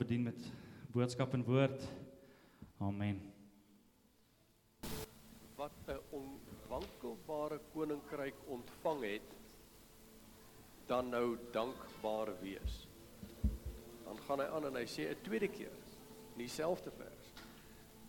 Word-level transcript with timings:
bedien 0.00 0.22
met 0.22 0.52
boodskap 0.92 1.36
en 1.36 1.44
woord. 1.44 1.84
Amen. 2.80 3.20
wat 5.60 5.72
'n 5.86 6.00
onwankelbare 6.10 7.60
koninkryk 7.72 8.34
ontvang 8.46 9.02
het, 9.02 9.28
dan 10.86 11.08
nou 11.08 11.38
dankbaar 11.52 12.40
wees. 12.40 12.88
Dan 14.04 14.18
gaan 14.18 14.40
hy 14.40 14.46
aan 14.46 14.66
en 14.66 14.74
hy 14.74 14.86
sê 14.86 15.02
'n 15.10 15.20
tweede 15.22 15.48
keer 15.48 15.76
in 16.32 16.38
dieselfde 16.38 16.90
vers. 16.90 17.26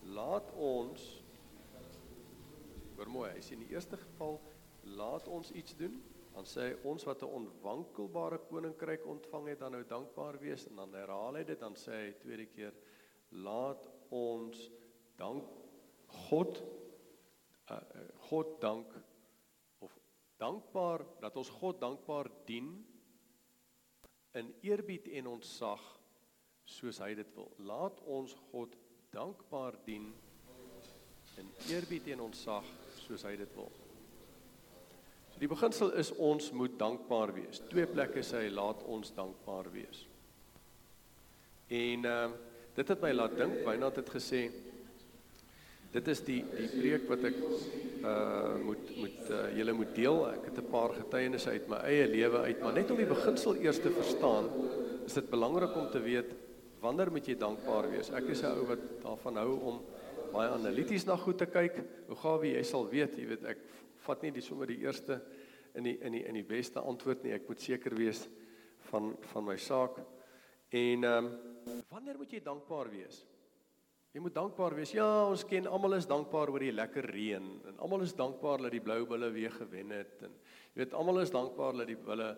Laat 0.03 0.51
ons 0.51 1.23
hoor 2.95 3.09
mooi, 3.09 3.31
hy 3.31 3.41
sê 3.41 3.51
in 3.51 3.65
die 3.65 3.73
eerste 3.75 3.97
geval 3.97 4.39
laat 4.83 5.27
ons 5.27 5.51
iets 5.51 5.75
doen, 5.75 6.03
dan 6.31 6.47
sê 6.47 6.69
hy 6.69 6.75
ons 6.87 7.05
wat 7.05 7.23
'n 7.23 7.33
onwankelbare 7.39 8.39
koninkryk 8.49 9.05
ontvang 9.05 9.47
het, 9.47 9.59
dan 9.59 9.71
nou 9.71 9.83
dankbaar 9.83 10.39
wees 10.39 10.67
en 10.67 10.75
dan 10.75 10.93
herhaal 10.93 11.35
hy 11.35 11.43
dit, 11.43 11.59
dan 11.59 11.75
sê 11.75 11.91
hy 11.91 12.11
tweede 12.19 12.45
keer 12.45 12.73
laat 13.31 13.89
ons 14.09 14.69
dank 15.17 15.47
God 16.27 16.61
uh, 17.71 17.79
God 18.29 18.59
dank 18.61 18.93
of 19.79 19.99
dankbaar 20.37 21.05
dat 21.21 21.37
ons 21.37 21.49
God 21.49 21.79
dankbaar 21.79 22.29
dien 22.45 22.71
in 24.33 24.53
eerbied 24.61 25.07
en 25.07 25.27
ontzag 25.27 25.81
soos 26.63 26.99
hy 27.03 27.13
dit 27.15 27.35
wil. 27.35 27.51
Laat 27.57 27.99
ons 28.07 28.33
God 28.51 28.75
dankbaar 29.11 29.75
dien 29.85 30.11
in 31.41 31.51
eerbied 31.71 32.07
en 32.13 32.27
ontzag 32.27 32.67
soos 33.03 33.25
hy 33.27 33.35
dit 33.39 33.55
wil. 33.55 33.71
Die 35.41 35.49
beginsel 35.49 35.89
is 35.97 36.11
ons 36.21 36.51
moet 36.53 36.77
dankbaar 36.77 37.31
wees. 37.33 37.63
Twee 37.71 37.87
plekke 37.89 38.21
sê 38.21 38.43
hy 38.43 38.49
laat 38.53 38.83
ons 38.85 39.09
dankbaar 39.17 39.71
wees. 39.73 40.05
En 41.81 42.09
uh 42.09 42.23
dit 42.71 42.87
het 42.87 43.01
my 43.03 43.09
laat 43.11 43.33
dink, 43.35 43.57
Wynand 43.67 43.97
het 43.99 44.09
gesê 44.09 44.45
Dit 45.91 46.07
is 46.07 46.21
die 46.23 46.39
die 46.53 46.69
preek 46.71 47.09
wat 47.09 47.25
ek 47.27 47.39
uh 47.41 48.53
moet 48.63 48.93
moet 49.01 49.33
uh, 49.33 49.41
julle 49.57 49.73
moet 49.75 49.91
deel. 49.97 50.21
Ek 50.29 50.45
het 50.47 50.61
'n 50.61 50.69
paar 50.71 50.93
getuienisse 50.95 51.49
uit 51.49 51.67
my 51.67 51.81
eie 51.89 52.05
lewe 52.07 52.45
uit, 52.47 52.61
maar 52.61 52.77
net 52.77 52.91
om 52.91 53.01
die 53.01 53.09
beginsel 53.09 53.57
eers 53.59 53.81
te 53.81 53.91
verstaan, 53.91 54.47
is 55.05 55.17
dit 55.19 55.29
belangrik 55.29 55.75
om 55.75 55.89
te 55.91 55.99
weet 55.99 56.31
wanneer 56.79 57.11
moet 57.11 57.27
jy 57.27 57.35
dankbaar 57.35 57.89
wees. 57.91 58.09
Ek 58.09 58.29
is 58.29 58.43
'n 58.43 58.55
ou 58.55 58.65
wat 58.71 58.79
daarvan 59.03 59.35
hou 59.35 59.59
om 59.59 59.81
baie 60.31 60.49
analities 60.49 61.05
na 61.05 61.17
goed 61.17 61.37
te 61.37 61.45
kyk. 61.45 61.83
Hoe 62.07 62.15
gawe 62.15 62.47
jy 62.47 62.63
sal 62.63 62.87
weet, 62.87 63.17
jy 63.17 63.27
weet 63.27 63.43
ek 63.43 63.57
vat 64.05 64.23
nie 64.25 64.33
die 64.35 64.43
sommer 64.45 64.69
die 64.69 64.81
eerste 64.83 65.19
in 65.77 65.87
die 65.87 65.97
in 66.01 66.15
die 66.17 66.23
in 66.27 66.37
die 66.39 66.47
beste 66.47 66.81
antwoord 66.81 67.23
nie. 67.23 67.35
Ek 67.35 67.47
moet 67.49 67.61
seker 67.61 67.95
wees 67.97 68.25
van 68.89 69.13
van 69.33 69.45
my 69.45 69.57
saak. 69.57 70.01
En 70.71 71.03
ehm 71.03 71.29
um, 71.31 71.83
wanneer 71.91 72.17
moet 72.17 72.31
jy 72.33 72.41
dankbaar 72.43 72.89
wees? 72.89 73.21
Jy 74.11 74.19
moet 74.19 74.35
dankbaar 74.35 74.75
wees. 74.75 74.91
Ja, 74.91 75.07
ons 75.29 75.45
ken 75.47 75.69
almal 75.71 75.95
is 75.95 76.07
dankbaar 76.09 76.49
oor 76.51 76.63
die 76.63 76.73
lekker 76.75 77.05
reën 77.13 77.45
en 77.69 77.77
almal 77.79 78.03
is 78.03 78.15
dankbaar 78.17 78.65
dat 78.65 78.73
die 78.75 78.83
blou 78.83 79.05
bulle 79.07 79.29
weer 79.31 79.53
gewen 79.55 79.93
het 79.95 80.25
en 80.27 80.33
jy 80.73 80.81
weet 80.83 80.95
almal 80.97 81.21
is 81.21 81.31
dankbaar 81.31 81.77
dat 81.79 81.87
die 81.87 81.99
bulle 81.99 82.33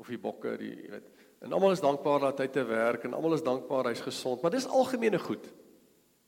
of 0.00 0.08
die 0.12 0.20
bokke 0.20 0.54
die 0.60 0.72
jy 0.72 0.90
weet 0.94 1.10
en 1.44 1.52
almal 1.52 1.74
is 1.76 1.84
dankbaar 1.84 2.30
dat 2.30 2.40
hy 2.40 2.46
te 2.52 2.64
werk 2.64 3.04
en 3.04 3.16
almal 3.16 3.36
is 3.36 3.44
dankbaar 3.44 3.90
hy's 3.90 4.04
gesond, 4.04 4.40
maar 4.42 4.54
dis 4.54 4.68
algemene 4.68 5.20
goed. 5.20 5.44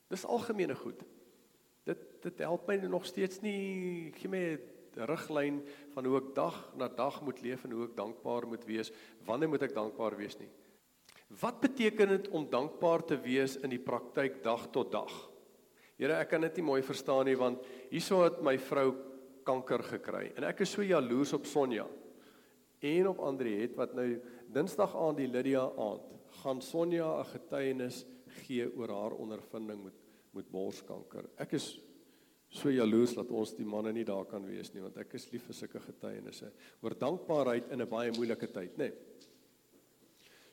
Dis 0.09 0.25
algemene 0.25 0.75
goed. 0.77 1.01
Dit 2.23 2.41
help 2.43 2.67
my 2.67 2.75
nog 2.83 3.05
steeds 3.07 3.39
nie 3.41 4.11
gee 4.19 4.29
my 4.29 4.59
'n 4.97 5.05
riglyn 5.07 5.61
van 5.93 6.05
hoe 6.05 6.17
ek 6.17 6.35
dag 6.35 6.55
na 6.75 6.87
dag 6.87 7.21
moet 7.21 7.41
leef 7.41 7.63
en 7.63 7.71
hoe 7.71 7.85
ek 7.85 7.95
dankbaar 7.95 8.47
moet 8.47 8.65
wees. 8.65 8.91
Wanneer 9.25 9.49
moet 9.49 9.63
ek 9.63 9.73
dankbaar 9.73 10.17
wees 10.17 10.37
nie? 10.39 10.49
Wat 11.39 11.61
beteken 11.61 12.07
dit 12.07 12.27
om 12.27 12.49
dankbaar 12.49 13.05
te 13.05 13.17
wees 13.21 13.57
in 13.57 13.69
die 13.69 13.79
praktyk 13.79 14.43
dag 14.43 14.67
tot 14.71 14.91
dag? 14.91 15.29
Here, 15.97 16.13
ek 16.13 16.29
kan 16.29 16.41
dit 16.41 16.57
nie 16.57 16.63
mooi 16.63 16.81
verstaan 16.81 17.25
nie 17.25 17.37
want 17.37 17.63
hierso 17.89 18.23
het 18.23 18.41
my 18.41 18.57
vrou 18.57 18.95
kanker 19.43 19.83
gekry 19.83 20.31
en 20.35 20.43
ek 20.43 20.61
is 20.61 20.71
so 20.71 20.81
jaloers 20.81 21.33
op 21.33 21.45
Sonja 21.45 21.87
en 22.81 23.07
op 23.07 23.19
Andriet 23.19 23.75
wat 23.75 23.93
nou 23.93 24.19
Dinsdag 24.47 24.95
aand 24.95 25.17
die 25.17 25.27
Lydia 25.27 25.69
aand 25.77 26.01
gaan 26.41 26.61
Sonja 26.61 27.19
'n 27.19 27.25
getuienis 27.25 28.05
gee 28.43 28.65
oor 28.75 28.89
haar 28.89 29.11
ondervinding 29.11 29.83
met 29.83 29.93
met 30.33 30.49
borskanker. 30.51 31.25
Ek 31.41 31.55
is 31.57 31.79
so 32.49 32.71
jaloers 32.73 33.13
dat 33.13 33.29
ons 33.31 33.53
die 33.53 33.65
manne 33.65 33.91
nie 33.93 34.05
daar 34.05 34.25
kan 34.25 34.45
wees 34.45 34.73
nie 34.73 34.81
want 34.81 34.97
ek 34.97 35.13
is 35.13 35.31
lief 35.31 35.45
vir 35.45 35.53
sulke 35.53 35.79
getuienisse 35.79 36.51
oor 36.81 36.95
dankbaarheid 36.97 37.71
in 37.71 37.81
'n 37.81 37.89
baie 37.89 38.11
moeilike 38.11 38.47
tyd, 38.47 38.77
nê. 38.77 38.89
Nee. 38.89 38.93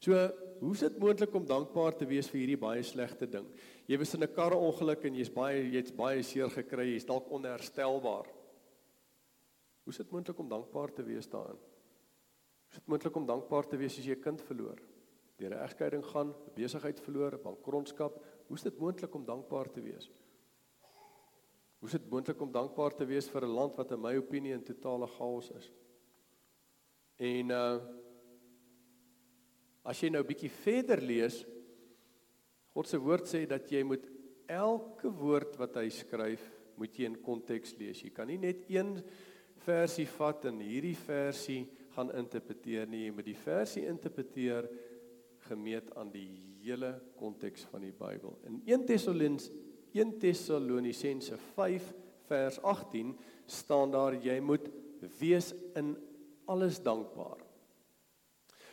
So, 0.01 0.13
hoe 0.61 0.73
is 0.75 0.83
dit 0.85 0.99
moontlik 0.99 1.35
om 1.35 1.47
dankbaar 1.47 1.97
te 1.97 2.07
wees 2.07 2.29
vir 2.31 2.41
hierdie 2.41 2.61
baie 2.61 2.83
slegte 2.83 3.27
ding? 3.27 3.47
Jy 3.89 3.99
was 3.99 4.15
in 4.15 4.23
'n 4.23 4.35
karreongeluk 4.35 5.05
en 5.05 5.15
jy's 5.15 5.31
baie 5.31 5.71
jy's 5.73 5.91
baie 5.91 6.23
seer 6.23 6.51
gekry, 6.51 6.93
jy's 6.93 7.05
dalk 7.05 7.31
onherstelbaar. 7.31 8.27
Hoe 9.85 9.93
is 9.93 9.97
dit 9.97 10.11
moontlik 10.11 10.39
om 10.39 10.49
dankbaar 10.49 10.93
te 10.93 11.03
wees 11.03 11.27
daarin? 11.27 11.57
Hoe 11.57 12.71
is 12.71 12.79
dit 12.79 12.87
moontlik 12.87 13.17
om 13.17 13.27
dankbaar 13.27 13.69
te 13.69 13.77
wees 13.77 13.99
as 13.99 14.05
jy 14.05 14.15
'n 14.15 14.23
kind 14.23 14.41
verloor? 14.41 14.79
Deur 15.39 15.51
'n 15.51 15.65
egskeiding 15.65 16.05
gaan, 16.05 16.35
besigheid 16.55 17.01
verloor, 17.01 17.33
'n 17.35 17.43
bankrotskap, 17.43 18.23
hoe 18.47 18.57
is 18.57 18.63
dit 18.63 18.79
moontlik 18.79 19.15
om 19.15 19.25
dankbaar 19.25 19.73
te 19.73 19.81
wees? 19.81 20.11
Hoe 21.79 21.89
is 21.89 21.99
dit 21.99 22.11
moontlik 22.11 22.41
om 22.41 22.53
dankbaar 22.53 22.95
te 22.97 23.05
wees 23.05 23.29
vir 23.29 23.45
'n 23.45 23.55
land 23.55 23.77
wat 23.77 23.93
in 23.93 24.01
my 24.01 24.17
opinie 24.17 24.53
in 24.53 24.65
totale 24.65 25.07
chaos 25.07 25.51
is? 25.51 25.71
En 27.19 27.51
uh 27.51 27.81
As 29.87 30.01
jy 30.03 30.11
nou 30.11 30.25
bietjie 30.27 30.51
verder 30.51 30.99
lees, 30.99 31.45
God 32.75 32.89
se 32.91 32.99
woord 32.99 33.29
sê 33.31 33.45
dat 33.47 33.71
jy 33.71 33.85
moet 33.87 34.09
elke 34.51 35.13
woord 35.15 35.55
wat 35.61 35.79
hy 35.79 35.87
skryf, 35.95 36.43
moet 36.77 36.99
jy 36.99 37.07
in 37.09 37.21
konteks 37.23 37.77
lees. 37.79 38.03
Jy 38.03 38.11
kan 38.15 38.27
nie 38.29 38.41
net 38.43 38.67
een 38.69 38.97
versie 39.63 40.09
vat 40.17 40.49
en 40.51 40.59
hierdie 40.61 40.97
versie 40.99 41.63
gaan 41.95 42.11
interpreteer 42.19 42.91
nie. 42.91 43.05
Jy 43.07 43.15
moet 43.15 43.29
die 43.31 43.39
versie 43.39 43.87
interpreteer 43.87 44.67
gemeet 45.47 45.95
aan 45.97 46.11
die 46.11 46.29
hele 46.65 46.97
konteks 47.21 47.65
van 47.71 47.87
die 47.87 47.95
Bybel. 47.95 48.35
In 48.51 48.59
1 48.67 48.89
Tessalonians 48.91 49.49
1 49.97 50.19
Tessalonisense 50.21 51.39
5 51.55 51.95
vers 52.29 52.61
18 52.63 53.17
staan 53.47 53.91
daar 53.91 54.15
jy 54.21 54.37
moet 54.41 54.69
wees 55.19 55.53
in 55.75 55.95
alles 56.45 56.79
dankbaar. 56.83 57.41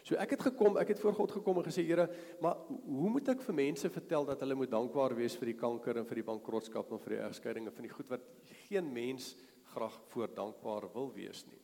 So 0.03 0.17
ek 0.19 0.35
het 0.35 0.41
gekom, 0.50 0.75
ek 0.81 0.89
het 0.91 1.00
voor 1.00 1.16
God 1.16 1.31
gekom 1.31 1.61
en 1.61 1.67
gesê 1.69 1.85
Here, 1.88 2.09
maar 2.44 2.59
hoe 2.67 3.11
moet 3.13 3.29
ek 3.31 3.44
vir 3.45 3.56
mense 3.56 3.88
vertel 3.89 4.28
dat 4.28 4.41
hulle 4.44 4.57
moet 4.59 4.72
dankbaar 4.73 5.16
wees 5.16 5.38
vir 5.39 5.53
die 5.53 5.59
kanker 5.61 6.01
en 6.01 6.07
vir 6.09 6.19
die 6.19 6.28
bankrotskap 6.28 6.91
en 6.91 7.01
vir 7.06 7.16
die 7.16 7.22
egskeiding 7.23 7.69
en 7.69 7.75
vir 7.78 7.88
die 7.88 7.94
goed 7.94 8.11
wat 8.11 8.25
geen 8.66 8.90
mens 8.91 9.31
graag 9.72 9.95
voor 10.11 10.34
dankbaar 10.35 10.90
wil 10.91 11.07
wees 11.16 11.45
nie. 11.47 11.61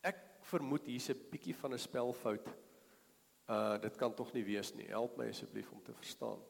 Ek 0.00 0.16
vermoed 0.48 0.88
hier's 0.88 1.10
'n 1.10 1.28
bietjie 1.30 1.54
van 1.54 1.74
'n 1.74 1.78
spelfout. 1.78 2.48
Uh 3.48 3.76
dit 3.78 3.96
kan 3.96 4.14
tog 4.14 4.32
nie 4.32 4.44
wees 4.44 4.74
nie. 4.74 4.88
Help 4.88 5.18
my 5.18 5.28
asseblief 5.28 5.72
om 5.72 5.82
te 5.84 5.92
verstaan. 5.92 6.40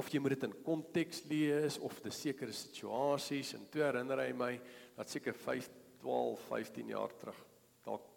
Of 0.00 0.10
jy 0.10 0.20
moet 0.22 0.34
dit 0.34 0.46
in 0.48 0.56
konteks 0.66 1.22
lees 1.30 1.78
of 1.78 2.00
te 2.02 2.10
sekere 2.14 2.54
situasies 2.54 3.54
en 3.58 3.66
toe 3.70 3.84
herinner 3.84 4.24
hy 4.24 4.32
my 4.36 4.52
dat 4.96 5.10
seker 5.10 5.36
5 5.38 5.70
12 6.04 6.48
15 6.50 6.90
jaar 6.92 7.14
terug 7.20 7.38
dalk 7.86 8.08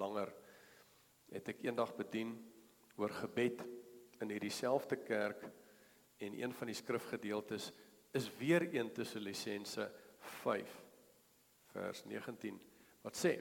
langer 0.00 0.30
het 1.32 1.50
ek 1.52 1.64
eendag 1.66 1.92
bedien 1.98 2.30
oor 3.00 3.12
gebed 3.22 3.60
in 4.22 4.30
hierdie 4.32 4.52
selfde 4.54 4.96
kerk 5.02 5.42
en 6.22 6.38
een 6.38 6.54
van 6.54 6.70
die 6.70 6.78
skrifgedeeltes 6.78 7.72
is 8.14 8.28
weer 8.38 8.68
een 8.70 8.92
tussen 8.94 9.24
Lisense 9.24 9.88
5 10.44 10.78
vers 11.72 12.04
19 12.06 12.60
wat 13.02 13.18
sê 13.18 13.34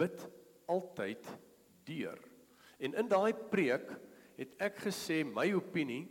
bid 0.00 0.26
altyd 0.70 1.26
deur. 1.84 2.18
En 2.80 2.94
in 2.94 3.10
daai 3.10 3.32
preek 3.52 3.90
het 4.40 4.56
ek 4.70 4.82
gesê 4.88 5.22
my 5.28 5.46
opinie 5.56 6.06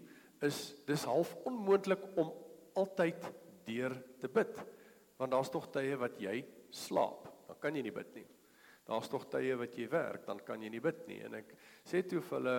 is 0.46 0.70
dis 0.88 1.06
half 1.10 1.34
onmoontlik 1.50 2.06
om 2.16 2.31
altyd 2.80 3.26
deur 3.68 3.98
te 4.22 4.31
bid 4.31 4.62
want 5.20 5.34
daar's 5.34 5.52
tog 5.52 5.68
tye 5.74 5.98
wat 6.00 6.22
jy 6.22 6.40
slaap 6.72 7.26
dan 7.50 7.58
kan 7.60 7.76
jy 7.76 7.90
nie 7.90 7.96
bid 7.96 8.14
nie 8.16 8.28
Daar's 8.90 9.10
tog 9.10 9.28
tye 9.30 9.54
wat 9.60 9.76
jy 9.78 9.86
werk, 9.92 10.24
dan 10.26 10.40
kan 10.42 10.62
jy 10.66 10.72
nie 10.74 10.81
bid 10.81 11.04
nie. 11.10 11.20
En 11.28 11.38
ek 11.38 11.52
sê 11.88 12.02
toe 12.02 12.24
vir 12.26 12.40
hulle 12.40 12.56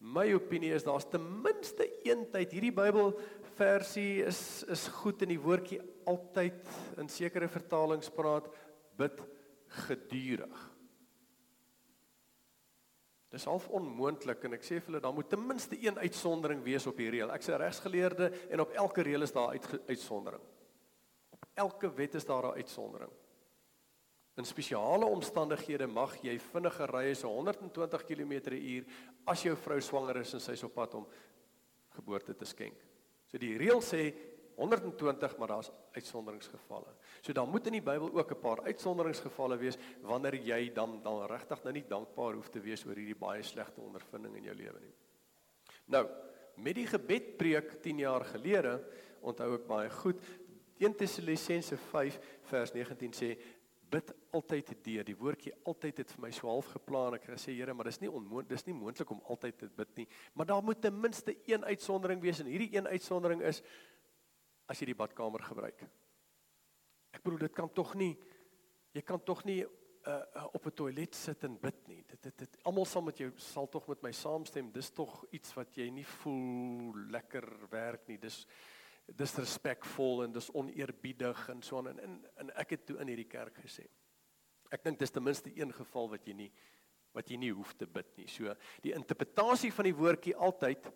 my 0.00 0.26
opinie 0.36 0.72
is 0.76 0.84
daar's 0.84 1.06
ten 1.08 1.24
minste 1.44 1.86
een 2.04 2.26
tyd 2.32 2.52
hierdie 2.56 2.74
Bybel 2.76 3.14
versie 3.56 4.22
is 4.24 4.40
is 4.72 4.86
goed 5.00 5.24
in 5.24 5.32
die 5.34 5.40
woordjie 5.40 5.80
altyd 6.08 6.68
in 7.00 7.08
sekere 7.12 7.48
vertalings 7.52 8.12
praat 8.12 8.48
bid 9.00 9.20
gedurig. 9.86 10.60
Dis 13.30 13.46
half 13.46 13.68
onmoontlik 13.70 14.42
en 14.44 14.56
ek 14.56 14.64
sê 14.66 14.80
vir 14.80 14.88
hulle 14.88 15.02
daar 15.04 15.14
moet 15.14 15.28
ten 15.30 15.42
minste 15.46 15.78
een 15.78 15.98
uitsondering 16.02 16.64
wees 16.66 16.86
op 16.90 16.98
hierdie 16.98 17.20
reël. 17.20 17.30
Ek's 17.34 17.48
'n 17.48 17.60
regsgeleerde 17.62 18.30
en 18.50 18.60
op 18.60 18.72
elke 18.74 19.02
reël 19.02 19.22
is 19.22 19.32
daar 19.32 19.54
uit 19.54 19.66
uitsondering. 19.86 20.42
Op 21.30 21.46
elke 21.54 21.94
wet 21.94 22.14
is 22.14 22.24
daar 22.24 22.46
'n 22.46 22.56
uitsondering. 22.58 23.10
In 24.36 24.44
spesiale 24.44 25.04
omstandighede 25.04 25.86
mag 25.86 26.16
jy 26.22 26.38
vinniger 26.38 26.90
ry 26.90 27.10
as 27.10 27.22
120 27.22 28.04
km/h 28.04 28.84
as 29.26 29.42
jou 29.42 29.56
vrou 29.56 29.80
swanger 29.80 30.16
is 30.16 30.34
en 30.34 30.40
sy 30.40 30.52
is 30.52 30.64
op 30.64 30.74
pad 30.74 30.94
om 30.94 31.06
geboorte 31.90 32.36
te 32.36 32.44
skenk. 32.44 32.78
So 33.26 33.38
die 33.38 33.58
reël 33.58 33.80
sê 33.80 34.14
120, 34.60 35.36
maar 35.40 35.48
daar's 35.48 35.70
uitsonderingsgevalle. 35.96 36.92
So 37.24 37.32
dan 37.32 37.48
moet 37.48 37.66
in 37.66 37.78
die 37.78 37.84
Bybel 37.84 38.12
ook 38.12 38.32
'n 38.32 38.40
paar 38.40 38.62
uitsonderingsgevalle 38.62 39.56
wees 39.56 39.78
wanneer 40.02 40.34
jy 40.34 40.72
dan 40.72 41.00
dan 41.02 41.26
regtig 41.26 41.62
nou 41.62 41.72
nie 41.72 41.86
dankbaar 41.88 42.34
hoef 42.34 42.48
te 42.48 42.60
wees 42.60 42.84
oor 42.84 42.94
hierdie 42.94 43.18
baie 43.18 43.42
slegte 43.42 43.80
ondervinding 43.80 44.36
in 44.36 44.44
jou 44.44 44.54
lewe 44.54 44.80
nie. 44.80 44.94
Nou, 45.86 46.08
met 46.56 46.74
die 46.74 46.86
gebedpreek 46.86 47.80
10 47.82 47.98
jaar 47.98 48.24
gelede, 48.24 48.84
onthou 49.20 49.54
ek 49.54 49.66
baie 49.66 49.90
goed, 49.90 50.20
1 50.78 50.94
Tessalonisense 50.94 51.76
5 51.76 52.20
vers 52.42 52.72
19 52.72 53.12
sê 53.12 53.38
bid 53.90 54.12
altyd 54.36 54.70
deur. 54.84 55.04
Die 55.04 55.16
woordjie 55.18 55.52
altyd 55.68 56.02
het 56.02 56.12
vir 56.14 56.22
my 56.22 56.30
so 56.30 56.48
half 56.48 56.70
geplan. 56.74 57.16
Ek 57.18 57.26
sê 57.40 57.54
Here, 57.56 57.74
maar 57.74 57.90
dis 57.90 58.00
nie 58.00 58.10
onmoontlik, 58.10 58.48
dis 58.48 58.66
nie 58.68 58.74
moontlik 58.74 59.10
om 59.10 59.22
altyd 59.32 59.58
te 59.58 59.68
bid 59.76 59.96
nie. 59.96 60.06
Maar 60.34 60.46
daar 60.46 60.62
moet 60.62 60.80
ten 60.80 61.00
minste 61.00 61.34
een 61.46 61.64
uitsondering 61.64 62.22
wees 62.22 62.40
en 62.40 62.46
hierdie 62.46 62.70
een 62.76 62.86
uitsondering 62.86 63.42
is 63.42 63.62
as 64.70 64.80
jy 64.80 64.92
die 64.92 64.98
badkamer 64.98 65.42
gebruik. 65.42 65.82
Ek 67.10 67.22
bedoel 67.24 67.48
dit 67.48 67.56
kan 67.56 67.70
tog 67.74 67.96
nie 67.98 68.14
jy 68.94 69.02
kan 69.06 69.22
tog 69.22 69.44
nie 69.46 69.60
uh, 69.62 69.70
uh, 70.34 70.46
op 70.54 70.66
'n 70.66 70.74
toilet 70.74 71.14
sit 71.14 71.44
en 71.44 71.58
bid 71.60 71.86
nie. 71.88 72.04
Dit 72.06 72.22
dit 72.22 72.38
dit 72.38 72.58
almal 72.64 72.84
sal 72.86 73.02
met 73.02 73.18
jou 73.18 73.30
sal 73.36 73.68
tog 73.68 73.86
met 73.88 74.02
my 74.02 74.12
saamstem. 74.12 74.72
Dis 74.72 74.90
tog 74.90 75.24
iets 75.30 75.54
wat 75.54 75.76
jy 75.76 75.90
nie 75.90 76.06
voel 76.06 76.94
lekker 77.10 77.70
werk 77.70 78.08
nie. 78.08 78.18
Dis 78.18 78.46
dis 79.06 79.36
respekvol 79.36 80.24
en 80.24 80.32
dis 80.32 80.50
oneerbiedig 80.54 81.48
en 81.48 81.62
so 81.62 81.78
aan 81.78 81.88
en, 81.88 81.98
en 81.98 82.26
en 82.36 82.50
ek 82.56 82.70
het 82.70 82.86
toe 82.86 82.98
in 83.00 83.08
hierdie 83.08 83.28
kerk 83.28 83.56
gesê. 83.58 83.86
Ek 84.70 84.84
dink 84.84 84.98
dis 84.98 85.10
ten 85.10 85.22
minste 85.22 85.50
een 85.56 85.72
geval 85.72 86.10
wat 86.10 86.26
jy 86.26 86.34
nie 86.34 86.52
wat 87.12 87.30
jy 87.30 87.36
nie 87.36 87.50
hoef 87.52 87.74
te 87.74 87.86
bid 87.86 88.16
nie. 88.16 88.26
So 88.26 88.54
die 88.82 88.94
interpretasie 88.94 89.72
van 89.72 89.84
die 89.84 89.94
woordjie 89.94 90.36
altyd 90.36 90.92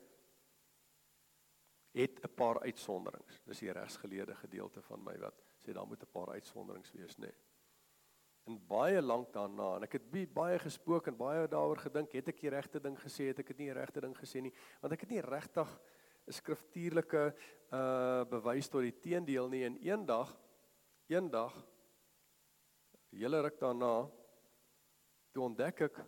het 1.95 2.21
'n 2.23 2.35
paar 2.35 2.61
uitsonderings. 2.61 3.41
Dis 3.45 3.59
die 3.59 3.73
regsgeleerde 3.73 4.35
gedeelte 4.35 4.83
van 4.83 5.03
my 5.03 5.19
wat 5.19 5.35
sê 5.59 5.73
daar 5.73 5.87
moet 5.87 6.03
'n 6.03 6.13
paar 6.13 6.31
uitsonderings 6.31 6.93
wees, 6.93 7.17
nê. 7.17 7.21
Nee. 7.21 7.35
En 8.45 8.67
baie 8.67 9.03
lank 9.03 9.33
daarna 9.33 9.77
en 9.77 9.83
ek 9.83 9.93
het 9.93 10.35
baie 10.35 10.59
gespook 10.59 11.07
en 11.07 11.17
baie 11.17 11.49
daaroor 11.49 11.79
gedink, 11.79 12.13
het 12.13 12.29
ek 12.29 12.41
die 12.41 12.51
regte 12.51 12.81
ding 12.81 12.99
gesê, 13.01 13.29
het 13.29 13.39
ek 13.39 13.47
dit 13.47 13.59
nie 13.59 13.71
die 13.71 13.79
regte 13.79 14.01
ding 14.01 14.17
gesê 14.17 14.43
nie, 14.43 14.53
want 14.81 14.93
ek 14.93 15.01
het 15.01 15.11
nie 15.11 15.21
regtig 15.21 15.81
'n 16.27 16.33
skriftuurlike 16.33 17.35
uh 17.73 18.25
bewys 18.25 18.69
tot 18.69 18.83
die 18.83 19.01
teendeel 19.01 19.49
nie 19.49 19.65
en 19.65 19.77
eendag 19.77 20.37
eendag 21.09 21.55
hele 23.11 23.41
ruk 23.43 23.59
daarna 23.61 24.11
toe 25.33 25.43
ontdek 25.45 25.81
ek 25.81 25.99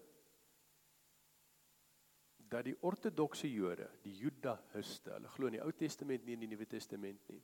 dat 2.48 2.64
die 2.64 2.76
ortodokse 2.86 3.48
Jode, 3.50 3.88
die 4.04 4.14
Judaïste, 4.20 5.12
hulle 5.16 5.30
glo 5.34 5.50
in 5.50 5.58
die 5.58 5.62
Ou 5.64 5.72
Testament 5.72 6.26
nie 6.26 6.36
in 6.36 6.44
die 6.44 6.50
Nuwe 6.50 6.66
Testament 6.70 7.28
nie. 7.32 7.42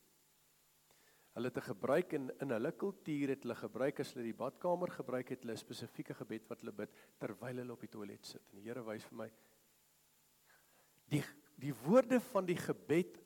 Hulle 1.32 1.48
het 1.48 1.56
'n 1.56 1.70
gebruik 1.72 2.12
in 2.12 2.30
in 2.40 2.50
hulle 2.50 2.72
kultuur 2.72 3.28
het 3.28 3.42
hulle 3.42 3.54
gebruik 3.54 4.00
as 4.00 4.12
hulle 4.12 4.24
die 4.24 4.36
badkamer 4.36 4.90
gebruik 4.90 5.28
het 5.30 5.42
hulle 5.42 5.54
'n 5.54 5.64
spesifieke 5.64 6.14
gebed 6.14 6.48
wat 6.48 6.60
hulle 6.60 6.72
bid 6.72 6.90
terwyl 7.18 7.56
hulle 7.56 7.72
op 7.72 7.80
die 7.80 7.88
toilet 7.88 8.26
sit. 8.26 8.42
En 8.52 8.58
die 8.58 8.68
Here 8.68 8.84
wys 8.84 9.04
vir 9.04 9.16
my 9.16 9.30
die 11.08 11.24
die 11.58 11.74
woorde 11.84 12.20
van 12.20 12.46
die 12.46 12.56
gebed 12.56 13.18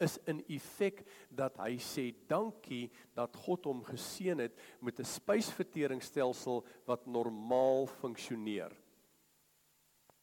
is 0.00 0.18
in 0.26 0.40
effek 0.48 1.04
dat 1.30 1.56
hy 1.60 1.76
sê 1.82 2.08
dankie 2.28 2.90
dat 3.14 3.36
God 3.36 3.64
hom 3.64 3.82
geseën 3.84 4.38
het 4.38 4.56
met 4.80 5.00
'n 5.00 5.04
spysverteringsstelsel 5.04 6.64
wat 6.86 7.06
normaal 7.06 7.86
funksioneer. 7.86 8.72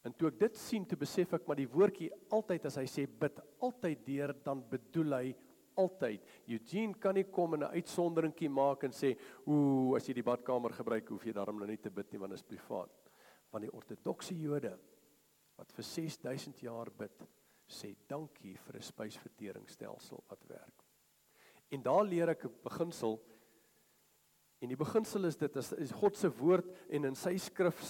En 0.05 0.13
toe 0.13 0.29
ek 0.29 0.37
dit 0.39 0.57
sien, 0.59 0.85
toe 0.85 0.97
besef 1.01 1.33
ek 1.33 1.47
maar 1.47 1.57
die 1.57 1.69
woordjie 1.69 2.11
altyd 2.35 2.67
as 2.69 2.77
hy 2.77 2.85
sê 2.89 3.07
bid 3.09 3.39
altyd 3.65 4.03
deur 4.05 4.33
dan 4.45 4.61
bedoel 4.69 5.17
hy 5.17 5.33
altyd. 5.81 6.23
Eugene 6.53 6.99
kan 7.01 7.17
nie 7.17 7.25
kom 7.25 7.55
en 7.57 7.63
'n 7.63 7.75
uitsonderingkie 7.75 8.49
maak 8.49 8.83
en 8.83 8.91
sê, 8.91 9.17
"Ooh, 9.47 9.95
as 9.95 10.07
jy 10.07 10.13
die 10.13 10.23
badkamer 10.23 10.71
gebruik, 10.71 11.09
hoef 11.09 11.25
jy 11.25 11.33
daarom 11.33 11.57
nou 11.57 11.67
nie 11.67 11.81
te 11.81 11.89
bid 11.89 12.11
nie 12.11 12.19
want 12.19 12.31
dit 12.31 12.39
is 12.39 12.43
privaat." 12.43 12.91
Want 13.51 13.63
die 13.63 13.71
ortodokse 13.71 14.35
Jode 14.35 14.77
wat 15.57 15.71
vir 15.71 15.83
6000 15.83 16.59
jaar 16.61 16.89
bid, 16.91 17.23
sê 17.67 17.95
dankie 18.07 18.57
vir 18.57 18.75
'n 18.75 18.81
spysverteringsstelsel 18.81 20.23
wat 20.29 20.47
werk. 20.47 20.83
En 21.71 21.81
daar 21.81 22.05
leer 22.05 22.29
ek 22.29 22.45
'n 22.45 22.53
beginsel 22.63 23.19
En 24.65 24.71
die 24.71 24.79
beginsel 24.79 25.27
is 25.29 25.37
dit 25.37 25.57
is 25.61 25.91
God 25.99 26.17
se 26.17 26.29
woord 26.39 26.71
en 26.89 27.09
in 27.11 27.17
sy 27.19 27.35
skrif 27.37 27.81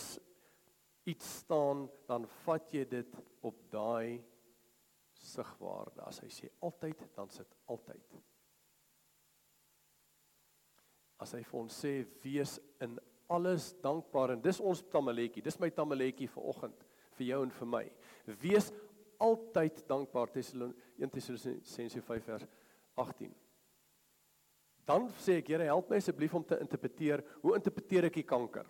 iets 1.05 1.37
staan, 1.41 1.85
dan 2.09 2.25
vat 2.45 2.71
jy 2.73 2.85
dit 2.89 3.17
op 3.45 3.59
daai 3.71 4.23
sigwaarde. 5.21 6.01
As 6.05 6.19
hy 6.23 6.29
sê 6.33 6.49
altyd, 6.65 7.03
dan 7.15 7.29
sit 7.33 7.51
altyd. 7.71 8.15
As 11.21 11.31
hy 11.37 11.43
vir 11.45 11.59
ons 11.61 11.77
sê 11.85 11.93
wees 12.25 12.57
in 12.83 12.97
alles 13.31 13.71
dankbaar 13.81 14.35
en 14.35 14.41
dis 14.43 14.59
ons 14.61 14.83
tamaletjie. 14.91 15.43
Dis 15.45 15.57
my 15.61 15.71
tamaletjie 15.73 16.27
vir 16.29 16.49
oggend 16.51 16.83
vir 17.15 17.29
jou 17.29 17.39
en 17.45 17.53
vir 17.59 17.69
my. 17.71 17.83
Wees 18.41 18.69
altyd 19.23 19.81
dankbaar. 19.89 20.33
Tessalonisense 20.33 20.83
1 20.99 21.13
Tessalonisense 21.13 22.03
5 22.05 22.29
vers 22.29 22.47
18. 23.01 23.33
Dan 24.85 25.07
sê 25.17 25.39
ek, 25.39 25.49
Here, 25.49 25.65
help 25.71 25.89
my 25.89 25.97
asseblief 25.97 26.35
om 26.37 26.43
te 26.45 26.59
interpreteer. 26.61 27.23
Hoe 27.41 27.55
interpreteer 27.57 28.09
ek 28.11 28.19
die 28.19 28.27
kanker? 28.27 28.67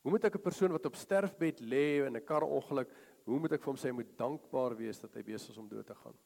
Hoe 0.00 0.10
moet 0.10 0.24
ek 0.24 0.36
'n 0.36 0.42
persoon 0.42 0.72
wat 0.72 0.86
op 0.86 0.96
sterfbed 0.96 1.60
lê 1.60 2.06
in 2.06 2.16
'n 2.16 2.24
karongeluk, 2.24 2.90
hoe 3.24 3.38
moet 3.38 3.52
ek 3.52 3.62
vir 3.62 3.72
hom 3.72 3.76
sê 3.76 3.88
hy 3.88 3.92
moet 3.92 4.16
dankbaar 4.16 4.76
wees 4.76 5.00
dat 5.00 5.14
hy 5.14 5.22
besig 5.22 5.50
is 5.50 5.58
om 5.58 5.68
dood 5.68 5.86
te 5.86 5.94
gaan? 5.94 6.16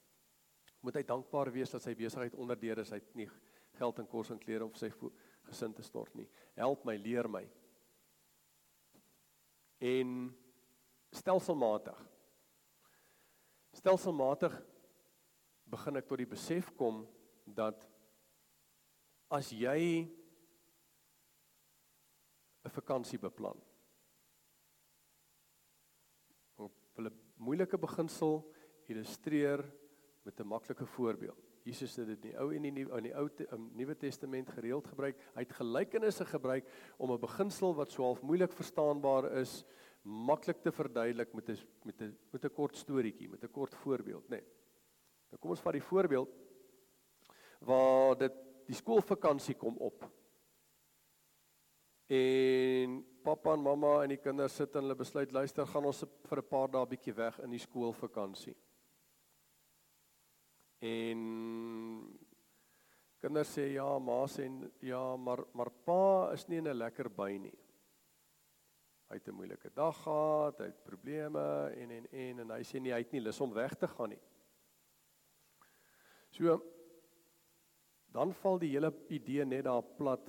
Moet 0.80 0.94
hy 0.94 1.02
dankbaar 1.02 1.50
wees 1.52 1.70
dat 1.70 1.82
sy 1.82 1.94
besigheid 1.94 2.34
onderdeur 2.34 2.78
is, 2.78 2.90
hy 2.90 2.96
het 2.96 3.14
nie 3.14 3.30
geld 3.78 3.98
en 3.98 4.06
kos 4.06 4.30
en 4.30 4.38
klere 4.38 4.64
om 4.64 4.74
sy 4.74 4.90
gesin 5.44 5.74
te 5.74 5.82
stort 5.82 6.14
nie. 6.14 6.28
Help 6.56 6.84
my, 6.84 6.96
leer 6.96 7.28
my. 7.28 7.44
En 9.80 10.36
stelselmatig. 11.10 11.98
Stelselmatig 13.72 14.54
begin 15.64 15.96
ek 15.96 16.06
tot 16.06 16.18
die 16.18 16.30
besef 16.30 16.70
kom 16.78 17.06
dat 17.44 17.88
as 19.30 19.50
jy 19.50 20.06
vakansie 22.74 23.18
beplan. 23.18 23.60
Op 26.56 26.74
'n 26.98 27.10
moeilike 27.36 27.78
beginsel 27.78 28.52
illustreer 28.86 29.64
met 30.22 30.40
'n 30.40 30.46
maklike 30.46 30.86
voorbeeld. 30.86 31.42
Jesus 31.64 31.96
het 31.96 32.06
dit 32.06 32.24
in 32.24 32.30
die 32.30 32.38
Ou 32.38 32.50
en 32.54 32.62
die 32.62 32.72
Nuwe 32.72 32.96
in 32.98 33.06
die 33.08 33.14
Ou 33.16 33.28
Nuwe 33.72 33.96
Testament 33.96 34.50
gereeld 34.52 34.86
gebruik. 34.86 35.16
Hy 35.34 35.40
het 35.46 35.52
gelykenisse 35.52 36.24
gebruik 36.24 36.68
om 36.98 37.12
'n 37.12 37.20
beginsel 37.20 37.74
wat 37.74 37.90
so 37.90 38.02
half 38.02 38.22
moeilik 38.22 38.52
verstaanbaar 38.52 39.32
is, 39.40 39.64
maklik 40.02 40.60
te 40.62 40.72
verduidelik 40.72 41.32
met 41.32 41.48
'n 41.48 41.58
met 41.84 42.00
'n 42.02 42.18
met 42.30 42.44
'n 42.44 42.52
kort 42.52 42.76
storieetjie, 42.76 43.28
met 43.28 43.42
'n 43.42 43.50
kort 43.50 43.74
voorbeeld, 43.74 44.24
nê. 44.24 44.28
Nee. 44.28 44.44
Nou 45.30 45.38
kom 45.40 45.50
ons 45.50 45.60
vat 45.60 45.72
die 45.72 45.82
voorbeeld 45.82 46.28
waar 47.60 48.18
dit 48.18 48.32
die 48.66 48.76
skoolvakansie 48.76 49.54
kom 49.54 49.76
op. 49.76 50.04
En 52.06 52.98
pappa 53.24 53.54
en 53.54 53.62
mamma 53.64 54.02
en 54.02 54.12
die 54.12 54.20
kinders 54.20 54.56
sit 54.58 54.74
en 54.76 54.84
hulle 54.84 54.96
besluit 54.98 55.32
luister, 55.32 55.66
gaan 55.66 55.86
ons 55.88 56.04
vir 56.28 56.38
'n 56.42 56.48
paar 56.48 56.68
dae 56.68 56.86
bietjie 56.86 57.14
weg 57.16 57.38
in 57.40 57.50
die 57.50 57.58
skoolvakansie. 57.58 58.56
En 60.80 61.20
kinders 63.20 63.54
sê 63.56 63.72
ja, 63.72 63.98
ma 63.98 64.26
sê 64.26 64.50
ja, 64.82 65.16
maar 65.16 65.44
maar 65.54 65.70
pa 65.70 66.32
is 66.34 66.46
nie 66.48 66.58
in 66.58 66.68
'n 66.68 66.78
lekker 66.78 67.08
by 67.08 67.38
nie. 67.38 67.58
Hy 69.08 69.14
het 69.14 69.28
'n 69.28 69.34
moeilike 69.34 69.70
dag 69.74 69.96
gehad, 69.96 70.58
hy 70.58 70.64
het 70.64 70.84
probleme 70.84 71.72
en 71.76 71.90
en 71.90 72.06
en 72.12 72.40
en 72.40 72.50
hy 72.50 72.62
sê 72.62 72.80
nie 72.80 72.92
hy 72.92 72.98
het 72.98 73.12
nie 73.12 73.20
lus 73.20 73.40
om 73.40 73.52
weg 73.52 73.74
te 73.74 73.88
gaan 73.88 74.10
nie. 74.10 74.22
So 76.30 76.62
dan 78.12 78.32
val 78.32 78.58
die 78.58 78.70
hele 78.70 78.92
idee 79.08 79.44
net 79.44 79.64
daar 79.64 79.82
plat 79.82 80.28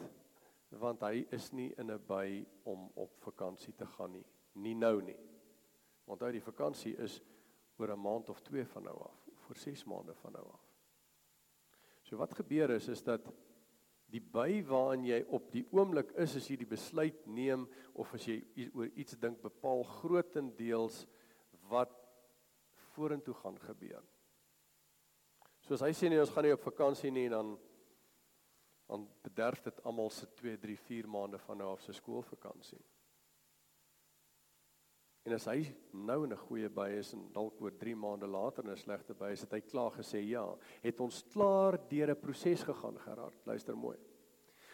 want 0.79 1.01
hy 1.01 1.25
is 1.31 1.51
nie 1.53 1.73
in 1.77 1.91
'n 1.91 2.05
by 2.07 2.45
om 2.63 2.89
op 2.95 3.17
vakansie 3.23 3.73
te 3.73 3.85
gaan 3.85 4.11
nie, 4.11 4.25
nie 4.53 4.75
nou 4.75 5.01
nie. 5.01 5.17
Hy 6.07 6.31
die 6.31 6.41
vakansie 6.41 6.95
is 6.97 7.21
oor 7.77 7.91
'n 7.91 8.01
maand 8.01 8.29
of 8.29 8.41
2 8.41 8.65
van 8.65 8.83
nou 8.83 8.97
af, 9.03 9.25
vir 9.47 9.55
6 9.55 9.85
maande 9.85 10.13
van 10.13 10.31
nou 10.31 10.45
af. 10.45 10.65
So 12.03 12.17
wat 12.17 12.33
gebeur 12.33 12.69
is 12.69 12.87
is 12.87 13.03
dat 13.03 13.21
die 14.13 14.21
by 14.21 14.61
waarin 14.67 15.05
jy 15.05 15.23
op 15.33 15.51
die 15.51 15.65
oomblik 15.71 16.11
is 16.21 16.35
as 16.35 16.47
jy 16.49 16.57
die 16.57 16.69
besluit 16.69 17.25
neem 17.27 17.65
of 17.93 18.13
as 18.13 18.27
jy 18.27 18.43
oor 18.73 18.91
iets 18.95 19.17
dink 19.17 19.41
bepaal 19.41 19.83
grootendeels 19.83 21.05
wat 21.69 21.91
vorentoe 22.93 23.33
gaan 23.33 23.57
gebeur. 23.59 24.03
Soos 25.65 25.81
hy 25.81 25.91
sê 25.97 26.09
nee 26.09 26.21
ons 26.21 26.29
gaan 26.29 26.45
nie 26.45 26.53
op 26.53 26.61
vakansie 26.61 27.11
nie 27.11 27.29
dan 27.29 27.55
dan 28.85 29.07
bederf 29.21 29.61
dit 29.61 29.83
almal 29.83 30.09
se 30.09 30.27
2, 30.33 30.57
3, 30.57 30.77
4 30.79 31.09
maande 31.09 31.39
van 31.39 31.57
nou 31.57 31.71
af 31.71 31.81
se 31.81 31.93
skoolvakansie. 31.93 32.81
En 35.25 35.33
as 35.33 35.47
hy 35.49 35.63
nou 35.91 36.23
in 36.23 36.33
'n 36.33 36.37
goeie 36.47 36.69
by 36.69 36.89
is 36.99 37.13
en 37.13 37.31
dalk 37.33 37.61
oor 37.61 37.71
3 37.71 37.95
maande 37.95 38.27
later 38.27 38.63
in 38.63 38.71
'n 38.71 38.77
slegte 38.77 39.13
by 39.13 39.31
is, 39.31 39.41
het 39.41 39.51
hy 39.51 39.61
klaar 39.61 39.91
gesê 39.91 40.21
ja, 40.21 40.57
het 40.83 40.99
ons 40.99 41.23
klaar 41.33 41.79
deur 41.89 42.11
'n 42.11 42.19
proses 42.19 42.63
gegaan 42.63 42.99
Gerard. 42.99 43.45
Luister 43.45 43.75
mooi. 43.75 43.97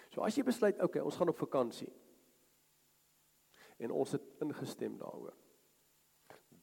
So 0.09 0.21
as 0.21 0.35
jy 0.35 0.43
besluit, 0.43 0.81
okay, 0.81 1.01
ons 1.01 1.15
gaan 1.15 1.29
op 1.29 1.37
vakansie. 1.37 1.93
En 3.79 3.91
ons 3.91 4.11
het 4.11 4.21
ingestem 4.41 4.97
daaroor. 4.97 5.33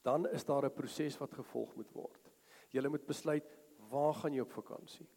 Dan 0.02 0.28
is 0.28 0.44
daar 0.44 0.64
'n 0.64 0.74
proses 0.74 1.18
wat 1.18 1.32
gevolg 1.34 1.74
moet 1.74 1.92
word. 1.92 2.30
Jy 2.70 2.88
moet 2.88 3.06
besluit 3.06 3.58
waar 3.90 4.14
gaan 4.14 4.34
jy 4.34 4.40
op 4.40 4.52
vakansie? 4.52 5.08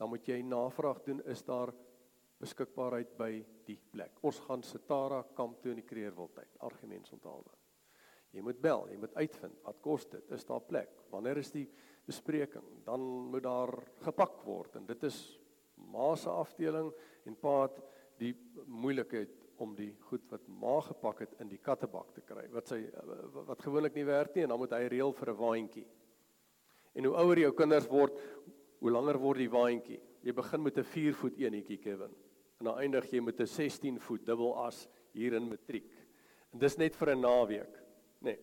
Dan 0.00 0.08
moet 0.08 0.28
jy 0.28 0.40
navraag 0.42 1.02
doen, 1.04 1.20
is 1.28 1.42
daar 1.44 1.74
beskikbaarheid 2.40 3.12
by 3.18 3.32
die 3.68 3.76
plek. 3.92 4.16
Ons 4.24 4.40
gaan 4.46 4.64
Setara 4.64 5.20
kamp 5.36 5.60
toe 5.60 5.74
in 5.74 5.82
die 5.82 5.88
Kreerwildtyd, 5.88 6.56
argumente 6.64 7.12
onthaalwe. 7.12 7.52
Jy 8.32 8.44
moet 8.46 8.60
bel, 8.62 8.86
jy 8.88 8.96
moet 9.02 9.16
uitvind 9.18 9.60
wat 9.66 9.80
kos 9.82 10.06
dit? 10.08 10.32
Is 10.32 10.46
daar 10.46 10.62
plek? 10.62 11.02
Wanneer 11.10 11.40
is 11.42 11.50
die 11.52 11.66
bespreking? 12.06 12.64
Dan 12.86 13.02
moet 13.32 13.44
daar 13.44 13.74
gepak 14.06 14.38
word 14.46 14.78
en 14.78 14.86
dit 14.88 15.06
is 15.08 15.18
ma 15.90 16.12
se 16.16 16.30
afdeling 16.30 16.92
en 17.26 17.36
pa 17.40 17.54
het 17.64 17.80
die 18.20 18.32
moeilikheid 18.68 19.34
om 19.60 19.74
die 19.76 19.90
goed 20.08 20.24
wat 20.30 20.46
ma 20.60 20.78
gepak 20.84 21.24
het 21.26 21.34
in 21.42 21.50
die 21.50 21.60
kattebak 21.60 22.14
te 22.16 22.22
kry. 22.24 22.46
Wat 22.54 22.70
sy 22.70 22.84
wat 23.34 23.66
gewoonlik 23.66 23.98
nie 23.98 24.06
werk 24.08 24.36
nie 24.36 24.46
en 24.46 24.54
dan 24.54 24.62
moet 24.62 24.76
hy 24.78 24.86
reël 24.88 25.12
vir 25.12 25.32
'n 25.32 25.40
waantjie. 25.42 25.86
En 26.94 27.04
hoe 27.04 27.16
ouer 27.16 27.38
jou 27.38 27.52
kinders 27.52 27.86
word, 27.86 28.16
hoe 28.80 28.90
langer 28.90 29.18
word 29.18 29.38
die 29.38 29.50
waantjie. 29.50 30.00
Jy 30.22 30.32
begin 30.32 30.62
met 30.62 30.78
'n 30.78 30.84
4 30.84 31.14
voet 31.14 31.38
enetjie, 31.38 31.78
Kevin 31.78 32.14
en 32.60 32.68
dan 32.68 32.78
eindig 32.78 33.08
jy 33.08 33.20
met 33.24 33.40
'n 33.40 33.46
16 33.46 34.00
voet 34.00 34.26
dubbel 34.26 34.52
as 34.66 34.88
hier 35.12 35.32
in 35.32 35.48
matriek. 35.48 35.90
En 36.52 36.58
dis 36.58 36.76
net 36.76 36.96
vir 36.96 37.10
'n 37.10 37.20
naweek, 37.20 37.74
nê. 38.20 38.36
Nee. 38.36 38.38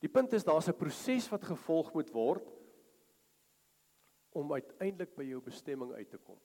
Die 0.00 0.08
punt 0.08 0.32
is 0.32 0.44
daar's 0.44 0.68
'n 0.68 0.76
proses 0.76 1.28
wat 1.28 1.44
gevolg 1.44 1.92
moet 1.94 2.10
word 2.10 2.52
om 4.32 4.52
uiteindelik 4.52 5.14
by 5.16 5.22
jou 5.22 5.40
bestemming 5.40 5.92
uit 5.92 6.10
te 6.10 6.18
kom. 6.18 6.38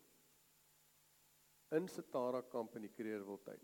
In 1.72 1.88
Setara 1.88 2.42
kamp 2.42 2.76
in 2.76 2.82
die 2.82 2.94
Kreerwildtuin. 2.94 3.60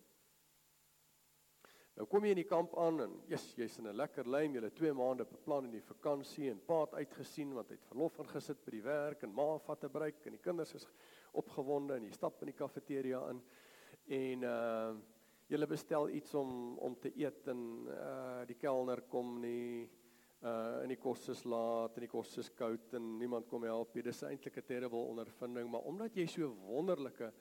Nou 2.00 2.05
kom 2.07 2.24
jy 2.24 2.31
in 2.31 2.39
die 2.39 2.48
kamp 2.48 2.75
aan 2.79 3.03
en 3.03 3.15
jy's 3.27 3.50
jy's 3.57 3.77
in 3.79 3.88
'n 3.88 3.98
lekker 3.98 4.27
lyn, 4.27 4.53
jy 4.55 4.62
het 4.63 4.75
2 4.75 4.93
maande 4.93 5.25
beplan 5.25 5.65
in 5.65 5.71
die 5.71 5.88
vakansie 5.88 6.50
en 6.50 6.60
pa 6.65 6.81
het 6.86 6.93
uitgesien 6.93 7.53
want 7.53 7.69
hy 7.69 7.75
het 7.75 7.89
verlof 7.89 8.19
ingesit 8.19 8.63
by 8.65 8.71
die 8.71 8.83
werk 8.83 9.24
en 9.24 9.33
ma 9.36 9.57
vat 9.57 9.83
'n 9.83 9.91
breek 9.91 10.25
en 10.25 10.31
die 10.31 10.45
kinders 10.45 10.75
is 10.75 10.88
opgewonde 11.33 11.95
en 11.95 12.03
jy 12.03 12.12
stap 12.12 12.41
in 12.41 12.48
die 12.48 12.60
kafeteria 12.60 13.29
in 13.29 13.41
en 14.07 14.43
uh 14.43 14.95
jy 15.51 15.67
bestel 15.67 16.07
iets 16.10 16.33
om 16.33 16.77
om 16.79 16.95
te 16.95 17.12
eet 17.15 17.48
en 17.48 17.88
uh 17.88 18.45
die 18.48 18.55
kelner 18.55 19.01
kom 19.01 19.41
nie 19.41 19.89
uh 20.43 20.83
en 20.83 20.88
die 20.88 20.98
kos 20.98 21.27
is 21.29 21.43
laat 21.43 21.98
en 21.98 22.05
die 22.05 22.07
kos 22.12 22.38
is 22.38 22.50
koud 22.50 22.93
en 22.93 23.17
niemand 23.19 23.48
kom 23.48 23.63
help 23.63 23.93
nie. 23.95 24.03
Dis 24.03 24.24
eintlik 24.24 24.57
'n 24.57 24.65
terrible 24.65 25.03
ondervinding, 25.12 25.69
maar 25.69 25.81
omdat 25.81 26.15
jy 26.15 26.25
so 26.25 26.55
wonderlike 26.67 27.33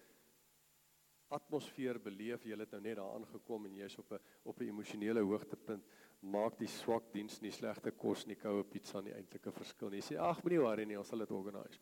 atmosfeer 1.30 1.98
beleef, 2.02 2.44
jy 2.44 2.56
het 2.58 2.72
nou 2.72 2.80
net 2.82 2.96
daar 2.98 3.14
aangekom 3.14 3.66
en 3.66 3.76
jy's 3.76 3.98
op 3.98 4.12
'n 4.12 4.20
op 4.44 4.60
'n 4.60 4.68
emosionele 4.68 5.20
hoogtepunt, 5.20 5.84
maak 6.20 6.58
die 6.58 6.68
swak 6.68 7.12
diens 7.12 7.40
nie 7.40 7.50
slegte 7.50 7.90
kos 7.90 8.26
nie, 8.26 8.36
koue 8.36 8.64
pizza 8.64 9.00
nie 9.00 9.12
eintlik 9.12 9.46
'n 9.46 9.52
verskil 9.52 9.90
nie. 9.90 10.00
Jy 10.00 10.14
sê 10.14 10.18
ag, 10.18 10.42
moenie 10.42 10.60
worry 10.60 10.84
nie, 10.84 10.98
ons 10.98 11.08
sal 11.08 11.18
dit 11.18 11.30
organiseer. 11.30 11.80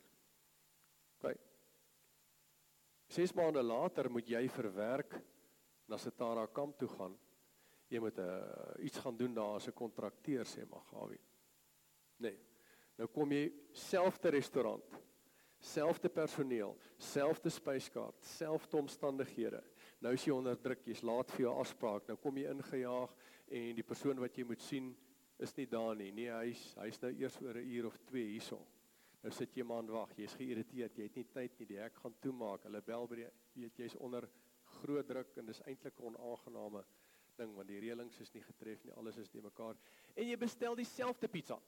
OK. 1.20 1.36
6 3.08 3.32
maande 3.34 3.62
later 3.62 4.10
moet 4.10 4.28
jy 4.28 4.48
verwerk 4.48 5.14
na 5.88 5.96
Setara 5.96 6.46
kamp 6.46 6.78
toe 6.78 6.88
gaan. 6.88 7.18
Jy 7.88 8.00
moet 8.00 8.18
'n 8.18 8.20
uh, 8.20 8.74
eh, 8.76 8.84
iets 8.84 8.98
gaan 8.98 9.16
doen 9.16 9.34
daar 9.34 9.54
as 9.56 9.68
'n 9.68 9.72
kontrakteur 9.72 10.44
sê 10.44 10.66
Magawi. 10.68 11.18
Nee. 12.18 12.38
Nou 12.98 13.08
kom 13.08 13.32
jy 13.32 13.52
selfde 13.72 14.28
restaurant, 14.28 14.84
selfde 15.60 16.08
personeel, 16.08 16.76
selfde 16.96 17.50
spyskaart, 17.50 18.24
selfde 18.24 18.76
omstandighede. 18.76 19.62
Nou 20.00 20.14
is 20.14 20.24
jy 20.26 20.32
onder 20.34 20.58
druk, 20.62 20.84
jy's 20.86 21.02
laat 21.02 21.30
vir 21.34 21.48
jou 21.48 21.54
afspraak. 21.58 22.06
Nou 22.08 22.16
kom 22.22 22.38
jy 22.38 22.50
ingejaag 22.52 23.14
en 23.48 23.76
die 23.78 23.86
persoon 23.86 24.20
wat 24.22 24.38
jy 24.38 24.46
moet 24.46 24.62
sien 24.62 24.92
is 25.38 25.54
nie 25.56 25.66
daar 25.70 25.96
nie. 25.98 26.10
Nee, 26.14 26.30
hy's 26.30 26.62
hy's 26.78 27.00
nou 27.02 27.12
eers 27.14 27.40
oor 27.42 27.58
'n 27.58 27.70
uur 27.74 27.86
of 27.86 27.98
2 28.10 28.26
hierso. 28.26 28.60
Nou 29.22 29.32
sit 29.34 29.56
jy 29.56 29.64
maar 29.64 29.82
en 29.82 29.90
wag. 29.90 30.14
Jy's 30.16 30.34
geïrriteerd. 30.34 30.98
Jy 30.98 31.02
het 31.02 31.16
nie 31.16 31.24
tyd 31.24 31.58
nie. 31.58 31.66
Die 31.66 31.78
hek 31.78 31.96
gaan 31.96 32.14
toemaak. 32.20 32.62
Hulle 32.62 32.82
bel 32.82 33.06
by 33.06 33.16
die 33.16 33.30
weet 33.54 33.78
jy's 33.78 33.96
onder 33.96 34.28
groot 34.80 35.06
druk 35.08 35.36
en 35.36 35.46
dis 35.46 35.62
eintlik 35.66 35.98
'n 35.98 36.04
onaangename 36.04 36.84
ding 37.36 37.54
want 37.54 37.68
die 37.68 37.80
reëlings 37.80 38.20
is 38.20 38.32
nie 38.34 38.42
getref 38.42 38.84
nie. 38.84 38.92
Alles 38.92 39.16
is 39.16 39.32
nie 39.34 39.42
mekaar. 39.42 39.76
En 40.14 40.26
jy 40.26 40.36
bestel 40.36 40.74
dieselfde 40.74 41.28
pizza. 41.28 41.58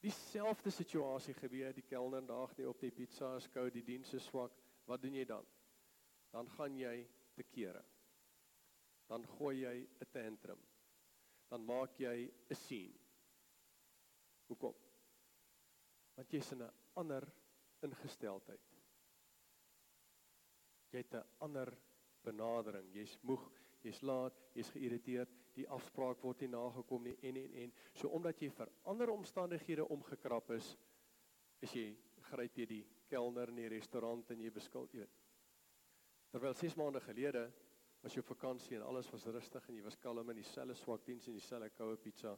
Dieselfde 0.00 0.70
situasie 0.70 1.34
gebeur. 1.34 1.72
Die 1.76 1.84
kelner 1.84 2.24
daag 2.26 2.56
nie 2.56 2.68
op 2.68 2.80
die 2.80 2.92
pizza 2.94 3.34
is 3.36 3.48
koud, 3.52 3.72
die 3.74 3.84
diens 3.84 4.14
is 4.14 4.26
swak. 4.30 4.54
Wat 4.88 5.02
doen 5.02 5.14
jy 5.14 5.24
dan? 5.28 5.46
Dan 6.32 6.48
gaan 6.56 6.76
jy 6.78 6.94
te 7.36 7.44
kere. 7.44 7.84
Dan 9.10 9.26
gooi 9.36 9.60
jy 9.64 9.76
'n 10.00 10.10
tantrum. 10.12 10.60
Dan 11.48 11.64
maak 11.64 11.98
jy 11.98 12.30
'n 12.50 12.54
scene. 12.54 12.98
Hoekom? 14.46 14.74
want 16.20 16.32
jy's 16.36 16.52
in 16.52 16.62
'n 16.62 16.72
ander 17.00 17.24
ingesteldheid. 17.86 18.64
Jy 20.92 20.98
het 20.98 21.14
'n 21.14 21.28
ander 21.46 21.70
benadering. 22.22 22.92
Jy's 22.92 23.16
moeg, 23.22 23.46
jy's 23.80 24.02
laat, 24.02 24.36
jy's 24.52 24.70
geïrriteerd, 24.70 25.32
die 25.54 25.66
afspraak 25.68 26.22
word 26.22 26.44
nie 26.44 26.52
nagekom 26.52 27.04
nie 27.04 27.16
en 27.26 27.36
en 27.36 27.56
en. 27.64 27.72
So 27.94 28.08
omdat 28.16 28.40
jy 28.42 28.50
vir 28.54 28.70
ander 28.90 29.10
omstandighede 29.10 29.86
omgekrap 29.88 30.50
is, 30.56 30.76
is 31.60 31.74
jy 31.74 31.88
gryp 32.30 32.58
jy 32.58 32.66
die 32.66 32.84
kelner 33.10 33.50
in 33.50 33.58
die 33.62 33.72
restaurant 33.72 34.30
en 34.30 34.44
jy 34.44 34.52
beskuld 34.54 34.94
jy. 34.94 35.06
Terwyl 36.30 36.54
6 36.54 36.76
maande 36.78 37.02
gelede 37.02 37.48
was 38.00 38.14
jy 38.14 38.22
op 38.22 38.30
vakansie 38.30 38.78
en 38.78 38.86
alles 38.86 39.10
was 39.12 39.26
rustig 39.26 39.66
en 39.68 39.76
jy 39.76 39.84
was 39.84 39.98
kalm 40.00 40.30
in 40.30 40.38
dieselfde 40.40 40.76
swak 40.78 41.04
diens 41.04 41.26
en 41.28 41.36
dieselfde 41.36 41.72
koue 41.74 41.98
pizza. 42.00 42.36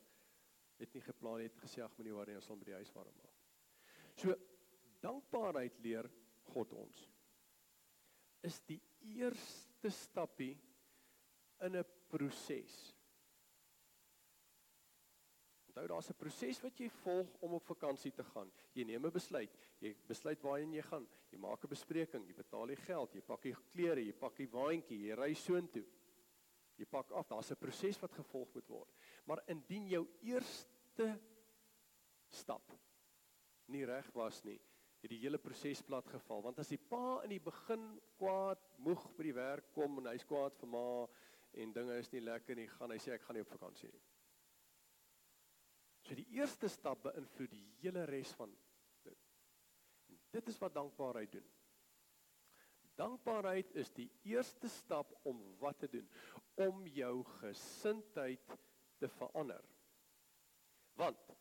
Het 0.81 0.95
nie 0.97 1.05
geplan 1.05 1.45
het 1.45 1.61
gesê 1.63 1.85
ag 1.85 1.93
moenie 1.99 2.15
worry 2.17 2.35
ons 2.39 2.49
sal 2.49 2.59
by 2.59 2.71
die 2.71 2.79
huis 2.81 2.95
warm 2.97 3.15
maak. 3.21 3.37
So 4.17 4.35
dankbaarheid 5.05 5.79
leer 5.85 6.09
God 6.53 6.73
ons 6.79 7.05
is 8.43 8.59
die 8.67 8.81
eerste 9.15 9.91
stappie 9.95 10.57
in 11.63 11.77
'n 11.77 11.85
proses. 12.11 12.95
Onthou 15.73 15.89
daar's 15.89 16.11
'n 16.11 16.19
proses 16.21 16.61
wat 16.61 16.79
jy 16.79 16.89
volg 16.91 17.37
om 17.41 17.55
op 17.55 17.65
vakansie 17.65 18.13
te 18.13 18.25
gaan. 18.25 18.53
Jy 18.75 18.85
neem 18.85 19.07
'n 19.07 19.11
besluit. 19.11 19.51
Jy 19.81 19.97
besluit 20.07 20.43
waarheen 20.43 20.73
jy 20.73 20.83
gaan. 20.83 21.09
Jy 21.31 21.39
maak 21.39 21.65
'n 21.65 21.69
bespreking, 21.69 22.27
jy 22.27 22.35
betaal 22.35 22.67
die 22.67 22.77
geld, 22.77 23.15
jy 23.15 23.21
pak 23.21 23.43
die 23.43 23.55
klere, 23.73 24.05
jy 24.05 24.13
pak 24.13 24.37
die 24.37 24.49
waantjie, 24.49 25.01
jy 25.07 25.15
ry 25.15 25.35
soontoe. 25.35 25.85
Jy 26.77 26.85
pak 26.85 27.11
af. 27.11 27.29
Daar's 27.29 27.51
'n 27.51 27.57
proses 27.57 27.99
wat 28.01 28.13
gevolg 28.13 28.55
moet 28.55 28.69
word. 28.69 28.95
Maar 29.25 29.43
indien 29.47 29.89
jou 29.89 30.09
eerste 30.23 31.21
stap 32.29 32.73
nie 33.67 33.85
reg 33.85 34.13
was 34.13 34.45
nie, 34.45 34.61
het 35.01 35.11
die 35.11 35.21
hele 35.21 35.39
proses 35.39 35.83
plat 35.83 36.07
geval. 36.07 36.43
Want 36.43 36.59
as 36.59 36.69
die 36.69 36.79
pa 36.79 37.23
in 37.23 37.31
die 37.31 37.41
begin 37.41 38.01
kwaad, 38.19 38.59
moeg 38.77 39.17
by 39.17 39.23
die 39.23 39.35
werk 39.35 39.73
kom 39.73 39.99
en 39.99 40.07
hy's 40.07 40.25
kwaad 40.25 40.55
vir 40.55 40.69
ma 40.69 41.09
en 41.55 41.73
dinge 41.73 41.99
is 41.99 42.13
nie 42.13 42.21
lekker 42.21 42.57
nie, 42.57 42.67
gaan 42.67 42.91
hy 42.91 42.99
sê 42.99 43.13
ek 43.13 43.23
gaan 43.23 43.35
nie 43.35 43.43
op 43.43 43.49
vakansie 43.49 43.91
nie. 43.91 44.03
So 46.13 46.17
die 46.19 46.37
eerste 46.37 46.69
stap 46.69 47.07
beïnvloed 47.07 47.55
die 47.55 47.63
hele 47.81 48.03
res 48.05 48.35
van 48.37 48.51
dit. 49.07 49.21
En 50.13 50.19
dit 50.37 50.51
is 50.53 50.59
wat 50.61 50.75
dankbaarheid 50.77 51.33
doen. 51.39 51.47
Dankbaarheid 53.01 53.71
is 53.81 53.89
die 53.97 54.11
eerste 54.29 54.69
stap 54.69 55.15
om 55.25 55.41
wat 55.63 55.79
te 55.81 55.89
doen? 55.89 56.05
Om 56.61 56.83
jou 56.93 57.15
gesindheid 57.39 58.53
te 59.01 59.09
verander. 59.09 59.65
Want 61.01 61.33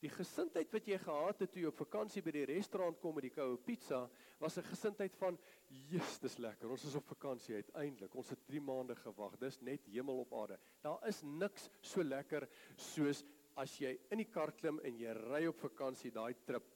Die 0.00 0.08
gesindheid 0.08 0.70
wat 0.72 0.86
jy 0.88 0.96
gehad 0.96 1.42
het 1.42 1.50
toe 1.52 1.60
jy 1.60 1.68
op 1.68 1.80
vakansie 1.82 2.22
by 2.24 2.32
die 2.32 2.46
restaurant 2.48 2.96
kom 3.02 3.18
met 3.18 3.26
die 3.26 3.34
koue 3.34 3.58
pizza, 3.60 4.06
was 4.40 4.56
'n 4.56 4.64
gesindheid 4.64 5.14
van, 5.14 5.38
"Jesus, 5.68 6.18
dis 6.18 6.38
lekker. 6.38 6.70
Ons 6.70 6.84
is 6.84 6.94
op 6.94 7.04
vakansie 7.04 7.54
uiteindelik. 7.54 8.14
Ons 8.14 8.30
het 8.30 8.46
3 8.46 8.60
maande 8.60 8.94
gewag. 8.94 9.36
Dis 9.38 9.60
net 9.60 9.84
hemel 9.84 10.20
op 10.20 10.32
aarde." 10.32 10.58
Daar 10.80 11.06
is 11.06 11.22
niks 11.22 11.68
so 11.82 12.02
lekker 12.02 12.48
soos 12.76 13.22
as 13.60 13.74
jy 13.80 13.92
in 14.12 14.22
die 14.22 14.30
kar 14.32 14.52
klim 14.56 14.80
en 14.84 14.96
jy 14.98 15.12
ry 15.16 15.44
op 15.50 15.60
vakansie, 15.60 16.12
daai 16.14 16.34
trip 16.46 16.66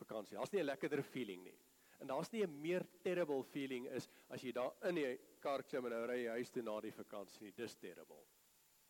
vakansie. 0.00 0.36
Daar's 0.38 0.52
nie 0.52 0.62
'n 0.62 0.66
lekkerder 0.66 1.02
feeling 1.02 1.44
nie. 1.44 1.58
En 2.00 2.06
daar's 2.06 2.32
nie 2.32 2.42
'n 2.42 2.60
meer 2.60 2.86
terrible 3.02 3.42
feeling 3.42 3.86
is 3.86 4.08
as 4.28 4.42
jy 4.42 4.52
daar 4.52 4.72
in 4.88 4.94
die 4.94 5.18
kar 5.40 5.62
klim 5.62 5.86
en 5.86 5.92
nou 5.92 6.06
ry 6.06 6.24
jy 6.24 6.30
huis 6.30 6.50
toe 6.50 6.62
na 6.62 6.80
die 6.80 6.92
vakansie 6.92 7.42
nie. 7.42 7.52
Dis 7.52 7.76
terrible. 7.76 8.24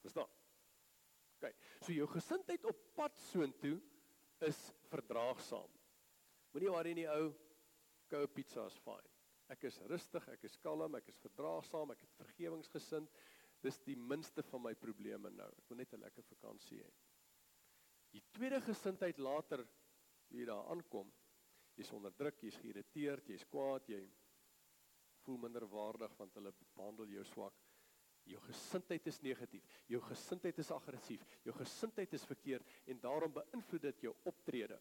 Verstaan? 0.03 0.29
OK. 1.37 1.55
So 1.81 1.93
jou 1.93 2.07
gesindheid 2.07 2.65
op 2.65 2.77
pad 2.95 3.17
soontoe 3.17 3.81
is 4.41 4.73
verdraagsaam. 4.91 5.71
Moenie 6.53 6.71
worry 6.71 6.95
nie 6.95 7.09
ou. 7.09 7.33
Koue 8.09 8.27
pizza 8.27 8.67
is 8.67 8.79
fyn. 8.79 9.11
Ek 9.53 9.65
is 9.65 9.79
rustig, 9.91 10.29
ek 10.33 10.45
is 10.45 10.57
kalm, 10.57 10.95
ek 10.95 11.09
is 11.09 11.19
verdraagsaam, 11.21 11.91
ek 11.93 12.01
het 12.01 12.13
vergewensgesind. 12.17 13.11
Dis 13.65 13.81
die 13.87 13.97
minste 13.97 14.45
van 14.51 14.63
my 14.67 14.75
probleme 14.77 15.31
nou. 15.33 15.51
Ek 15.59 15.69
wil 15.71 15.81
net 15.81 15.95
'n 15.95 16.05
lekker 16.05 16.23
vakansie 16.23 16.83
hê. 16.83 16.91
Die 18.13 18.23
tweede 18.31 18.61
gesindheid 18.61 19.19
later 19.19 19.67
wie 20.29 20.45
daar 20.47 20.69
aankom, 20.71 21.13
jy's 21.75 21.93
onder 21.93 22.13
druk, 22.15 22.43
jy's 22.43 22.59
geïrriteerd, 22.63 23.29
jy's 23.29 23.45
kwaad, 23.51 23.89
jy 23.89 24.03
voel 25.25 25.39
minder 25.39 25.67
waardig 25.67 26.13
want 26.19 26.35
hulle 26.35 26.53
behandel 26.77 27.09
jou 27.17 27.25
swak. 27.25 27.55
Jou 28.25 28.41
gesindheid 28.47 29.07
is 29.07 29.21
negatief. 29.21 29.65
Jou 29.87 30.01
gesindheid 30.01 30.59
is 30.59 30.71
aggressief. 30.73 31.25
Jou 31.45 31.55
gesindheid 31.59 32.13
is 32.17 32.25
verkeerd 32.25 32.71
en 32.87 33.01
daarom 33.01 33.33
beïnvloed 33.33 33.83
dit 33.83 34.07
jou 34.07 34.15
optrede. 34.25 34.79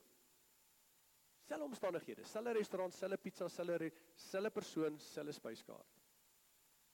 Selfe 1.44 1.68
omstandighede, 1.68 2.24
selfe 2.24 2.54
restaurant, 2.56 2.94
selfe 2.96 3.20
pizza, 3.20 3.50
selfe 3.52 3.92
selfe 4.16 4.52
persoon, 4.56 5.00
selfe 5.00 5.36
spyskaart. 5.36 6.00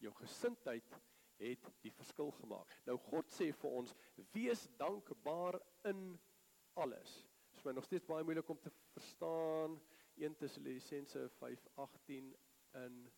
Jou 0.02 0.14
gesindheid 0.24 0.98
het 1.40 1.70
die 1.84 1.92
verskil 1.96 2.32
gemaak. 2.40 2.72
Nou 2.88 2.98
God 3.10 3.32
sê 3.32 3.50
vir 3.62 3.78
ons: 3.82 3.96
"Wees 4.34 4.68
dankbaar 4.78 5.60
in 5.90 6.20
alles." 6.74 7.16
Dit 7.50 7.60
is 7.60 7.66
my 7.66 7.72
nog 7.72 7.88
steeds 7.88 8.06
baie 8.06 8.24
moeilik 8.24 8.50
om 8.50 8.60
te 8.60 8.72
verstaan 8.94 9.80
1 10.16 10.36
Tessalonisense 10.36 11.30
5:18 11.40 12.36
in 12.72 13.12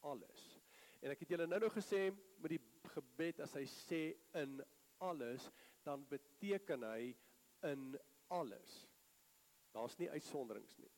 alles. 0.00 0.60
En 1.00 1.10
ek 1.10 1.20
het 1.20 1.28
julle 1.28 1.46
nou 1.46 1.60
nou 1.60 1.70
gesê 1.70 2.10
met 2.40 2.50
die 2.50 2.62
gebed 2.94 3.40
as 3.40 3.54
hy 3.54 3.64
sê 3.68 4.02
in 4.40 4.60
alles, 4.98 5.50
dan 5.84 6.06
beteken 6.08 6.82
hy 6.82 7.16
in 7.68 7.98
alles. 8.32 8.86
Daar's 9.72 9.96
nie 9.98 10.10
uitsonderings 10.10 10.78
nie. 10.78 10.92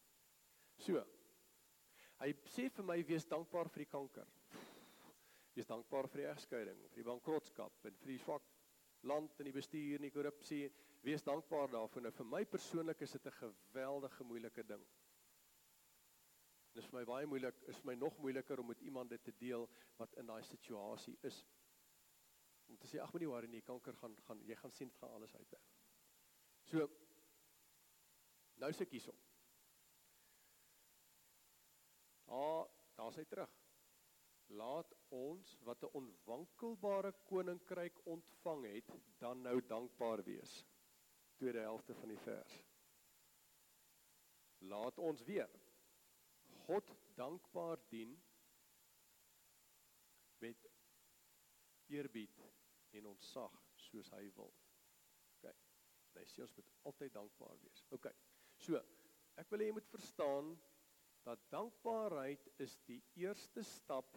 So. 0.79 1.03
Hy 2.19 2.33
sê 2.51 2.67
vir 2.75 2.87
my 2.87 2.99
wees 3.07 3.27
dankbaar 3.31 3.71
vir 3.71 3.85
die 3.85 3.91
kanker. 3.91 4.27
Wees 5.59 5.67
dankbaar 5.67 6.07
vir 6.13 6.23
die 6.23 6.29
egskeiding, 6.31 6.79
vir 6.93 7.01
die 7.01 7.09
bankrotskap 7.09 7.87
en 7.89 7.97
vir 7.99 8.13
die 8.13 8.21
swak 8.23 8.45
land 9.11 9.41
en 9.41 9.49
die 9.49 9.55
bestuur 9.57 9.99
en 9.99 10.07
die 10.07 10.15
korrupsie. 10.15 10.69
Wees 11.03 11.25
dankbaar 11.27 11.73
daarvoor. 11.73 12.05
Nou 12.05 12.13
vir 12.15 12.29
my 12.31 12.45
persoonlik 12.47 13.03
is 13.03 13.17
dit 13.17 13.27
'n 13.27 13.39
geweldige 13.41 14.25
moeilike 14.25 14.63
ding. 14.67 14.85
Dit 16.75 16.85
is 16.85 16.91
vir 16.91 17.01
my 17.01 17.05
baie 17.05 17.27
moeilik, 17.27 17.63
is 17.67 17.77
vir 17.77 17.87
my 17.87 17.95
nog 17.95 18.19
moeiliker 18.19 18.61
om 18.61 18.67
met 18.67 18.81
iemand 18.81 19.11
dit 19.11 19.25
te 19.25 19.35
deel 19.39 19.69
wat 19.97 20.15
in 20.15 20.27
daai 20.27 20.43
situasie 20.43 21.19
is. 21.23 21.45
Om 22.69 22.77
te 22.77 22.87
sê 22.87 23.01
ag 23.01 23.13
moenie 23.13 23.29
worry 23.29 23.49
nie, 23.49 23.63
kanker 23.63 23.97
gaan 23.97 24.17
gaan 24.27 24.43
jy 24.47 24.55
gaan 24.55 24.73
sien 24.73 24.89
dit 24.89 24.99
gaan 24.99 25.11
alles 25.11 25.35
uitwerk. 25.35 25.75
So 26.65 26.89
Nou 28.59 28.71
sê 28.75 28.83
ek 28.83 28.95
hierso. 28.97 29.15
Ah, 32.27 32.67
daar 32.99 33.13
sê 33.15 33.25
terug. 33.25 33.58
Laat 34.49 34.95
ons 35.09 35.59
wat 35.65 35.83
'n 35.83 35.93
onwankelbare 36.01 37.13
koninkryk 37.25 38.07
ontvang 38.07 38.65
het, 38.65 38.91
dan 39.19 39.43
nou 39.43 39.67
dankbaar 39.67 40.23
wees. 40.25 40.65
Tweede 41.37 41.59
helfte 41.59 41.95
van 41.95 42.09
die 42.09 42.19
vers. 42.19 42.65
Laat 44.59 44.99
ons 44.99 45.23
weer 45.23 45.51
God 46.67 46.95
dankbaar 47.15 47.79
dien 47.89 48.23
met 50.39 50.69
eerbied 51.87 52.41
en 52.91 53.07
ontzag 53.07 53.55
soos 53.75 54.11
hy 54.11 54.33
wil. 54.37 54.53
OK. 55.39 55.55
Hy 56.19 56.25
sê 56.27 56.43
ons 56.45 56.57
moet 56.59 56.73
altyd 56.91 57.15
dankbaar 57.15 57.57
wees. 57.63 57.85
OK. 57.95 58.11
So, 58.57 58.81
ek 59.41 59.51
wil 59.53 59.63
hê 59.63 59.71
jy 59.71 59.77
moet 59.79 59.93
verstaan 59.93 60.53
dat 61.27 61.45
dankbaarheid 61.53 62.49
is 62.65 62.77
die 62.89 63.01
eerste 63.15 63.63
stap 63.63 64.17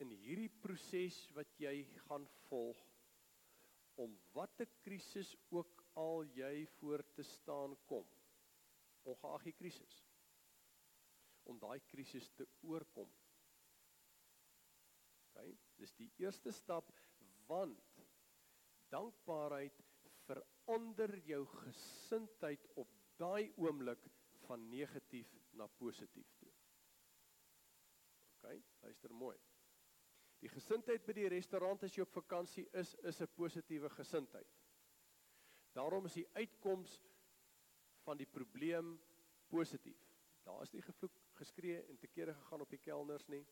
in 0.00 0.12
hierdie 0.22 0.50
proses 0.62 1.16
wat 1.36 1.52
jy 1.60 1.82
gaan 2.06 2.24
volg 2.48 2.80
om 4.00 4.14
watter 4.32 4.68
krisis 4.84 5.34
ook 5.52 5.82
al 6.00 6.24
jy 6.36 6.64
voor 6.78 7.04
te 7.16 7.24
staan 7.26 7.76
kom. 7.90 8.06
Ongeag 9.04 9.44
die 9.48 9.56
krisis. 9.56 9.96
Om 11.44 11.58
daai 11.60 11.80
krisis 11.90 12.30
te 12.36 12.46
oorkom. 12.68 13.10
OK, 15.30 15.44
dis 15.80 15.92
die 15.98 16.08
eerste 16.22 16.52
stap 16.52 16.88
want 17.50 18.00
dankbaarheid 18.92 19.84
verander 20.26 21.16
jou 21.26 21.42
gesindheid 21.58 22.66
op 22.80 22.96
daai 23.20 23.50
oomblik 23.58 24.08
van 24.46 24.68
negatief 24.70 25.30
na 25.58 25.66
positief 25.82 26.32
toe. 26.40 26.52
OK, 28.38 28.52
luister 28.82 29.14
mooi. 29.14 29.36
Die 30.40 30.48
gesindheid 30.48 31.04
by 31.06 31.14
die 31.16 31.28
restaurant 31.28 31.82
as 31.84 31.94
jy 31.96 32.04
op 32.04 32.14
vakansie 32.14 32.66
is, 32.72 32.94
is 33.04 33.20
'n 33.20 33.28
positiewe 33.36 33.90
gesindheid. 33.90 34.48
Daarom 35.72 36.06
is 36.06 36.14
die 36.14 36.28
uitkoms 36.34 37.00
van 38.04 38.16
die 38.16 38.26
probleem 38.26 38.98
positief. 39.48 40.00
Daar 40.42 40.62
is 40.62 40.72
nie 40.72 40.82
gevloek, 40.82 41.20
geskree 41.32 41.82
en 41.82 41.98
te 41.98 42.06
kere 42.06 42.34
gegaan 42.34 42.60
op 42.60 42.70
die 42.70 42.78
kelners 42.78 43.26
nie. 43.28 43.46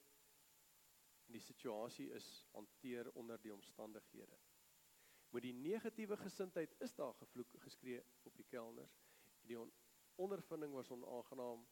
En 1.27 1.33
die 1.33 1.45
situasie 1.45 2.11
is 2.11 2.47
hanteer 2.53 3.11
onder 3.15 3.41
die 3.41 3.53
omstandighede. 3.53 4.39
Met 5.31 5.43
die 5.43 5.53
negatiewe 5.53 6.17
gesindheid 6.17 6.75
is 6.81 6.95
daar 6.95 7.15
gevloek, 7.15 7.61
geskree 7.61 8.03
op 8.25 8.37
die 8.37 8.47
kelners 8.49 8.99
die 9.49 9.59
on 9.59 9.73
ondervinding 10.17 10.73
was 10.75 10.91
onaangenaam. 10.91 11.67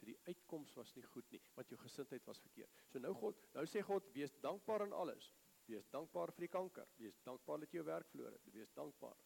So 0.00 0.08
die 0.08 0.16
uitkoms 0.24 0.72
was 0.78 0.94
nie 0.96 1.04
goed 1.12 1.28
nie, 1.34 1.42
want 1.52 1.68
jou 1.68 1.76
gesindheid 1.82 2.24
was 2.24 2.40
verkeerd. 2.40 2.72
So 2.88 3.02
nou 3.04 3.12
God, 3.20 3.36
nou 3.52 3.66
sê 3.68 3.82
God, 3.84 4.06
wees 4.14 4.32
dankbaar 4.40 4.86
in 4.86 4.94
alles. 4.96 5.26
Wees 5.68 5.84
dankbaar 5.92 6.32
vir 6.32 6.46
die 6.46 6.54
kanker, 6.54 6.88
wees 6.96 7.18
dankbaar 7.26 7.60
dat 7.60 7.74
jy 7.74 7.82
jou 7.82 7.86
werk 7.90 8.08
verloor 8.14 8.32
het, 8.32 8.48
wees 8.54 8.72
dankbaar. 8.74 9.18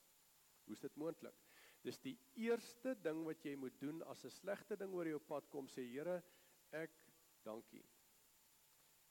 Hoe 0.66 0.74
is 0.74 0.82
dit 0.82 0.96
moontlik? 0.98 1.38
Dis 1.84 2.00
die 2.02 2.16
eerste 2.42 2.96
ding 3.04 3.22
wat 3.28 3.44
jy 3.46 3.54
moet 3.60 3.76
doen 3.78 4.02
as 4.10 4.24
'n 4.24 4.34
slegte 4.34 4.76
ding 4.76 4.92
oor 4.92 5.06
jou 5.06 5.20
pad 5.20 5.48
kom, 5.52 5.68
sê 5.68 5.84
Here, 5.86 6.22
ek 6.72 6.90
dankie. 7.44 7.84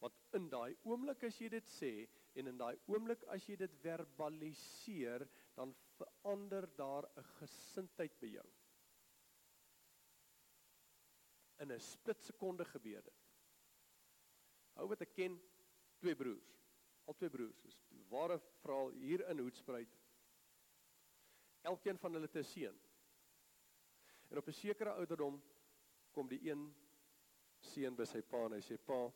Want 0.02 0.14
in 0.34 0.50
daai 0.50 0.76
oomblik 0.84 1.24
as 1.24 1.40
jy 1.40 1.50
dit 1.50 1.70
sê 1.70 2.10
en 2.36 2.48
in 2.48 2.58
daai 2.58 2.76
oomblik 2.92 3.24
as 3.32 3.48
jy 3.48 3.56
dit 3.56 3.72
verbaliseer, 3.86 5.28
dan 5.56 5.74
verander 5.98 6.68
daar 6.76 7.08
'n 7.16 7.24
gesindheid 7.40 8.20
by 8.20 8.28
jou. 8.28 8.50
In 11.64 11.72
'n 11.72 11.80
split 11.80 12.24
sekonde 12.24 12.66
gebeur 12.66 13.04
dit. 13.04 13.20
Hou 14.76 14.88
wat 14.92 15.02
ek 15.06 15.14
ken, 15.16 15.38
twee 16.02 16.16
broers. 16.16 16.50
Al 17.08 17.16
twee 17.16 17.32
broers, 17.32 17.60
is 17.70 17.78
ware 18.12 18.40
verhaal 18.62 18.90
hier 19.00 19.24
in 19.30 19.40
Hoedspruit. 19.40 20.00
Elkeen 21.62 21.98
van 21.98 22.14
hulle 22.14 22.30
'n 22.34 22.44
seun. 22.44 22.80
En 24.30 24.38
op 24.38 24.48
'n 24.48 24.60
sekere 24.60 24.94
ouderdom 24.94 25.42
kom 26.12 26.28
die 26.28 26.50
een 26.50 26.76
seun 27.60 27.96
by 27.96 28.06
sy 28.06 28.22
pa 28.22 28.46
en 28.46 28.58
hy 28.58 28.62
sê 28.62 28.78
pa, 28.78 29.12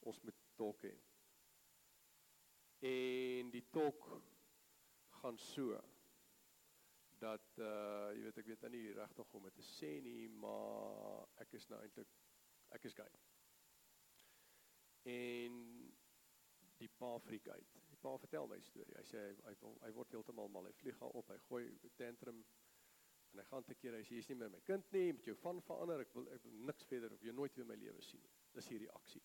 ons 0.00 0.20
moet 0.22 0.38
tolk 0.56 0.82
hê. 0.82 0.94
En 2.78 3.50
die 3.50 3.64
tolk 3.70 4.06
gaan 5.20 5.38
so 5.38 5.82
dat 7.22 7.58
uh 7.62 8.10
jy 8.16 8.24
weet 8.26 8.40
ek 8.42 8.48
weet 8.50 8.68
nie 8.74 8.84
regtig 8.98 9.30
hoe 9.30 9.40
om 9.40 9.48
dit 9.48 9.58
te 9.60 9.66
sê 9.66 9.92
nie, 10.04 10.28
maar 10.42 11.28
ek 11.44 11.54
is 11.58 11.68
nou 11.70 11.78
eintlik 11.82 12.16
ek 12.76 12.88
is 12.88 12.96
gay. 12.98 13.10
En 15.12 15.60
die 16.82 16.90
pa 16.98 17.12
freak 17.22 17.48
uit. 17.48 17.78
Die 17.90 18.00
pa 18.02 18.16
vertel 18.18 18.48
my 18.50 18.58
storie. 18.66 18.96
Hy 18.98 19.04
sê 19.06 19.22
hy 19.22 19.52
hy, 19.52 19.72
hy 19.84 19.92
word 19.98 20.14
heeltemal 20.16 20.50
mal. 20.50 20.66
Hy 20.66 20.74
vlieg 20.80 21.02
al 21.04 21.14
op, 21.20 21.30
hy 21.30 21.38
gooi 21.46 21.64
tantrum 22.00 22.42
en 23.32 23.40
hy 23.40 23.44
gaan 23.48 23.64
te 23.64 23.74
keer 23.80 23.94
hy 23.96 24.02
sê 24.04 24.18
jy's 24.18 24.28
nie 24.28 24.36
meer 24.42 24.50
my 24.52 24.58
kind 24.66 24.90
nie, 24.92 25.14
met 25.16 25.28
jou 25.28 25.34
van 25.40 25.62
verander. 25.64 26.02
Ek 26.04 26.12
wil 26.16 26.26
ek 26.34 26.42
wil 26.44 26.58
niks 26.68 26.84
verder 26.90 27.14
of 27.14 27.22
jy 27.24 27.32
nooit 27.36 27.54
weer 27.56 27.68
my 27.70 27.78
lewe 27.80 28.02
sien 28.04 28.20
nie. 28.20 28.34
Dis 28.52 28.68
hierdie 28.68 28.90
aksie. 28.98 29.22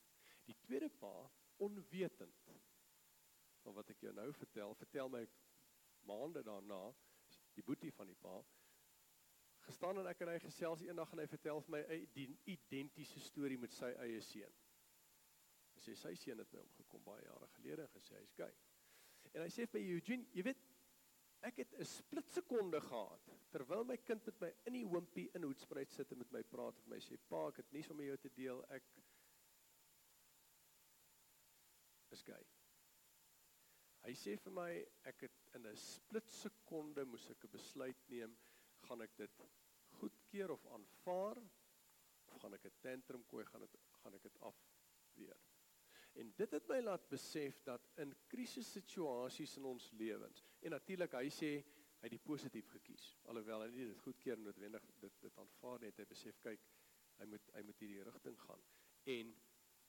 Die 0.47 0.55
tweede 0.63 0.87
pa 1.01 1.11
onwetend 1.65 2.45
van 3.65 3.75
wat 3.75 3.89
ek 3.91 4.05
jou 4.05 4.13
nou 4.15 4.29
vertel, 4.37 4.75
vertel 4.79 5.11
my 5.11 5.25
maande 6.07 6.43
daarna 6.47 6.79
die 7.57 7.65
boetie 7.65 7.91
van 7.91 8.07
die 8.07 8.19
pa 8.21 8.37
gestaan 9.67 9.99
en 9.99 10.07
ek 10.07 10.21
en 10.23 10.31
hy 10.31 10.39
gesels 10.39 10.83
eendag 10.85 11.11
en 11.11 11.21
hy 11.21 11.27
vertel 11.27 11.59
vir 11.65 11.73
my 11.75 11.81
'n 11.97 12.37
identiese 12.53 13.19
storie 13.19 13.59
met 13.59 13.73
sy 13.75 13.89
eie 14.05 14.21
seun. 14.21 14.53
Hy 15.75 15.81
sê 15.83 15.95
sy 15.95 16.13
seun 16.15 16.39
het 16.39 16.51
by 16.51 16.61
hom 16.61 16.71
gekom 16.77 17.03
baie 17.03 17.25
jare 17.25 17.47
gelede 17.57 17.83
en 17.83 17.93
gesê 17.95 18.15
hy's 18.15 18.33
gay. 18.39 18.53
En 19.33 19.43
hy 19.43 19.49
sê 19.51 19.67
vir 19.67 19.81
Eugene, 19.81 20.25
jy 20.33 20.43
weet 20.43 20.63
ek 21.49 21.59
het 21.63 21.73
'n 21.79 21.85
split 21.85 22.31
sekonde 22.31 22.81
gehad 22.81 23.29
terwyl 23.51 23.83
my 23.83 23.97
kind 23.97 24.25
met 24.25 24.41
my 24.41 24.53
in 24.65 24.73
die 24.73 24.85
hompie 24.85 25.29
in 25.35 25.43
Hoedspruit 25.43 25.91
sit 25.91 26.11
en 26.11 26.17
met 26.17 26.31
my 26.31 26.43
praat 26.43 26.79
en 26.83 26.89
my 26.89 26.99
sê 26.99 27.17
pa, 27.29 27.47
ek 27.49 27.57
het 27.57 27.71
nie 27.71 27.83
sommer 27.83 28.05
jou 28.05 28.17
te 28.17 28.29
deel 28.29 28.63
ek 28.69 28.83
is 32.11 32.23
gay. 32.23 32.56
Hy 34.07 34.13
sê 34.15 34.37
vir 34.39 34.53
my 34.55 34.71
ek 35.11 35.25
het 35.27 35.39
in 35.57 35.67
'n 35.67 35.75
split 35.75 36.29
sekonde 36.31 37.03
moes 37.05 37.29
ek 37.29 37.43
'n 37.43 37.51
besluit 37.51 38.09
neem, 38.09 38.37
gaan 38.87 39.01
ek 39.01 39.17
dit 39.17 39.33
goed 39.99 40.17
goedkeur 40.27 40.51
of 40.51 40.65
aanvaar 40.75 41.37
of 42.25 42.39
gaan 42.41 42.53
ek 42.53 42.65
'n 42.65 42.79
tantrum 42.81 43.23
gooi, 43.23 43.45
gaan 43.45 43.61
dit 43.61 43.77
gaan 44.01 44.13
ek 44.13 44.23
dit 44.23 44.37
afweer. 44.39 45.37
En 46.13 46.33
dit 46.35 46.51
het 46.51 46.67
my 46.67 46.79
laat 46.81 47.09
besef 47.09 47.61
dat 47.63 47.81
in 47.97 48.15
krisissituasies 48.27 49.57
in 49.57 49.65
ons 49.65 49.91
lewens 49.91 50.45
en 50.61 50.71
natuurlik 50.71 51.13
hy 51.13 51.29
sê 51.29 51.51
hy 51.99 52.05
het 52.07 52.11
die 52.11 52.25
positief 52.31 52.69
gekies. 52.69 53.15
Alhoewel 53.25 53.61
hy 53.61 53.69
nie 53.69 53.87
dit 53.87 54.01
goedkeur 54.05 54.37
noodwendig 54.37 54.83
dit 55.01 55.21
dit 55.21 55.37
aanvaar 55.37 55.79
net 55.81 55.97
hy 55.97 56.05
besef 56.05 56.39
kyk 56.41 56.59
hy 57.19 57.25
moet 57.25 57.53
hy 57.53 57.61
moet 57.61 57.79
hierdie 57.79 58.03
rigting 58.03 58.39
gaan 58.39 58.63
en 59.05 59.35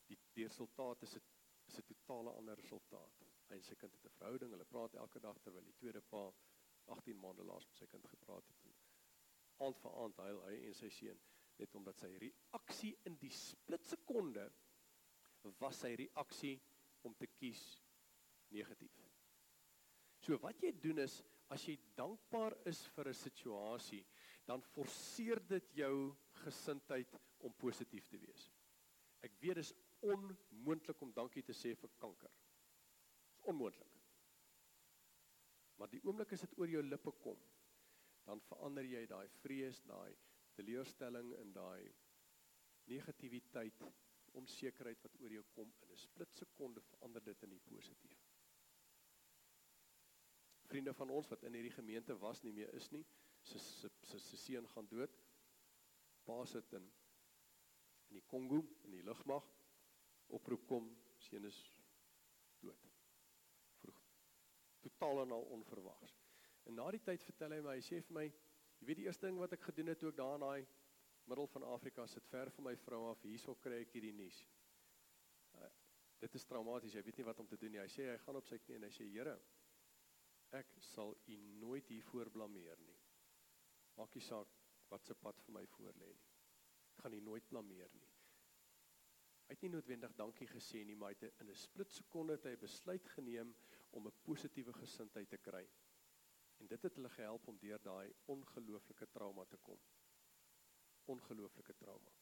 die 0.08 0.18
die 0.34 0.44
resultaat 0.44 1.02
is 1.02 1.16
'n 1.16 1.22
is 1.68 1.78
'n 1.78 1.86
totale 1.94 2.30
ander 2.30 2.56
resultaat. 2.56 3.37
Hy 3.48 3.56
en 3.56 3.64
sy 3.64 3.74
kind 3.80 3.92
het 3.92 4.04
'n 4.04 4.16
verhouding, 4.18 4.50
hulle 4.50 4.64
praat 4.64 4.94
elke 4.94 5.20
dag 5.20 5.38
terwyl 5.38 5.64
die 5.64 5.78
tweede 5.80 6.00
pa 6.00 6.32
18 6.94 7.20
maande 7.20 7.44
laas 7.44 7.66
met 7.68 7.76
sy 7.76 7.86
kind 7.86 8.06
gepraat 8.06 8.46
het 8.46 8.64
en 8.64 8.76
aand 9.66 9.80
vir 9.82 9.96
aand 10.02 10.20
huil 10.24 10.40
hy 10.46 10.54
en 10.68 10.74
sy 10.74 10.88
seun 10.94 11.20
net 11.58 11.74
omdat 11.74 11.98
sy 11.98 12.10
reaksie 12.22 12.92
in 13.10 13.16
die 13.22 13.32
splitsekonde 13.34 14.46
was 15.62 15.80
sy 15.82 15.94
reaksie 15.98 16.54
om 17.06 17.14
te 17.18 17.26
kies 17.38 17.62
negatief. 18.54 18.94
So 20.22 20.38
wat 20.42 20.62
jy 20.62 20.72
doen 20.82 21.02
is 21.02 21.20
as 21.54 21.64
jy 21.64 21.78
dankbaar 21.96 22.56
is 22.68 22.80
vir 22.94 23.08
'n 23.08 23.14
situasie, 23.14 24.04
dan 24.46 24.62
forceer 24.74 25.40
dit 25.48 25.74
jou 25.74 26.14
gesindheid 26.44 27.14
om 27.40 27.52
positief 27.52 28.08
te 28.08 28.18
wees. 28.18 28.50
Ek 29.22 29.32
weet 29.40 29.54
dit 29.54 29.64
is 29.64 29.74
onmoontlik 30.02 31.00
om 31.02 31.12
dankie 31.12 31.42
te 31.42 31.52
sê 31.52 31.74
vir 31.74 31.90
kanker. 31.98 32.30
Onmoontlik. 33.48 33.94
Maar 35.78 35.90
die 35.92 36.02
oomblik 36.04 36.34
as 36.34 36.42
dit 36.44 36.56
oor 36.58 36.68
jou 36.68 36.82
lippe 36.84 37.12
kom, 37.22 37.38
dan 38.26 38.42
verander 38.48 38.84
jy 38.84 39.04
daai 39.08 39.28
vrees, 39.40 39.80
daai 39.88 40.12
teleurstelling 40.58 41.30
in 41.38 41.52
daai 41.54 41.86
negativiteit, 42.90 43.84
onsekerheid 44.38 45.00
wat 45.04 45.16
oor 45.22 45.32
jou 45.32 45.44
kom 45.54 45.70
in 45.82 45.92
'n 45.92 46.02
splitsekonde 46.02 46.82
verander 46.90 47.24
dit 47.24 47.42
in 47.42 47.50
die 47.50 47.64
positief. 47.70 48.18
Vriende 50.68 50.94
van 50.94 51.10
ons 51.10 51.28
wat 51.28 51.42
in 51.42 51.54
hierdie 51.54 51.72
gemeente 51.72 52.18
was 52.18 52.42
nie 52.42 52.52
meer 52.52 52.74
is 52.74 52.90
nie, 52.92 53.04
sy 53.42 53.58
sy 53.58 54.18
sy 54.18 54.36
seun 54.36 54.68
gaan 54.68 54.88
dood. 54.88 55.14
Pa 56.24 56.44
sit 56.44 56.72
in 56.72 56.90
in 58.08 58.18
die 58.20 58.26
Kongo 58.26 58.62
in 58.84 58.90
die 58.90 59.02
lugmag. 59.02 59.44
Oproep 60.28 60.66
kom, 60.68 60.88
seun 61.18 61.44
is 61.44 61.58
dood. 62.60 62.88
Vroeg. 63.80 64.02
Totaal 64.88 65.22
en 65.22 65.36
al 65.36 65.48
onverwags. 65.56 66.18
En 66.68 66.76
na 66.80 66.90
die 66.90 67.02
tyd 67.04 67.24
vertel 67.24 67.56
hy 67.56 67.62
my, 67.64 67.78
hy 67.78 67.84
sê 67.84 68.02
vir 68.08 68.16
my, 68.18 68.26
Jy 68.78 68.86
weet 68.86 69.00
die 69.00 69.06
eerste 69.08 69.26
ding 69.26 69.38
wat 69.40 69.54
ek 69.56 69.64
gedoen 69.68 69.90
het 69.90 69.98
toe 69.98 70.12
ek 70.12 70.18
daar 70.20 70.36
in 70.36 70.44
daai 70.44 70.66
middel 71.28 71.48
van 71.52 71.66
Afrika 71.74 72.06
sit 72.08 72.26
ver 72.30 72.50
van 72.54 72.68
my 72.68 72.74
vrou 72.84 73.02
af, 73.10 73.24
hierso 73.26 73.56
kry 73.60 73.82
ek 73.82 73.96
hierdie 73.96 74.14
nuus. 74.16 74.38
Uh, 75.58 75.70
dit 76.22 76.36
is 76.38 76.46
traumaties, 76.48 76.94
jy 76.96 77.02
weet 77.04 77.18
nie 77.20 77.26
wat 77.26 77.42
om 77.42 77.48
te 77.50 77.58
doen 77.60 77.74
nie. 77.74 77.82
Hy 77.82 77.90
sê 77.92 78.06
hy 78.12 78.16
gaan 78.22 78.38
op 78.38 78.46
sy 78.48 78.60
knie 78.62 78.78
en 78.78 78.86
hy 78.86 78.92
sê 78.94 79.08
Here, 79.10 79.34
ek 80.56 80.70
sal 80.92 81.12
U 81.28 81.40
nooit 81.58 81.90
hiervoor 81.92 82.30
blameer 82.32 82.80
nie. 82.86 82.96
Maak 83.98 84.14
nie 84.16 84.24
saak 84.24 84.54
wat 84.88 85.04
se 85.04 85.18
pad 85.18 85.42
vir 85.44 85.58
my 85.58 85.64
voorlê 85.74 86.08
nie. 86.14 86.30
Ek 86.94 87.02
gaan 87.02 87.18
U 87.18 87.20
nooit 87.26 87.50
blameer 87.50 87.92
nie. 87.98 88.08
Hy 89.48 89.56
het 89.56 89.64
nie 89.64 89.72
noodwendig 89.74 90.14
dankie 90.16 90.48
gesê 90.48 90.84
nie, 90.84 90.96
maar 90.96 91.12
hy 91.12 91.18
het 91.18 91.42
in 91.42 91.50
'n 91.50 91.60
split 91.66 91.92
sekonde 91.92 92.38
het 92.38 92.46
hy 92.46 92.56
besluit 92.56 93.06
geneem 93.16 93.52
om 93.90 94.06
'n 94.06 94.20
positiewe 94.22 94.72
gesindheid 94.72 95.28
te 95.28 95.38
kry. 95.38 95.68
En 96.56 96.66
dit 96.66 96.82
het 96.82 96.94
hulle 96.94 97.08
gehelp 97.08 97.46
om 97.48 97.58
deur 97.58 97.82
daai 97.82 98.14
ongelooflike 98.24 99.08
trauma 99.10 99.44
te 99.44 99.56
kom. 99.56 99.80
Ongelooflike 101.04 101.74
trauma. 101.74 102.12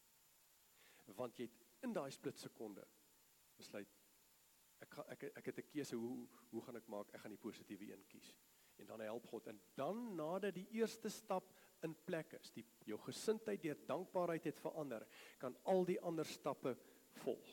Want 1.05 1.37
jy 1.37 1.45
het 1.45 1.67
in 1.83 1.93
daai 1.93 2.11
split 2.11 2.39
sekonde 2.39 2.87
besluit 3.57 3.89
ek 4.85 4.99
ek 4.99 5.23
ek 5.37 5.47
het 5.47 5.59
'n 5.59 5.71
keuse 5.73 5.97
hoe 5.97 6.29
hoe 6.51 6.63
gaan 6.63 6.77
ek 6.77 6.89
maak? 6.89 7.15
Ek 7.15 7.21
gaan 7.21 7.31
die 7.31 7.47
positiewe 7.47 7.93
een 7.93 8.07
kies. 8.07 8.35
En 8.77 8.87
dan 8.87 9.01
help 9.01 9.27
God 9.27 9.47
en 9.47 9.61
dan 9.75 10.15
nadat 10.15 10.55
die 10.55 10.69
eerste 10.71 11.09
stap 11.09 11.53
in 11.83 11.95
plek 12.05 12.33
is, 12.33 12.51
die 12.53 12.67
jou 12.85 12.99
gesindheid 12.99 13.63
deur 13.63 13.87
dankbaarheid 13.87 14.45
het 14.45 14.61
verander, 14.61 15.07
kan 15.39 15.57
al 15.63 15.85
die 15.85 16.01
ander 16.01 16.25
stappe 16.25 16.77
volg. 17.23 17.49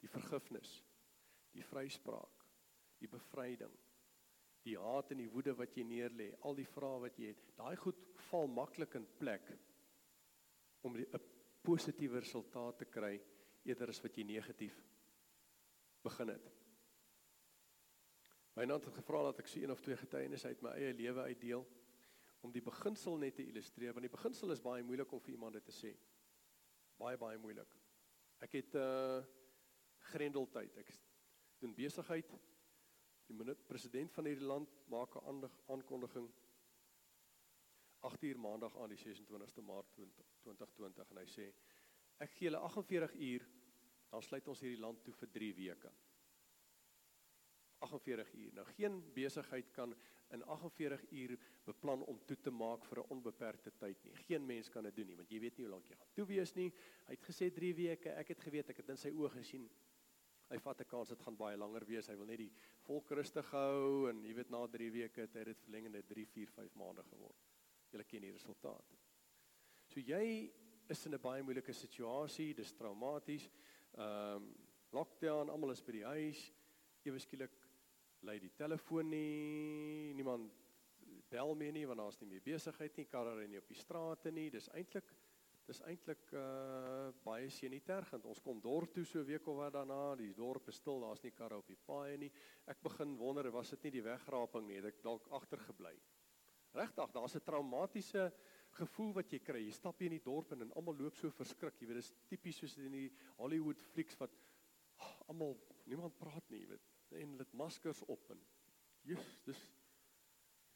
Die 0.00 0.08
vergifnis, 0.08 0.84
die 1.50 1.64
vryspraak, 1.64 2.43
die 3.02 3.10
bevryding, 3.10 3.72
die 4.64 4.78
haat 4.80 5.12
en 5.12 5.20
die 5.20 5.30
woede 5.30 5.54
wat 5.58 5.76
jy 5.76 5.84
neerlê, 5.84 6.30
al 6.42 6.56
die 6.56 6.68
vrae 6.68 7.02
wat 7.04 7.18
jy 7.20 7.32
het, 7.32 7.44
daai 7.58 7.76
goed 7.76 8.00
val 8.30 8.48
maklik 8.48 8.96
in 8.96 9.06
plek 9.18 9.50
om 10.84 10.96
'n 10.96 11.20
positiewe 11.62 12.20
resultaat 12.20 12.78
te 12.78 12.84
kry 12.84 13.20
eerder 13.64 13.88
as 13.88 14.02
wat 14.04 14.16
jy 14.16 14.24
negatief 14.24 14.76
begin 16.04 16.28
het. 16.28 16.50
My 18.54 18.64
naam 18.64 18.80
het 18.84 18.94
gevra 18.94 19.22
dat 19.22 19.40
ek 19.42 19.48
so 19.50 19.60
een 19.60 19.72
of 19.72 19.80
twee 19.80 19.96
getuienisse 19.96 20.48
uit 20.48 20.60
my 20.62 20.70
eie 20.78 20.92
lewe 20.94 21.22
uitdeel 21.22 21.64
om 22.44 22.52
die 22.52 22.62
beginsel 22.62 23.16
net 23.18 23.34
te 23.34 23.46
illustreer 23.48 23.94
want 23.96 24.04
die 24.06 24.12
beginsel 24.12 24.52
is 24.52 24.62
baie 24.62 24.84
moeilik 24.84 25.12
om 25.12 25.20
vir 25.20 25.34
iemand 25.34 25.56
dit 25.58 25.64
te 25.64 25.72
sê. 25.72 25.94
Baie 27.00 27.18
baie 27.18 27.38
moeilik. 27.38 27.70
Ek 28.44 28.52
het 28.52 28.76
uh, 28.78 29.24
grendeltyd. 30.12 30.76
Ek 30.78 30.92
doen 31.58 31.74
besigheid 31.74 32.30
Die 33.26 33.54
president 33.66 34.12
van 34.12 34.26
hierdie 34.28 34.46
land 34.46 34.70
maak 34.92 35.16
'n 35.16 35.50
aankondiging 35.66 36.28
8 38.04 38.22
uur 38.22 38.38
maandag 38.38 38.76
aan 38.76 38.88
die 38.92 38.98
26ste 38.98 39.62
Maart 39.62 39.92
2020 39.94 41.10
en 41.10 41.16
hy 41.16 41.26
sê 41.26 41.46
ek 42.18 42.34
gee 42.36 42.48
julle 42.48 42.58
48 42.58 43.14
uur 43.14 43.46
dan 44.10 44.22
sluit 44.22 44.48
ons 44.48 44.60
hierdie 44.60 44.80
land 44.80 45.00
toe 45.04 45.14
vir 45.14 45.30
3 45.36 45.54
weke. 45.54 45.92
48 47.84 48.34
uur. 48.34 48.52
Nou 48.54 48.64
geen 48.64 49.00
besigheid 49.14 49.70
kan 49.72 49.94
in 50.32 50.44
48 50.44 51.10
uur 51.10 51.34
beplan 51.64 52.04
om 52.04 52.20
toe 52.28 52.36
te 52.40 52.50
maak 52.50 52.84
vir 52.84 52.98
'n 53.02 53.10
onbeperkte 53.16 53.72
tyd 53.78 54.04
nie. 54.04 54.14
Geen 54.28 54.46
mens 54.46 54.68
kan 54.68 54.84
dit 54.84 54.96
doen 54.96 55.06
nie 55.06 55.16
want 55.16 55.30
jy 55.30 55.40
weet 55.40 55.56
nie 55.56 55.64
hoe 55.64 55.74
lank 55.74 55.88
jy 55.88 55.96
gaan 55.96 56.14
toe 56.14 56.26
wees 56.26 56.54
nie. 56.54 56.72
Hy 57.06 57.14
het 57.14 57.24
gesê 57.30 57.50
3 57.50 57.74
weke. 57.74 58.10
Ek 58.10 58.28
het 58.28 58.40
geweet, 58.40 58.70
ek 58.70 58.76
het 58.76 58.88
in 58.88 58.96
sy 58.96 59.10
oë 59.10 59.30
gesien 59.30 59.70
hy 60.50 60.58
vat 60.58 60.80
'n 60.80 60.88
kans 60.88 61.08
dit 61.08 61.22
gaan 61.22 61.36
baie 61.36 61.56
langer 61.56 61.84
wees. 61.86 62.08
Hy 62.08 62.16
wil 62.16 62.26
net 62.26 62.38
die 62.38 62.52
volk 62.86 63.10
rustig 63.10 63.50
hou 63.50 64.08
en 64.10 64.24
jy 64.24 64.34
weet 64.34 64.50
na 64.50 64.66
3 64.66 64.90
weke 64.90 65.20
het 65.20 65.34
hy 65.34 65.44
dit 65.44 65.60
verleng 65.64 65.86
en 65.86 65.92
dit 65.92 66.08
3, 66.08 66.26
4, 66.26 66.50
5 66.50 66.74
maande 66.74 67.02
geword. 67.02 67.36
Jy 67.92 68.04
ken 68.04 68.22
die 68.22 68.32
resultaat. 68.32 68.94
So 69.88 70.00
jy 70.00 70.50
is 70.88 71.06
in 71.06 71.14
'n 71.14 71.20
baie 71.20 71.42
moeilike 71.42 71.72
situasie, 71.72 72.54
dis 72.54 72.72
traumaties. 72.72 73.48
Ehm 73.96 74.36
um, 74.36 74.54
lockdown, 74.92 75.50
almal 75.50 75.70
is 75.70 75.82
by 75.82 75.92
die 75.92 76.04
huis. 76.04 76.52
Ewe 77.04 77.18
skielik 77.18 77.54
lei 78.22 78.38
die 78.38 78.52
telefoon 78.56 79.10
nie. 79.10 80.14
Niemand 80.14 80.52
bel 81.30 81.54
meer 81.54 81.72
nie 81.72 81.86
want 81.86 81.98
daar's 81.98 82.20
nie 82.20 82.28
meer 82.28 82.44
besigheid 82.44 82.96
nie. 82.96 83.06
Karre 83.10 83.34
ry 83.36 83.46
nie 83.46 83.58
op 83.58 83.68
die 83.68 83.78
strate 83.78 84.32
nie. 84.32 84.50
Dis 84.50 84.68
eintlik 84.68 85.10
Dis 85.64 85.80
eintlik 85.88 86.32
uh 86.36 87.12
baie 87.24 87.48
senitergend. 87.52 88.26
Ons 88.28 88.42
kom 88.44 88.60
dorp 88.60 88.92
toe 88.92 89.04
so 89.08 89.24
week 89.24 89.46
of 89.48 89.56
wat 89.62 89.72
daarna, 89.72 90.16
die 90.20 90.34
dorp 90.36 90.68
is 90.68 90.76
stil, 90.80 91.00
daar's 91.00 91.22
nie 91.24 91.32
karre 91.32 91.56
op 91.62 91.70
die 91.70 91.78
paaie 91.86 92.18
nie. 92.20 92.30
Ek 92.68 92.82
begin 92.84 93.16
wonder, 93.16 93.48
was 93.54 93.72
dit 93.72 93.86
nie 93.86 93.94
die 93.96 94.04
wegraping 94.04 94.68
nie, 94.68 94.76
het 94.80 94.90
ek 94.92 95.00
dalk 95.04 95.30
agtergebly. 95.32 95.94
Regtig, 96.74 97.12
daar's 97.14 97.36
'n 97.36 97.46
traumatiese 97.46 98.32
gevoel 98.78 99.12
wat 99.14 99.32
jy 99.32 99.38
kry. 99.38 99.60
Jy 99.64 99.72
stap 99.72 99.98
hier 99.98 100.10
in 100.10 100.18
die 100.18 100.24
dorp 100.24 100.52
en 100.52 100.72
almal 100.72 100.96
loop 100.98 101.16
so 101.16 101.30
verskrik, 101.30 101.80
jy 101.80 101.86
weet, 101.86 101.96
dis 102.02 102.12
tipies 102.28 102.58
soos 102.58 102.76
in 102.78 102.92
die 102.92 103.10
Hollywood 103.38 103.80
flieks 103.94 104.18
wat 104.20 104.34
oh, 104.98 105.28
almal 105.28 105.56
niemand 105.86 106.18
praat 106.18 106.50
nie, 106.50 106.64
jy 106.64 106.68
weet, 106.74 106.90
en 107.12 107.30
hulle 107.34 107.46
het 107.46 107.54
maskers 107.54 108.02
op 108.10 108.30
en 108.30 108.40
Jesus, 109.04 109.38
dis 109.44 109.60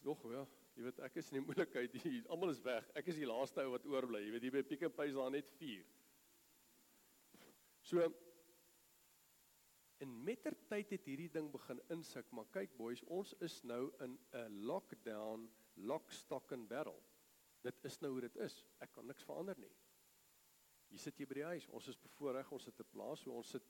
nog 0.05 0.23
ja, 0.33 0.47
Jy 0.79 0.85
weet 0.87 1.01
ek 1.03 1.17
is 1.19 1.29
in 1.33 1.41
die 1.41 1.47
moeilikheid 1.49 1.95
hier. 2.05 2.21
Almal 2.31 2.53
is 2.55 2.63
weg. 2.63 2.87
Ek 2.99 3.09
is 3.11 3.19
die 3.19 3.27
laaste 3.27 3.65
ou 3.67 3.73
wat 3.73 3.87
oorbly. 3.91 4.21
Jy 4.23 4.35
weet 4.37 4.45
hier 4.47 4.55
by 4.55 4.63
Pick 4.63 4.85
n 4.87 4.95
Pay 4.95 5.11
is 5.11 5.17
daar 5.19 5.33
net 5.35 5.51
4. 5.59 5.83
So 7.89 8.07
en 9.99 10.13
mettertyd 10.23 10.93
het 10.95 11.09
hierdie 11.11 11.31
ding 11.35 11.49
begin 11.51 11.81
insik, 11.91 12.29
maar 12.31 12.47
kyk 12.55 12.77
boys, 12.79 13.03
ons 13.11 13.33
is 13.43 13.57
nou 13.67 13.89
in 14.05 14.15
'n 14.39 14.61
lockdown, 14.71 15.49
lock 15.91 16.13
stock 16.15 16.53
and 16.55 16.69
barrel. 16.71 17.03
Dit 17.67 17.83
is 17.83 17.99
nou 18.01 18.13
hoe 18.13 18.21
dit 18.29 18.37
is. 18.47 18.61
Ek 18.79 18.93
kan 18.95 19.07
niks 19.07 19.27
verander 19.27 19.59
nie. 19.59 19.75
Jy 20.95 20.99
sit 21.03 21.19
hier 21.19 21.27
by 21.27 21.41
die 21.41 21.49
huis. 21.51 21.67
Ons 21.75 21.89
is 21.91 21.99
bevoorreg, 21.99 22.53
ons 22.53 22.69
sit 22.71 22.79
'n 22.79 22.87
plaas, 22.93 23.21
so 23.21 23.33
ons 23.33 23.51
sit 23.51 23.67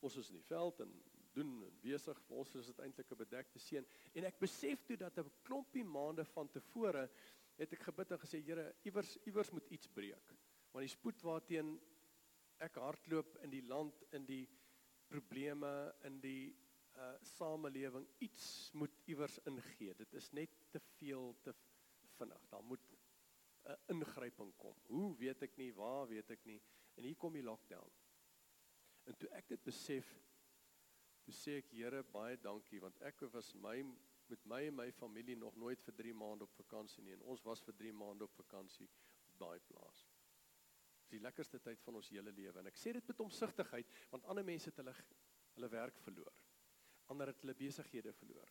ons 0.00 0.16
is 0.16 0.28
in 0.30 0.40
die 0.40 0.48
veld 0.50 0.80
en 0.80 0.90
doen 1.36 1.52
en 1.66 1.80
besig. 1.82 2.20
Vir 2.26 2.42
ons 2.42 2.54
is 2.60 2.70
dit 2.72 2.82
eintlik 2.84 3.12
'n 3.12 3.22
bedekte 3.22 3.62
seën. 3.62 3.86
En 4.14 4.24
ek 4.24 4.38
besef 4.40 4.84
toe 4.84 4.96
dat 4.96 5.18
'n 5.18 5.30
klompie 5.42 5.84
maande 5.84 6.24
van 6.24 6.48
tevore 6.48 7.08
het 7.56 7.72
ek 7.72 7.86
gebid 7.88 8.12
en 8.12 8.18
gesê 8.18 8.42
Here, 8.44 8.74
iewers 8.84 9.16
iewers 9.26 9.50
moet 9.50 9.70
iets 9.70 9.88
breek. 9.88 10.34
Want 10.72 10.84
die 10.84 10.96
spoed 10.96 11.22
waarteen 11.22 11.80
ek 12.58 12.78
hardloop 12.80 13.38
in 13.44 13.50
die 13.50 13.64
land 13.66 14.04
in 14.12 14.26
die 14.26 14.46
probleme 15.08 15.94
in 16.04 16.20
die 16.20 16.56
uh 16.96 17.14
samelewing 17.20 18.06
iets 18.24 18.70
moet 18.72 18.94
iewers 19.04 19.38
ingee. 19.44 19.94
Dit 19.94 20.14
is 20.14 20.30
net 20.32 20.50
te 20.72 20.80
veel 20.80 21.34
te 21.42 21.52
vinnig. 22.16 22.46
Daar 22.48 22.64
moet 22.64 22.96
'n 23.66 23.76
ingryping 23.86 24.56
kom. 24.56 24.76
Hoe 24.86 25.16
weet 25.16 25.42
ek 25.42 25.56
nie, 25.56 25.74
waar 25.74 26.06
weet 26.08 26.30
ek 26.30 26.44
nie. 26.44 26.60
En 26.94 27.04
hier 27.04 27.16
kom 27.16 27.32
die 27.32 27.42
lockdown. 27.42 27.90
En 29.04 29.16
toe 29.16 29.28
ek 29.28 29.48
dit 29.48 29.62
besef, 29.62 30.06
toe 31.26 31.34
sê 31.34 31.56
ek 31.60 31.72
Here 31.74 32.02
baie 32.14 32.38
dankie 32.38 32.80
want 32.82 33.00
ek 33.08 33.26
was 33.34 33.52
my 33.62 33.80
met 34.30 34.44
my 34.50 34.60
en 34.66 34.76
my 34.78 34.86
familie 34.94 35.36
nog 35.38 35.56
nooit 35.58 35.82
vir 35.86 35.94
3 36.00 36.14
maande 36.18 36.46
op 36.46 36.54
vakansie 36.58 37.02
nie 37.04 37.14
en 37.14 37.24
ons 37.34 37.42
was 37.46 37.62
vir 37.66 37.74
3 37.82 37.92
maande 37.94 38.26
op 38.26 38.34
vakansie 38.38 38.86
op 39.26 39.38
daai 39.42 39.58
plaas. 39.68 40.02
Dis 41.02 41.14
die 41.14 41.22
lekkerste 41.22 41.60
tyd 41.62 41.82
van 41.86 41.98
ons 42.00 42.10
hele 42.14 42.34
lewe 42.34 42.62
en 42.62 42.70
ek 42.70 42.78
sê 42.78 42.94
dit 42.96 43.10
met 43.10 43.24
omsigtigheid 43.26 43.96
want 44.12 44.26
ander 44.30 44.46
mense 44.46 44.70
het 44.70 44.78
hulle 44.82 44.94
hulle 45.56 45.72
werk 45.72 45.98
verloor. 46.04 46.38
Ander 47.14 47.30
het 47.30 47.42
hulle 47.42 47.54
besighede 47.58 48.12
verloor. 48.12 48.50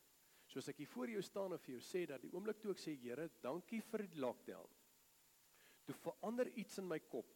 Soos 0.52 0.70
ek 0.72 0.80
hier 0.82 0.90
voor 0.90 1.12
jou 1.12 1.22
staan 1.26 1.56
en 1.56 1.62
vir 1.62 1.76
jou 1.76 1.84
sê 1.84 2.06
dat 2.10 2.24
die 2.24 2.32
oomblik 2.34 2.62
toe 2.62 2.74
ek 2.76 2.82
sê 2.82 2.96
Here, 3.02 3.30
dankie 3.44 3.82
vir 3.92 4.06
die 4.06 4.22
lockdown. 4.24 4.76
Toe 5.86 5.96
verander 6.02 6.50
iets 6.58 6.80
in 6.82 6.88
my 6.90 7.00
kop. 7.12 7.32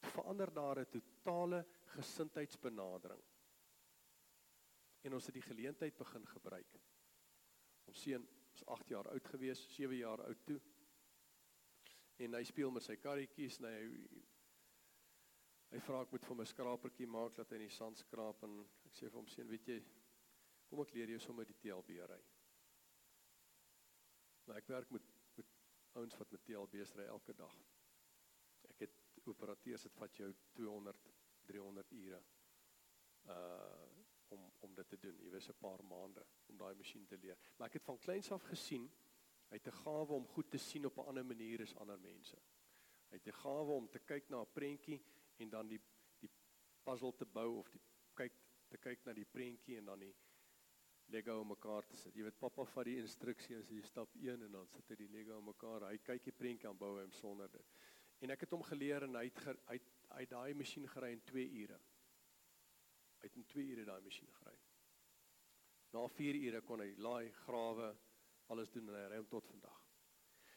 Toe 0.00 0.14
verander 0.16 0.52
daar 0.52 0.80
'n 0.80 0.90
totale 0.90 1.64
gesindheidsbenadering. 1.94 3.22
En 5.06 5.16
ons 5.16 5.26
het 5.26 5.34
die 5.34 5.44
geleentheid 5.44 5.96
begin 5.96 6.26
gebruik. 6.26 6.74
Ons 7.88 8.02
seun 8.02 8.26
is 8.54 8.64
8 8.66 8.88
jaar 8.92 9.08
oud 9.08 9.30
gewees, 9.32 9.62
7 9.74 9.96
jaar 9.96 10.22
oud 10.26 10.42
toe. 10.46 10.58
En 12.20 12.36
hy 12.36 12.42
speel 12.44 12.72
met 12.74 12.84
sy 12.84 12.98
karretjies 13.00 13.60
en 13.60 13.70
hy 13.70 14.10
hy 15.70 15.78
vra 15.86 16.00
ek 16.02 16.10
moet 16.10 16.24
vir 16.26 16.36
my 16.40 16.44
skrapertjie 16.50 17.06
maak 17.06 17.36
dat 17.36 17.52
hy 17.52 17.60
in 17.60 17.68
die 17.68 17.74
sand 17.74 18.00
skraap 18.00 18.42
en 18.42 18.56
ek 18.88 18.96
sê 18.96 19.06
vir 19.06 19.20
hom 19.20 19.28
seun, 19.30 19.46
weet 19.52 19.68
jy, 19.70 19.76
kom 20.66 20.82
ek 20.82 20.96
leer 20.96 21.12
jou 21.14 21.20
sommer 21.22 21.46
die 21.46 21.54
TLB 21.62 22.00
ry. 22.10 22.18
Maar 24.48 24.58
ek 24.58 24.72
werk 24.74 24.90
met 24.96 25.06
met 25.38 25.54
ouens 25.98 26.16
wat 26.18 26.32
met 26.34 26.42
TLB's 26.46 26.92
ry 26.98 27.06
elke 27.06 27.36
dag. 27.38 27.54
Ek 28.74 28.82
het 28.82 28.98
operateurs 29.30 29.86
dit 29.86 29.96
vat 30.02 30.18
jou 30.18 30.32
200 30.58 31.08
300 31.46 31.96
ure 32.02 32.20
uh 33.30 33.99
om 34.30 34.52
om 34.60 34.74
dit 34.74 34.88
te 34.88 34.98
doen. 34.98 35.30
Weet 35.30 35.48
'n 35.48 35.58
paar 35.58 35.84
maande 35.84 36.26
om 36.46 36.56
daai 36.56 36.74
masjien 36.74 37.06
te 37.06 37.18
leer. 37.18 37.38
Maar 37.56 37.66
ek 37.66 37.72
het 37.72 37.84
van 37.84 37.98
kleins 37.98 38.30
af 38.32 38.42
gesien 38.42 38.90
hy 39.50 39.56
het 39.56 39.66
'n 39.66 39.82
gawe 39.82 40.12
om 40.12 40.26
goed 40.26 40.50
te 40.50 40.58
sien 40.58 40.86
op 40.86 40.96
'n 40.96 41.06
ander 41.06 41.26
manier 41.26 41.62
as 41.62 41.76
ander 41.76 41.98
mense. 41.98 42.36
Hy 43.10 43.16
het 43.16 43.26
'n 43.26 43.40
gawe 43.42 43.72
om 43.72 43.88
te 43.88 43.98
kyk 43.98 44.28
na 44.28 44.40
'n 44.40 44.52
prentjie 44.52 45.02
en 45.36 45.50
dan 45.50 45.68
die 45.68 45.80
die 46.18 46.30
puzzle 46.82 47.14
te 47.16 47.26
bou 47.26 47.58
of 47.58 47.70
die 47.70 47.82
kyk 48.14 48.32
te 48.68 48.78
kyk 48.78 49.04
na 49.04 49.12
die 49.12 49.24
prentjie 49.24 49.76
en 49.76 49.84
dan 49.84 49.98
die 49.98 50.14
Lego 51.10 51.44
mekaar 51.44 51.86
te 51.86 51.96
sit. 51.96 52.14
Jy 52.14 52.22
weet 52.22 52.38
pappa 52.38 52.64
vat 52.64 52.84
die 52.84 52.98
instruksie 53.02 53.56
as 53.58 53.70
jy 53.70 53.80
stap 53.82 54.14
1 54.14 54.42
en 54.46 54.52
dan 54.52 54.68
sit 54.70 54.88
hy 54.88 54.96
die 54.96 55.08
Lego 55.08 55.40
mekaar. 55.40 55.88
Hy 55.88 55.98
kyk 55.98 56.24
die 56.24 56.32
prentjie 56.32 56.68
aan 56.68 56.78
bou 56.78 57.00
hom 57.00 57.12
sonder 57.12 57.50
dit. 57.50 57.66
En 58.20 58.30
ek 58.30 58.40
het 58.40 58.50
hom 58.50 58.62
geleer 58.62 59.02
en 59.02 59.14
hy 59.18 59.24
het 59.24 59.66
hy 59.66 59.80
hy 60.10 60.24
daai 60.26 60.54
masjien 60.54 60.88
gery 60.90 61.12
in 61.14 61.20
2 61.22 61.46
ure. 61.62 61.78
In 63.40 63.46
2 63.48 63.70
ure 63.72 63.86
daai 63.88 64.00
masjien 64.04 64.28
gery. 64.36 64.56
Na 65.96 66.06
4 66.20 66.40
ure 66.44 66.60
kon 66.66 66.84
hy 66.84 66.90
laai, 67.00 67.30
grawe, 67.46 67.94
alles 68.52 68.70
doen 68.74 68.90
en 68.90 68.98
hy 68.98 69.06
ry 69.08 69.22
hom 69.22 69.30
tot 69.32 69.48
vandag. 69.48 69.78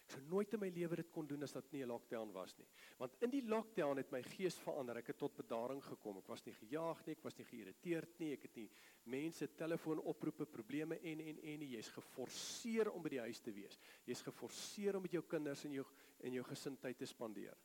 Ek 0.04 0.18
sou 0.18 0.22
nooit 0.28 0.52
in 0.52 0.60
my 0.60 0.68
lewe 0.76 0.98
dit 1.00 1.12
kon 1.16 1.28
doen 1.28 1.46
as 1.46 1.54
dit 1.56 1.70
nie 1.74 1.84
'n 1.84 1.88
lockdown 1.88 2.34
was 2.36 2.58
nie. 2.58 2.68
Want 3.00 3.14
in 3.24 3.32
die 3.32 3.42
lockdown 3.48 3.98
het 3.98 4.12
my 4.12 4.22
gees 4.22 4.58
verander. 4.60 4.98
Ek 4.98 5.08
het 5.08 5.18
tot 5.18 5.36
bedaring 5.36 5.82
gekom. 5.82 6.18
Ek 6.18 6.28
was 6.28 6.46
nie 6.46 6.54
gejaag 6.54 7.06
nie, 7.06 7.16
ek 7.16 7.24
was 7.24 7.38
nie 7.38 7.46
geïrriteerd 7.46 8.20
nie. 8.20 8.34
Ek 8.34 8.44
het 8.44 8.56
nie 8.56 8.70
mense 9.06 9.48
telefoonoproepe 9.48 10.46
probleme 10.46 11.00
en 11.00 11.20
en 11.22 11.40
en 11.40 11.60
nie. 11.60 11.78
Jy's 11.78 11.90
geforseer 11.90 12.92
om 12.92 13.02
by 13.02 13.10
die 13.10 13.20
huis 13.20 13.40
te 13.40 13.52
wees. 13.52 13.80
Jy's 14.06 14.22
geforseer 14.22 14.96
om 14.96 15.02
met 15.02 15.12
jou 15.12 15.24
kinders 15.24 15.66
en 15.66 15.72
jou 15.72 15.86
en 16.20 16.34
jou 16.34 16.44
gesin 16.44 16.78
tyd 16.78 16.98
te 16.98 17.06
spandeer. 17.06 17.58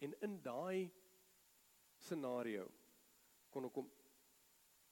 En 0.00 0.14
in 0.20 0.42
daai 0.42 0.90
scenario 1.96 2.70
kon 3.50 3.64
ek 3.64 3.74
hom 3.74 3.90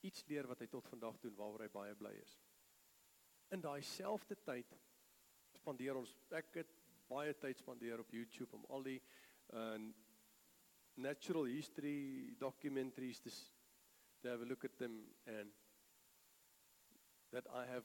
iets 0.06 0.24
leer 0.28 0.46
wat 0.46 0.61
hy 0.62 0.68
tot 0.70 0.87
vandag 0.88 1.18
doen 1.22 1.37
waaroor 1.38 1.64
hy 1.66 1.70
baie 1.72 1.94
bly 1.98 2.12
is. 2.22 2.34
In 3.54 3.62
daai 3.64 3.82
selfde 3.82 4.37
tyd 4.44 4.74
spandeer 5.58 5.96
ons 5.98 6.12
ek 6.37 6.61
het 6.61 6.74
baie 7.08 7.32
tyd 7.40 7.58
spandeer 7.58 8.02
op 8.02 8.12
YouTube 8.12 8.54
om 8.56 8.68
al 8.68 8.87
die 8.87 9.00
uh 9.56 9.78
natural 10.98 11.44
history 11.46 12.34
documentaries 12.40 13.20
to, 13.22 13.30
to 14.20 14.28
have 14.28 14.42
a 14.42 14.44
look 14.50 14.64
at 14.64 14.76
them 14.78 14.96
and 15.26 15.52
that 17.30 17.46
I 17.54 17.64
have 17.66 17.84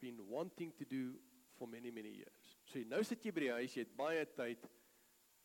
been 0.00 0.16
wanting 0.26 0.72
to 0.78 0.86
do 0.86 1.20
for 1.58 1.68
many 1.68 1.90
many 1.90 2.08
years. 2.08 2.56
So 2.64 2.80
nou 2.88 3.02
sit 3.04 3.24
jy 3.24 3.32
by 3.36 3.44
die 3.44 3.52
huis, 3.58 3.76
jy 3.76 3.84
het 3.84 3.96
baie 3.98 4.24
tyd 4.32 4.64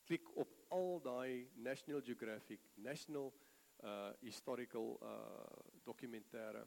klik 0.08 0.30
op 0.40 0.56
al 0.72 1.02
daai 1.04 1.50
National 1.58 2.02
Geographic, 2.06 2.64
National 2.78 3.34
uh 3.86 4.12
historical 4.22 4.98
uh 5.02 5.80
dokumentêre 5.86 6.66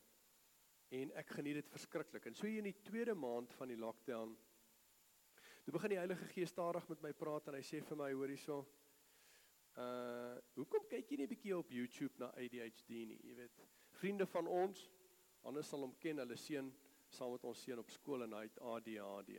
en 0.89 1.13
ek 1.21 1.35
geniet 1.37 1.59
dit 1.61 1.71
verskriklik. 1.73 2.27
En 2.27 2.35
so 2.35 2.47
hier 2.47 2.63
in 2.63 2.71
die 2.71 2.83
tweede 2.87 3.15
maand 3.15 3.53
van 3.59 3.69
die 3.69 3.79
lockdown 3.79 4.37
toe 5.65 5.75
begin 5.75 5.93
die 5.93 6.01
Heilige 6.01 6.29
Gees 6.33 6.55
stadig 6.55 6.87
met 6.89 7.03
my 7.05 7.13
praat 7.13 7.49
en 7.51 7.59
hy 7.59 7.65
sê 7.67 7.83
vir 7.85 7.99
my 8.01 8.13
hoor 8.13 8.33
hierso 8.33 8.63
uh 9.79 10.37
hoekom 10.57 10.87
kyk 10.91 11.11
jy 11.11 11.19
nie 11.19 11.27
'n 11.27 11.35
bietjie 11.35 11.57
op 11.57 11.71
YouTube 11.71 12.15
na 12.19 12.31
ADHD 12.35 13.05
nie? 13.11 13.19
Jy 13.23 13.35
weet, 13.37 13.61
vriende 14.01 14.27
van 14.27 14.47
ons, 14.47 14.89
anders 15.43 15.69
sal 15.69 15.85
hom 15.85 15.95
ken, 16.01 16.19
hulle 16.19 16.37
seun 16.37 16.73
saam 17.11 17.33
met 17.33 17.45
ons 17.45 17.63
seun 17.63 17.79
op 17.79 17.91
skool 17.91 18.25
en 18.25 18.33
hy 18.33 18.43
het 18.47 18.59
ADHD. 18.59 19.39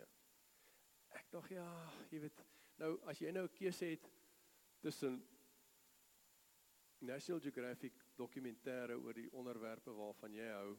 Ek 1.18 1.32
dink 1.32 1.50
ja, 1.52 1.66
jy 2.12 2.22
weet, 2.24 2.46
nou 2.78 2.94
as 3.10 3.20
jy 3.20 3.32
nou 3.32 3.44
'n 3.44 3.56
keuse 3.58 3.86
het 3.86 4.12
tussen 4.82 5.20
National 7.00 7.42
Geographic 7.42 7.94
dokumentêre 8.16 8.98
oor 9.00 9.16
die 9.16 9.30
onderwerpe 9.32 9.92
waarvan 9.96 10.34
jy 10.36 10.48
hou 10.52 10.74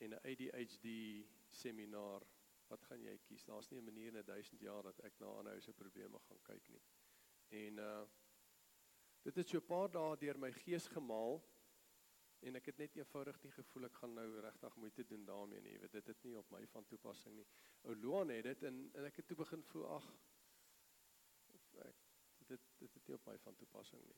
en 0.00 0.14
'n 0.14 0.20
ADHD 0.24 0.86
seminar, 1.50 2.24
wat 2.68 2.82
gaan 2.88 3.02
jy 3.02 3.18
kies? 3.18 3.44
Daar's 3.44 3.68
nie 3.70 3.80
'n 3.80 3.84
manier 3.84 4.14
in 4.14 4.24
1000 4.24 4.60
jaar 4.60 4.82
dat 4.82 5.00
ek 5.04 5.18
na 5.18 5.26
aanhou 5.26 5.60
se 5.60 5.72
probleme 5.72 6.18
gaan 6.18 6.42
kyk 6.42 6.68
nie. 6.68 6.82
En 7.48 7.78
uh 7.78 8.06
dit 9.22 9.36
het 9.36 9.48
so 9.48 9.58
'n 9.58 9.66
paar 9.66 9.90
dae 9.90 10.16
deur 10.16 10.38
my 10.38 10.52
gees 10.52 10.86
gemaal 10.86 11.42
en 12.40 12.56
ek 12.56 12.66
het 12.66 12.78
net 12.78 12.96
eenvoudig 12.96 13.42
nie 13.42 13.52
gevoel 13.52 13.84
ek 13.84 13.94
gaan 13.94 14.14
nou 14.14 14.40
regtig 14.40 14.76
moeite 14.76 15.04
doen 15.04 15.24
daarmee 15.24 15.60
nie. 15.60 15.72
Jy 15.72 15.80
weet 15.80 15.92
dit 15.92 16.06
het 16.06 16.22
nie 16.22 16.36
op 16.36 16.50
my 16.50 16.66
van 16.66 16.86
toepassing 16.86 17.36
nie. 17.36 17.46
Ou 17.82 17.96
Loan 17.96 18.28
het 18.28 18.44
dit 18.44 18.62
en 18.62 18.90
en 18.94 19.04
ek 19.04 19.16
het 19.16 19.26
toe 19.26 19.36
begin 19.36 19.62
voel 19.62 19.86
ag 19.86 20.16
ek 21.54 21.96
dit 22.46 22.60
dit 22.78 22.94
het 22.94 23.06
nie 23.06 23.14
op 23.14 23.26
my 23.26 23.38
van 23.38 23.56
toepassing 23.56 24.04
nie. 24.06 24.16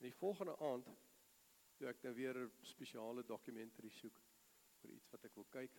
En 0.00 0.06
die 0.06 0.16
volgende 0.16 0.56
aand 0.64 0.86
toe 1.76 1.88
ek 1.90 1.98
nou 2.02 2.14
weer 2.16 2.38
'n 2.40 2.52
spesiale 2.64 3.24
dokumentary 3.24 3.90
soek 3.92 4.20
oor 4.80 4.92
iets 4.94 5.10
wat 5.12 5.24
ek 5.28 5.34
wil 5.36 5.44
kyk. 5.56 5.74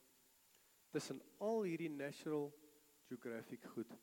Tussen 0.93 1.21
al 1.37 1.63
hierdie 1.63 1.89
National 1.89 2.51
Geographic 3.07 3.65
goed 3.73 3.95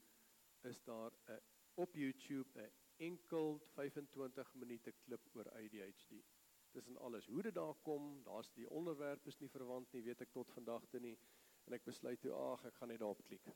is 0.70 0.82
daar 0.82 1.14
'n 1.28 1.38
op 1.74 1.94
YouTube 1.94 2.58
'n 2.58 2.72
enkel 2.96 3.60
25 3.76 4.54
minute 4.54 4.92
klip 4.92 5.28
oor 5.36 5.52
ADHD. 5.52 6.24
Tussen 6.70 6.96
alles 6.96 7.26
hoe 7.26 7.42
dit 7.42 7.54
daar 7.54 7.74
kom, 7.74 8.22
daar's 8.22 8.50
die 8.52 8.68
onderwerp 8.70 9.26
is 9.26 9.38
nie 9.38 9.50
verwant 9.50 9.92
nie, 9.92 10.02
weet 10.02 10.20
ek 10.20 10.32
tot 10.32 10.50
vandag 10.50 10.86
toe 10.86 11.00
nie 11.00 11.18
en 11.64 11.72
ek 11.72 11.84
besluit 11.84 12.20
toe 12.20 12.32
ag 12.32 12.64
ek 12.64 12.74
gaan 12.74 12.88
net 12.88 12.98
daarop 12.98 13.22
klik. 13.22 13.54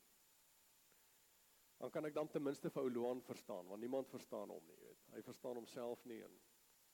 Dan 1.76 1.90
kan 1.90 2.04
ek 2.04 2.14
dan 2.14 2.28
ten 2.28 2.42
minste 2.42 2.70
vir 2.70 2.82
ou 2.82 2.90
Loan 2.90 3.22
verstaan 3.22 3.66
want 3.66 3.80
niemand 3.80 4.08
verstaan 4.08 4.48
hom 4.48 4.66
nie, 4.66 4.76
weet. 4.76 5.06
Hy 5.10 5.22
verstaan 5.22 5.56
homself 5.56 6.04
nie 6.04 6.22
en 6.22 6.40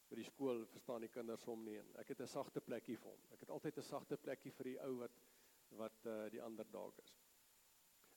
by 0.08 0.16
die 0.16 0.24
skool 0.24 0.64
verstaan 0.72 1.04
die 1.04 1.12
kinders 1.12 1.44
hom 1.44 1.64
nie 1.64 1.76
en 1.78 1.96
ek 2.00 2.08
het 2.14 2.20
'n 2.20 2.26
sagte 2.26 2.60
plekkie 2.60 2.96
vir 2.96 3.10
hom. 3.10 3.24
Ek 3.32 3.40
het 3.40 3.50
altyd 3.50 3.78
'n 3.78 3.82
sagte 3.82 4.16
plekkie 4.16 4.52
vir 4.52 4.64
die 4.64 4.80
ou 4.80 4.94
wat 4.98 5.20
wat 5.70 6.06
uh, 6.06 6.30
die 6.30 6.42
ander 6.42 6.64
dalk 6.70 6.98
is. 6.98 7.14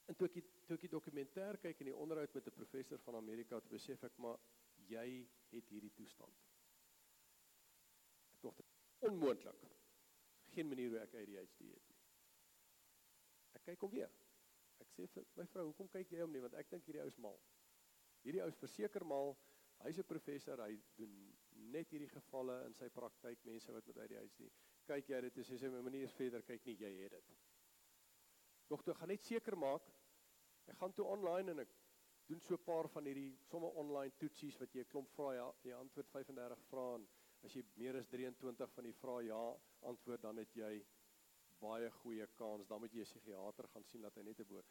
En 0.08 0.16
toe 0.16 0.28
ek 0.28 0.34
die, 0.34 0.44
toe 0.66 0.76
ek 0.76 0.82
die 0.82 0.92
dokumentêr 0.92 1.58
kyk 1.58 1.82
en 1.82 1.86
die 1.86 1.96
onderhoud 1.96 2.34
met 2.34 2.48
'n 2.48 2.52
professor 2.52 3.00
van 3.00 3.16
Amerika 3.16 3.56
het 3.56 3.70
besef 3.70 4.04
ek 4.04 4.18
maar 4.18 4.40
jy 4.88 5.28
het 5.52 5.70
hierdie 5.70 5.94
toestand. 5.94 6.48
Ek 8.34 8.42
dink 8.42 8.64
onmoontlik. 9.00 9.68
Geen 10.52 10.68
manier 10.68 10.90
hoe 10.90 11.00
ek 11.00 11.14
ADHD 11.14 11.60
het 11.60 11.88
nie. 11.90 12.00
Ek 13.54 13.64
kyk 13.64 13.82
hom 13.82 13.92
weer. 13.92 14.12
Ek 14.80 14.90
sê 14.96 15.08
vir 15.08 15.26
my 15.36 15.46
vrou, 15.46 15.66
hoekom 15.66 15.90
kyk 15.90 16.12
jy 16.12 16.22
hom 16.22 16.32
nie 16.32 16.42
want 16.42 16.54
ek 16.54 16.70
dink 16.70 16.86
hierdie 16.86 17.02
ou 17.02 17.08
is 17.08 17.18
mal. 17.18 17.40
Hierdie 18.24 18.42
ou 18.42 18.50
is 18.50 18.58
verseker 18.58 19.06
mal. 19.06 19.38
Hy's 19.84 19.98
'n 20.00 20.04
professor, 20.04 20.62
hy 20.62 20.80
doen 20.98 21.31
net 21.72 21.92
hierdie 21.92 22.10
gevalle 22.10 22.58
in 22.66 22.74
sy 22.74 22.90
praktyk 22.90 23.44
mense 23.46 23.72
wat 23.72 23.88
met 23.88 23.98
ADHD. 24.06 24.50
Kyk 24.88 25.10
jy 25.10 25.22
dit 25.28 25.38
is 25.38 25.50
hy 25.50 25.58
sê 25.62 25.70
my 25.70 25.82
manier 25.86 26.08
is 26.08 26.18
verder 26.18 26.44
kyk 26.48 26.66
nie 26.66 26.78
jy 26.80 26.92
het 27.04 27.12
dit. 27.12 27.32
Dogter 28.72 28.96
gaan 28.96 29.12
net 29.14 29.24
seker 29.24 29.58
maak. 29.58 29.88
Ek 30.72 30.78
gaan 30.80 30.94
toe 30.94 31.06
online 31.06 31.52
en 31.52 31.60
ek 31.66 31.74
doen 32.32 32.42
so 32.42 32.56
'n 32.56 32.64
paar 32.64 32.88
van 32.90 33.06
hierdie 33.06 33.38
somme 33.50 33.68
online 33.82 34.14
toetsies 34.18 34.58
wat 34.60 34.74
jy 34.76 34.82
'n 34.82 34.92
klomp 34.94 35.10
vra 35.18 35.34
ja, 35.36 35.48
jy 35.64 35.74
antwoord 35.74 36.10
35 36.10 36.62
vrae 36.70 36.96
en 36.96 37.08
as 37.44 37.56
jy 37.56 37.64
meer 37.76 37.98
as 37.98 38.08
23 38.08 38.74
van 38.76 38.84
die 38.84 38.98
vrae 39.04 39.26
ja 39.26 39.42
antwoord 39.92 40.22
dan 40.22 40.38
het 40.38 40.56
jy 40.56 40.86
baie 41.62 41.90
goeie 42.02 42.28
kans 42.28 42.68
dan 42.68 42.80
moet 42.80 42.94
jy 42.94 43.02
'n 43.02 43.12
psigiater 43.12 43.68
gaan 43.68 43.84
sien 43.84 44.02
dat 44.02 44.16
hy 44.16 44.24
net 44.24 44.40
'n 44.40 44.48
boer. 44.48 44.66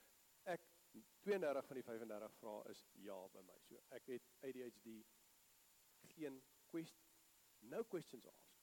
Ek 0.44 0.61
32 1.22 1.66
van 1.66 1.76
die 1.76 1.83
35 1.83 2.33
vrae 2.40 2.70
is 2.70 2.87
ja 2.94 3.29
by 3.29 3.42
my. 3.42 3.59
So 3.68 3.79
ek 3.90 4.07
het 4.07 4.22
ADHD 4.42 5.05
geen 6.14 6.42
question 6.71 7.07
no 7.61 7.85
questions 7.85 8.27
asked. 8.27 8.57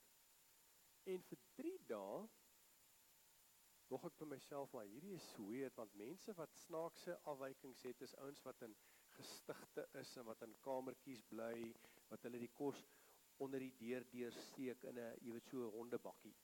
En 1.03 1.23
vir 1.29 1.39
3 1.55 1.73
dae 1.91 2.27
dog 3.87 4.05
ek 4.09 4.17
by 4.19 4.27
myself 4.33 4.73
maar 4.75 4.87
hierdie 4.89 5.15
is 5.15 5.27
weird 5.39 5.75
want 5.79 5.93
mense 5.99 6.33
wat 6.35 6.55
snaakse 6.65 7.15
afwykings 7.31 7.85
het 7.87 8.01
is 8.03 8.15
ouens 8.23 8.41
wat 8.43 8.65
in 8.67 8.75
gestigte 9.15 9.85
is 10.01 10.11
en 10.19 10.27
wat 10.27 10.43
in 10.43 10.55
kamertjies 10.65 11.23
bly 11.31 11.53
wat 12.09 12.27
hulle 12.27 12.41
die 12.41 12.51
kos 12.59 12.81
onder 13.45 13.63
die 13.63 13.71
deur 13.79 14.03
deursteek 14.11 14.83
in 14.91 14.99
'n 14.99 15.15
jy 15.23 15.31
weet 15.37 15.47
so 15.47 15.63
'n 15.63 15.71
ronde 15.77 15.99
bakkie. 15.99 16.35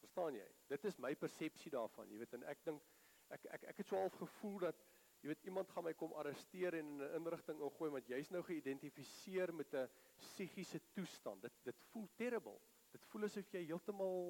Verstaan 0.00 0.34
jy? 0.34 0.48
Dit 0.68 0.84
is 0.84 0.98
my 0.98 1.14
persepsie 1.14 1.70
daarvan, 1.70 2.10
jy 2.10 2.18
weet 2.18 2.34
en 2.34 2.44
ek 2.44 2.64
dink 2.64 2.82
ek 3.30 3.46
ek 3.56 3.64
ek 3.72 3.76
het 3.82 3.86
so 3.86 3.96
half 3.96 4.14
gevoel 4.14 4.58
dat 4.58 4.86
jy 5.22 5.28
weet 5.28 5.44
iemand 5.44 5.70
gaan 5.70 5.84
my 5.84 5.92
kom 5.94 6.12
arresteer 6.12 6.74
en 6.74 6.86
in 6.86 7.02
'n 7.02 7.14
inrigting 7.18 7.60
ingooi 7.60 7.90
want 7.90 8.06
jy's 8.08 8.30
nou 8.30 8.42
geïdentifiseer 8.42 9.54
met 9.54 9.74
'n 9.74 9.88
psigiese 10.20 10.80
toestand. 10.94 11.42
Dit 11.42 11.64
dit 11.64 11.82
voel 11.92 12.08
terrible. 12.16 12.58
Dit 12.90 13.04
voel 13.12 13.26
asof 13.28 13.50
jy 13.54 13.64
heeltemal 13.68 14.20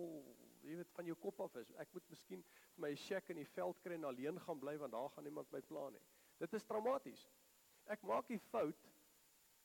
jy 0.62 0.76
weet 0.76 0.92
van 0.96 1.08
jou 1.08 1.16
kop 1.16 1.40
af 1.40 1.56
is. 1.60 1.72
Ek 1.80 1.92
moet 1.96 2.08
miskien 2.12 2.42
vir 2.74 2.84
my 2.84 2.90
'n 2.92 2.96
shack 2.96 3.30
in 3.30 3.40
die 3.40 3.50
veld 3.54 3.80
kry 3.80 3.94
en 3.94 4.04
alleen 4.04 4.40
gaan 4.40 4.60
bly 4.60 4.76
want 4.78 4.92
daar 4.92 5.10
gaan 5.10 5.24
niemand 5.24 5.52
my 5.52 5.60
pla 5.60 5.88
nie. 5.90 6.02
Dit 6.38 6.54
is 6.54 6.64
traumaties. 6.64 7.28
Ek 7.86 8.02
maak 8.02 8.28
die 8.28 8.38
fout 8.38 8.88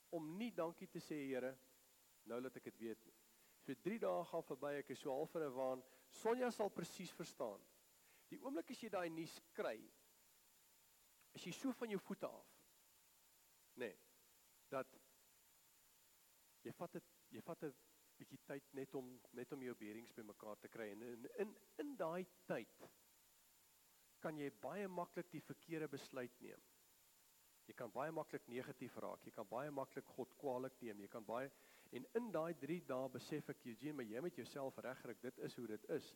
om 0.10 0.38
nie 0.38 0.52
dankie 0.52 0.88
te 0.88 1.00
sê 1.00 1.16
Here 1.28 1.58
nou 2.26 2.42
dat 2.42 2.56
ek 2.56 2.64
dit 2.64 2.80
weet 2.80 3.06
nie. 3.06 3.14
So 3.66 3.74
3 3.74 4.00
dae 4.00 4.26
gaan 4.30 4.44
verby, 4.46 4.74
ek 4.80 4.90
is 4.94 5.00
so 5.00 5.12
half 5.12 5.36
in 5.36 5.42
'n 5.42 5.54
waan. 5.54 5.84
Sonja 6.10 6.52
sal 6.52 6.70
presies 6.70 7.12
verstaan. 7.12 7.62
Die 8.30 8.40
oomblik 8.42 8.72
as 8.72 8.82
jy 8.82 8.90
daai 8.90 9.10
nuus 9.10 9.40
kry, 9.54 9.78
is 11.34 11.46
jy 11.46 11.52
so 11.52 11.72
van 11.72 11.90
jou 11.90 12.00
voete 12.00 12.28
af. 12.28 12.52
Nee. 13.76 13.96
Dat 14.70 14.88
jy 16.66 16.74
vat 16.80 16.98
dit 16.98 17.12
jy 17.32 17.42
vat 17.46 17.64
'n 17.64 17.74
bietjie 18.18 18.40
tyd 18.48 18.74
net 18.74 18.96
om 18.96 19.10
net 19.34 19.52
om 19.54 19.64
jou 19.64 19.76
beerings 19.76 20.14
bymekaar 20.14 20.60
te 20.60 20.68
kry 20.68 20.92
en 20.92 21.02
in 21.02 21.28
in, 21.44 21.58
in 21.84 21.96
daai 21.98 22.26
tyd 22.48 22.88
kan 24.26 24.38
jy 24.42 24.50
baie 24.62 24.88
maklik 24.90 25.28
die 25.30 25.44
verkeerde 25.46 25.88
besluit 25.92 26.40
neem. 26.42 26.62
Jy 27.66 27.74
kan 27.78 27.92
baie 27.94 28.14
maklik 28.14 28.46
negatief 28.50 28.96
raak. 29.02 29.24
Jy 29.26 29.34
kan 29.34 29.48
baie 29.50 29.72
maklik 29.74 30.08
God 30.16 30.34
kwaadlik 30.42 30.78
neem. 30.82 31.02
Jy 31.02 31.10
kan 31.14 31.26
baie 31.26 31.52
en 31.98 32.06
in 32.20 32.32
daai 32.34 32.54
3 32.62 32.80
dae 32.90 33.10
besef 33.14 33.50
ek 33.54 33.66
Eugene, 33.70 33.94
maar 34.00 34.10
jy 34.10 34.22
met 34.26 34.40
jouself 34.42 34.78
regkry, 34.86 35.16
dit 35.22 35.38
is 35.48 35.58
hoe 35.60 35.68
dit 35.70 35.86
is. 35.98 36.10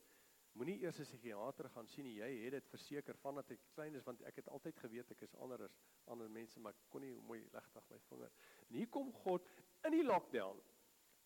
Moenie 0.58 0.80
eers 0.82 1.00
'n 1.00 1.06
psigiater 1.06 1.70
gaan 1.70 1.88
sien 1.88 2.06
nie. 2.06 2.18
Jy 2.18 2.30
het 2.44 2.52
dit 2.58 2.70
verseker 2.70 3.18
vandat 3.22 3.52
ek 3.52 3.60
klein 3.76 3.96
is 3.96 4.04
want 4.04 4.22
ek 4.24 4.36
het 4.42 4.48
altyd 4.50 4.78
geweet 4.78 5.12
ek 5.12 5.22
is 5.22 5.36
anders 5.36 5.62
as 5.62 5.78
ander 6.08 6.30
mense, 6.30 6.60
maar 6.60 6.74
ek 6.74 6.90
kon 6.90 7.02
nie 7.02 7.14
mooi 7.14 7.40
legtig 7.54 7.90
my 7.90 8.00
vinger. 8.10 8.32
En 8.70 8.76
hier 8.76 8.90
kom 8.90 9.14
God 9.14 9.48
in 9.90 9.98
die 9.98 10.06
lockdown. 10.06 10.58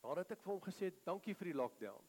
Daar 0.04 0.24
het 0.24 0.34
ek 0.36 0.42
vir 0.44 0.54
hom 0.54 0.62
gesê, 0.64 0.92
"Dankie 1.04 1.36
vir 1.36 1.52
die 1.52 1.60
lockdown." 1.60 2.04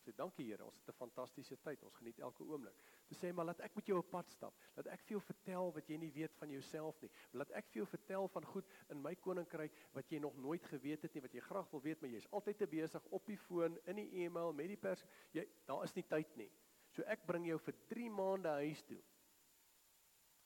Sê, 0.00 0.14
"Dankie 0.16 0.46
Here, 0.46 0.64
ons 0.64 0.76
het 0.76 0.88
'n 0.88 0.98
fantastiese 0.98 1.56
tyd. 1.60 1.82
Ons 1.84 1.94
geniet 1.94 2.18
elke 2.18 2.42
oomblik." 2.42 2.74
Toe 3.06 3.16
sê 3.16 3.26
hy, 3.26 3.32
"Maar 3.32 3.44
laat 3.44 3.60
ek 3.60 3.76
met 3.76 3.86
jou 3.86 3.98
op 3.98 4.10
pad 4.10 4.30
stap. 4.30 4.54
Laat 4.76 4.86
ek 4.86 5.00
vir 5.00 5.08
jou 5.08 5.20
vertel 5.20 5.72
wat 5.72 5.86
jy 5.88 5.96
nie 5.96 6.12
weet 6.12 6.34
van 6.36 6.50
jouself 6.50 7.00
nie. 7.02 7.10
Laat 7.32 7.50
ek 7.50 7.66
vir 7.66 7.82
jou 7.82 7.86
vertel 7.86 8.28
van 8.28 8.44
goed 8.44 8.64
in 8.88 9.02
my 9.02 9.14
koninkryk 9.14 9.72
wat 9.92 10.08
jy 10.08 10.18
nog 10.18 10.36
nooit 10.36 10.64
geweet 10.64 11.02
het 11.02 11.14
nie, 11.14 11.22
wat 11.22 11.32
jy 11.32 11.40
graag 11.40 11.70
wil 11.70 11.80
weet, 11.80 12.00
maar 12.00 12.10
jy's 12.10 12.30
altyd 12.30 12.58
te 12.58 12.66
besig 12.66 13.06
op 13.10 13.26
die 13.26 13.38
foon, 13.38 13.78
in 13.84 13.96
die 13.96 14.24
e-mail, 14.24 14.52
met 14.52 14.68
die 14.68 14.76
pers. 14.76 15.04
Jy 15.32 15.48
daar 15.66 15.84
is 15.84 15.94
nie 15.94 16.04
tyd 16.04 16.36
nie." 16.36 16.50
So 16.90 17.02
ek 17.02 17.26
bring 17.26 17.46
jou 17.46 17.58
vir 17.58 17.74
3 17.88 18.10
maande 18.10 18.48
huis 18.48 18.82
toe. 18.82 19.02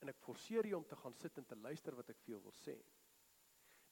En 0.01 0.09
ek 0.09 0.19
forceer 0.19 0.67
jou 0.67 0.77
om 0.77 0.87
te 0.87 0.97
gaan 0.97 1.15
sit 1.15 1.39
en 1.39 1.47
te 1.47 1.57
luister 1.57 1.95
wat 1.95 2.11
ek 2.11 2.19
vir 2.19 2.35
jou 2.35 2.43
wil 2.43 2.53
sê. 2.53 2.85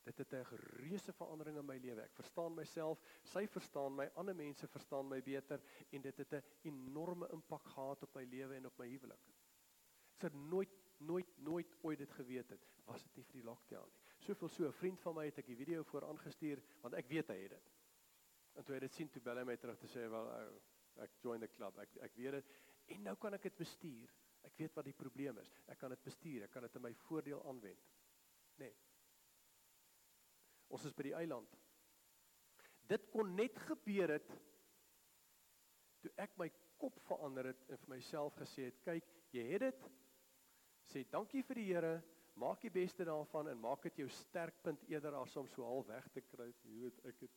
Dit 0.02 0.18
het 0.18 0.32
'n 0.32 0.56
reuse 0.82 1.12
verandering 1.12 1.58
in 1.58 1.66
my 1.66 1.76
lewe. 1.78 2.02
Ek 2.02 2.14
verstaan 2.14 2.54
myself, 2.54 3.00
sy 3.22 3.46
verstaan 3.46 3.94
my, 3.94 4.10
ander 4.14 4.34
mense 4.34 4.66
verstaan 4.66 5.08
my 5.08 5.22
beter 5.22 5.62
en 5.90 6.02
dit 6.02 6.16
het 6.16 6.32
'n 6.32 6.42
enorme 6.62 7.28
impak 7.32 7.64
gehad 7.64 8.02
op 8.02 8.14
my 8.14 8.24
lewe 8.24 8.54
en 8.54 8.66
op 8.66 8.78
my 8.78 8.88
huwelik. 8.88 9.28
Ek 10.14 10.20
sou 10.20 10.30
nooit 10.36 10.70
nooit 10.98 11.38
nooit 11.38 11.74
ooit 11.82 11.98
dit 11.98 12.10
geweet 12.10 12.50
het 12.50 12.66
was 12.84 13.02
dit 13.02 13.16
nie 13.16 13.24
vir 13.24 13.32
die 13.32 13.44
lockdown 13.44 13.88
nie. 13.90 14.02
Soveel 14.18 14.48
so 14.48 14.66
'n 14.66 14.72
vriend 14.72 15.00
van 15.00 15.14
my 15.14 15.24
het 15.24 15.38
ek 15.38 15.46
die 15.46 15.56
video 15.56 15.82
voor 15.82 16.04
aangestuur 16.04 16.62
want 16.80 16.94
ek 16.94 17.08
weet 17.08 17.28
hy 17.28 17.36
het 17.42 17.50
dit. 17.50 17.72
En 18.54 18.64
toe 18.64 18.74
hy 18.74 18.80
dit 18.80 18.94
sien 18.94 19.08
toe 19.08 19.22
bel 19.22 19.36
hy 19.36 19.44
my 19.44 19.56
terug 19.56 19.78
te 19.78 19.86
sê 19.86 20.08
wel 20.10 20.30
ou 20.32 20.60
Ek 21.00 21.10
join 21.22 21.40
the 21.40 21.48
club. 21.48 21.78
Ek 21.78 21.96
ek 22.04 22.16
weet 22.18 22.38
dit 22.38 22.52
en 22.96 23.02
nou 23.08 23.14
kan 23.16 23.34
ek 23.34 23.42
dit 23.48 23.56
bestuur. 23.62 24.12
Ek 24.44 24.56
weet 24.58 24.74
wat 24.76 24.84
die 24.84 24.96
probleem 24.96 25.38
is. 25.38 25.52
Ek 25.70 25.78
kan 25.78 25.92
dit 25.94 26.02
bestuur. 26.04 26.42
Ek 26.44 26.50
kan 26.50 26.66
dit 26.66 26.76
in 26.76 26.82
my 26.82 26.92
voordeel 27.06 27.44
aanwend. 27.48 27.92
Nê. 28.58 28.66
Nee. 28.66 28.91
Ons 30.72 30.86
is 30.88 30.96
by 30.96 31.10
die 31.10 31.16
eiland. 31.18 31.58
Dit 32.88 33.04
kon 33.12 33.34
net 33.36 33.58
gebeur 33.68 34.16
het 34.16 34.32
toe 36.02 36.10
ek 36.18 36.32
my 36.40 36.48
kop 36.80 36.96
verander 37.06 37.52
het 37.52 37.60
en 37.70 37.78
vir 37.84 37.92
myself 37.94 38.34
gesê 38.40 38.66
het, 38.70 38.80
kyk, 38.82 39.06
jy 39.36 39.44
het 39.52 39.62
dit. 39.68 39.84
Sê 40.90 41.04
dankie 41.12 41.44
vir 41.46 41.60
die 41.60 41.68
Here. 41.68 41.92
Maak 42.42 42.62
die 42.64 42.72
beste 42.72 43.04
daarvan 43.04 43.50
en 43.52 43.60
maak 43.60 43.84
dit 43.84 44.00
jou 44.02 44.08
sterkpunt 44.10 44.82
eerder 44.88 45.14
as 45.18 45.36
om 45.36 45.48
so 45.52 45.66
half 45.68 45.86
weg 45.90 46.08
te 46.14 46.22
kruip. 46.24 46.64
Jy 46.64 46.78
weet, 46.80 47.00
ek 47.10 47.26
het 47.26 47.34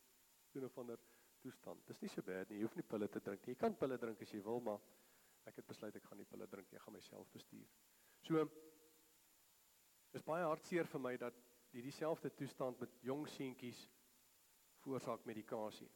doen 0.56 0.66
of 0.70 0.78
ander 0.80 1.02
toestand. 1.44 1.84
Dis 1.90 2.00
nie 2.02 2.12
so 2.14 2.24
bad 2.26 2.50
nie. 2.50 2.62
Jy 2.62 2.70
hoef 2.70 2.78
nie 2.80 2.88
pille 2.88 3.10
te 3.12 3.22
drink 3.22 3.44
nie. 3.44 3.54
Jy 3.54 3.62
kan 3.62 3.76
pille 3.78 3.98
drink 4.02 4.24
as 4.24 4.32
jy 4.32 4.40
wil, 4.46 4.64
maar 4.64 4.80
ek 5.52 5.60
het 5.60 5.68
besluit 5.68 6.00
ek 6.00 6.08
gaan 6.08 6.22
nie 6.24 6.30
pille 6.32 6.48
drink 6.50 6.72
nie. 6.72 6.80
Ek 6.80 6.88
gaan 6.88 6.96
myself 6.96 7.28
bestuur. 7.36 7.68
So 8.26 8.48
is 10.16 10.24
baie 10.24 10.48
hartseer 10.48 10.88
vir 10.88 11.04
my 11.04 11.14
dat 11.20 11.38
hierdie 11.76 11.92
selfde 11.92 12.32
toestand 12.32 12.80
met 12.80 12.98
jong 13.04 13.26
seentjies 13.28 13.82
veroorsaak 14.80 15.26
medikasie. 15.28 15.90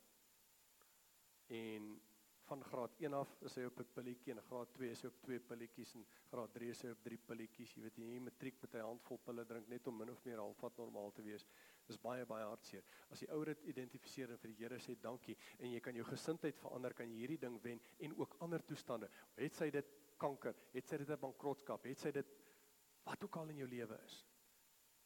En 1.56 1.94
van 2.50 2.63
graad 2.63 2.96
1 2.98 3.13
af 3.13 3.30
is 3.46 3.56
hy 3.56 3.63
op 3.70 3.80
'n 3.80 3.88
pilletjie 3.94 4.34
en 4.34 4.42
graad 4.42 4.74
2 4.74 4.89
is 4.89 5.02
hy 5.02 5.08
op 5.08 5.22
twee 5.22 5.39
pilletjies 5.39 5.94
en 5.96 6.06
graad 6.32 6.54
3 6.54 6.70
is 6.70 6.82
hy 6.82 6.89
op 6.89 7.04
drie 7.04 7.18
pilletjies. 7.18 7.74
Jy 7.76 7.82
weet 7.84 7.98
jy 7.98 8.06
nie 8.06 8.20
matriek 8.20 8.62
met 8.62 8.76
'n 8.76 8.88
handvol 8.88 9.18
pille 9.18 9.46
drink 9.46 9.68
net 9.68 9.88
om 9.88 9.98
min 9.98 10.10
of 10.10 10.24
meer 10.26 10.38
halfpad 10.38 10.78
normaal 10.78 11.12
te 11.12 11.22
wees. 11.22 11.46
Dis 11.88 11.98
baie 11.98 12.26
baie 12.26 12.46
hartseer. 12.46 12.84
As 13.10 13.20
die 13.20 13.30
ouer 13.32 13.46
dit 13.46 13.63
identifiseer 13.63 14.32
en 14.32 14.38
vir 14.38 14.52
die 14.52 14.63
Here 14.63 14.80
sê 14.80 14.96
dankie 15.02 15.38
en 15.60 15.72
jy 15.72 15.80
kan 15.80 15.96
jou 15.96 16.06
gesindheid 16.06 16.58
verander, 16.58 16.94
kan 16.94 17.10
jy 17.10 17.18
hierdie 17.18 17.39
ding 17.39 17.62
wen 17.62 17.82
en 18.00 18.18
ook 18.18 18.36
ander 18.39 18.65
toestande. 18.65 19.10
Het 19.36 19.56
sy 19.56 19.70
dit 19.70 19.86
kanker, 20.18 20.56
het 20.74 20.88
sy 20.88 20.98
dit 20.98 21.10
'n 21.10 21.20
bankrotskap, 21.20 21.84
het 21.84 22.00
sy 22.00 22.12
dit 22.12 22.28
wat 23.04 23.24
ook 23.24 23.36
al 23.36 23.50
in 23.50 23.58
jou 23.58 23.68
lewe 23.68 24.00
is. 24.04 24.26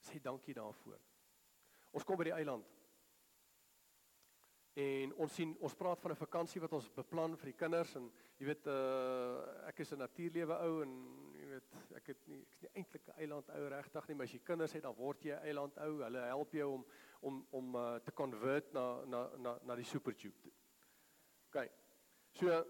Sê 0.03 0.19
dankie 0.19 0.53
daarvoor. 0.53 0.99
Ons 1.93 2.03
kom 2.03 2.17
by 2.19 2.27
die 2.27 2.35
eiland. 2.35 2.67
En 4.73 5.11
ons 5.21 5.33
sien 5.37 5.51
ons 5.61 5.75
praat 5.77 6.01
van 6.01 6.11
'n 6.11 6.17
vakansie 6.17 6.61
wat 6.61 6.73
ons 6.73 6.89
beplan 6.95 7.37
vir 7.37 7.51
die 7.51 7.57
kinders 7.57 7.95
en 7.95 8.07
jy 8.39 8.45
weet 8.45 8.67
uh 8.67 9.67
ek 9.69 9.79
is 9.79 9.91
'n 9.93 10.01
natuurlewe 10.01 10.55
ou 10.65 10.81
en 10.81 10.93
jy 11.37 11.45
weet 11.45 11.75
ek 11.95 12.07
het 12.07 12.27
nie 12.27 12.41
ek's 12.41 12.61
nie 12.61 12.71
eintlik 12.73 13.07
'n 13.07 13.19
eiland 13.21 13.49
ou 13.49 13.67
regtig 13.69 14.07
nie 14.07 14.15
maar 14.15 14.25
as 14.25 14.33
jy 14.33 14.39
kinders 14.39 14.73
het 14.73 14.83
dan 14.83 14.95
word 14.95 15.21
jy 15.21 15.35
'n 15.35 15.45
eiland 15.45 15.77
ou 15.77 16.01
hulle 16.01 16.19
help 16.19 16.53
jou 16.53 16.71
om 16.73 16.85
om 17.21 17.47
om 17.51 17.75
uh, 17.75 17.95
te 17.99 18.11
convert 18.11 18.73
na 18.73 19.05
na 19.05 19.29
na 19.37 19.59
na 19.63 19.75
die 19.75 19.85
supertube. 19.85 20.51
OK. 21.49 21.69
So 22.31 22.65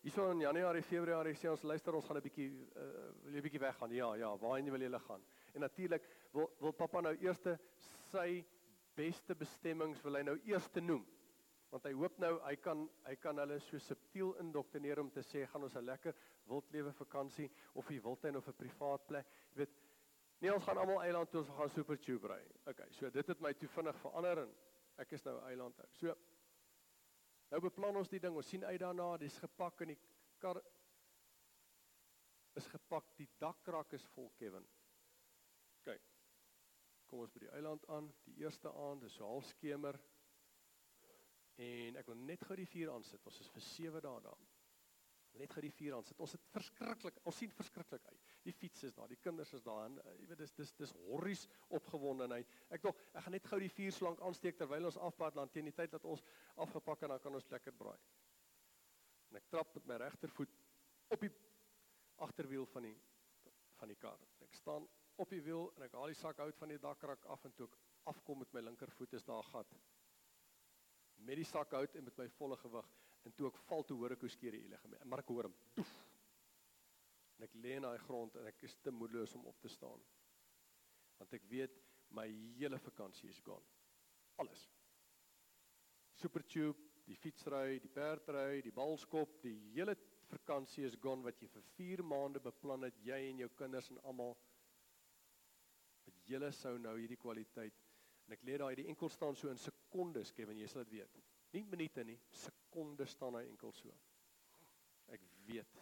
hierso 0.00 0.30
in 0.30 0.40
Januarie, 0.40 0.82
Februarie 0.82 1.34
sê 1.34 1.50
ons 1.50 1.62
luister 1.62 1.94
ons 1.94 2.06
gaan 2.06 2.16
'n 2.16 2.22
bietjie 2.22 2.50
uh 2.76 3.12
wil 3.24 3.32
jy 3.32 3.38
'n 3.38 3.42
bietjie 3.42 3.60
weggaan. 3.60 3.90
Ja, 3.90 4.14
ja, 4.14 4.36
waarheen 4.38 4.70
wil 4.70 4.80
julle 4.80 5.00
gaan? 5.00 5.24
En 5.54 5.60
natuurlik 5.60 6.08
wil 6.32 6.50
wil 6.60 6.74
pappa 6.76 7.00
nou 7.00 7.14
eers 7.22 7.40
sy 8.10 8.44
beste 8.98 9.36
bestemmings 9.38 10.02
wil 10.04 10.18
hy 10.18 10.24
nou 10.26 10.36
eers 10.48 10.68
noem. 10.82 11.04
Want 11.68 11.84
hy 11.84 11.92
hoop 11.92 12.16
nou 12.22 12.38
hy 12.46 12.54
kan 12.64 12.86
hy 13.04 13.14
kan 13.20 13.38
hulle 13.42 13.58
so 13.60 13.80
subtiel 13.82 14.32
indoktrineer 14.42 15.02
om 15.02 15.10
te 15.12 15.22
sê 15.22 15.44
gaan 15.46 15.66
ons 15.66 15.76
'n 15.76 15.84
lekker 15.84 16.14
wildlewe 16.48 16.92
vakansie 16.92 17.50
of 17.74 17.90
'n 17.90 18.00
wildtuin 18.02 18.36
of 18.36 18.48
'n 18.48 18.56
privaat 18.56 19.06
plek. 19.06 19.26
Jy 19.52 19.58
weet 19.58 19.76
nee 20.40 20.54
ons 20.54 20.64
gaan 20.64 20.78
almal 20.78 21.02
eiland 21.02 21.30
toe 21.30 21.40
ons 21.40 21.50
gaan 21.50 21.70
super 21.70 21.98
tube 21.98 22.28
ry. 22.28 22.42
Okay 22.66 22.90
so 22.92 23.10
dit 23.10 23.26
het 23.26 23.40
my 23.40 23.52
toe 23.52 23.68
vinnig 23.68 23.96
verander 24.00 24.38
en 24.38 24.54
ek 24.96 25.12
is 25.12 25.24
nou 25.24 25.38
eiland 25.44 25.76
hou. 25.76 25.88
So 25.92 26.16
nou 27.50 27.60
beplan 27.60 27.96
ons 27.96 28.08
die 28.08 28.20
ding 28.20 28.36
ons 28.36 28.48
sien 28.48 28.64
uit 28.64 28.80
daarna 28.80 29.16
dis 29.16 29.38
gepak 29.38 29.80
in 29.80 29.88
die 29.88 30.00
kar 30.38 30.62
is 32.56 32.66
gepak 32.66 33.16
die 33.16 33.28
dakrak 33.38 33.92
is 33.92 34.04
vol 34.14 34.30
Kevin 34.38 34.66
kom 37.08 37.24
ons 37.24 37.32
by 37.34 37.46
die 37.46 37.54
eiland 37.56 37.84
aan 37.88 38.12
die 38.28 38.38
eerste 38.44 38.72
aand 38.86 39.08
is 39.08 39.16
so 39.18 39.26
half 39.26 39.48
skemer 39.48 39.98
En 41.58 41.98
ek 41.98 42.06
wil 42.06 42.20
net 42.22 42.44
gou 42.46 42.54
die 42.58 42.68
vuur 42.70 42.92
aansit. 42.92 43.24
Ons 43.26 43.40
is 43.42 43.50
vir 43.50 43.64
7 43.66 44.02
dae 44.04 44.22
daar. 44.22 44.42
Net 45.38 45.52
gou 45.54 45.62
die 45.62 45.74
vuur 45.74 45.96
aansit. 45.96 46.18
Ons 46.22 46.34
het 46.36 46.44
verskriklik, 46.54 47.18
ons 47.26 47.36
sien 47.38 47.50
verskriklik 47.54 48.06
uit. 48.06 48.28
Die 48.46 48.54
fiets 48.54 48.86
is 48.88 48.94
daar, 48.94 49.10
die 49.10 49.18
kinders 49.22 49.52
is 49.58 49.64
daar 49.66 49.84
en 49.86 49.98
uh, 50.00 50.14
jy 50.18 50.28
weet 50.30 50.42
dis 50.44 50.54
dis 50.56 50.72
dis 50.78 50.94
horries 51.08 51.44
opgewondenheid. 51.78 52.54
Ek 52.74 52.86
dink 52.86 53.02
ek 53.10 53.26
gaan 53.26 53.36
net 53.36 53.50
gou 53.50 53.58
die 53.62 53.72
vuur 53.74 53.94
slank 53.94 54.22
aansteek 54.26 54.58
terwyl 54.58 54.88
ons 54.88 55.00
afpad 55.08 55.38
land 55.38 55.52
teen 55.54 55.68
die 55.68 55.74
tyd 55.74 55.92
dat 55.94 56.06
ons 56.10 56.22
afgepak 56.64 57.04
en 57.04 57.14
dan 57.14 57.22
kan 57.26 57.38
ons 57.38 57.50
lekker 57.54 57.74
braai. 57.82 57.98
En 59.28 59.42
ek 59.42 59.50
trap 59.50 59.74
met 59.78 59.90
my 59.90 59.98
regtervoet 60.06 60.54
op 61.14 61.26
die 61.26 61.32
agterwiel 62.24 62.66
van 62.70 62.86
die 62.88 62.96
van 63.78 63.90
die 63.92 63.98
kar. 63.98 64.22
Ek 64.42 64.54
staan 64.58 64.86
op 65.18 65.30
die 65.34 65.42
wiel 65.42 65.68
en 65.76 65.84
ek 65.88 65.94
haal 65.98 66.12
die 66.12 66.18
sakhout 66.18 66.58
van 66.60 66.72
die 66.72 66.80
dakrak 66.82 67.24
af 67.34 67.44
en 67.46 67.54
toe 67.58 67.66
ek 67.66 67.78
afkom 68.12 68.42
met 68.42 68.52
my 68.54 68.62
linkervoet 68.68 69.16
is 69.18 69.26
daar 69.26 69.42
'n 69.42 69.50
gat. 69.50 69.74
Met 71.16 71.36
die 71.36 71.44
sakhout 71.44 71.96
en 71.96 72.04
met 72.04 72.18
my 72.18 72.28
volle 72.38 72.56
gewig 72.56 72.88
en 73.24 73.34
toe 73.34 73.48
ek 73.48 73.58
val 73.68 73.84
toe 73.84 73.96
hoor 73.98 74.12
ek 74.12 74.20
hoe 74.20 74.30
skeer 74.30 74.52
die 74.52 74.68
liggaam. 74.68 74.94
Maar 75.04 75.18
ek 75.18 75.32
hoor 75.34 75.48
hom. 75.50 75.56
Toef. 75.74 75.92
En 77.38 77.44
ek 77.44 77.54
lê 77.54 77.76
in 77.76 77.82
daai 77.82 77.98
grond 77.98 78.36
en 78.36 78.46
ek 78.46 78.62
is 78.62 78.76
te 78.82 78.90
moedeloos 78.90 79.34
om 79.34 79.46
op 79.46 79.60
te 79.60 79.68
staan. 79.68 80.00
Want 81.18 81.32
ek 81.32 81.44
weet 81.50 81.74
my 82.10 82.28
hele 82.58 82.78
vakansie 82.78 83.28
is 83.28 83.40
gone. 83.40 83.64
Alles. 84.36 84.68
Supertube, 86.14 86.78
die 87.06 87.16
fietsry, 87.16 87.78
die 87.80 87.88
perdry, 87.88 88.62
die 88.62 88.72
balskop, 88.72 89.40
die 89.42 89.56
hele 89.74 89.96
vakansie 90.28 90.84
is 90.84 90.96
gone 91.00 91.24
wat 91.24 91.40
jy 91.40 91.48
vir 91.48 91.62
4 91.76 92.04
maande 92.04 92.40
beplan 92.40 92.82
het 92.82 92.98
jy 93.04 93.18
en 93.30 93.38
jou 93.44 93.48
kinders 93.56 93.90
en 93.90 94.00
almal 94.04 94.36
julle 96.28 96.50
sou 96.52 96.76
nou 96.78 96.94
hierdie 96.98 97.20
kwaliteit 97.20 97.84
en 98.26 98.36
ek 98.36 98.44
lê 98.44 98.58
daai 98.60 98.74
die 98.76 98.88
enkel 98.92 99.10
staan 99.12 99.36
so 99.36 99.48
in 99.48 99.60
sekondes 99.60 100.32
Kevin 100.36 100.60
jy 100.60 100.68
sal 100.68 100.84
dit 100.84 100.98
weet. 100.98 101.20
Nie 101.54 101.64
minute 101.64 102.04
nie 102.04 102.18
sekondes 102.42 103.14
staan 103.16 103.38
hy 103.38 103.44
enkel 103.48 103.72
so. 103.72 103.92
Ek 105.08 105.22
weet. 105.46 105.78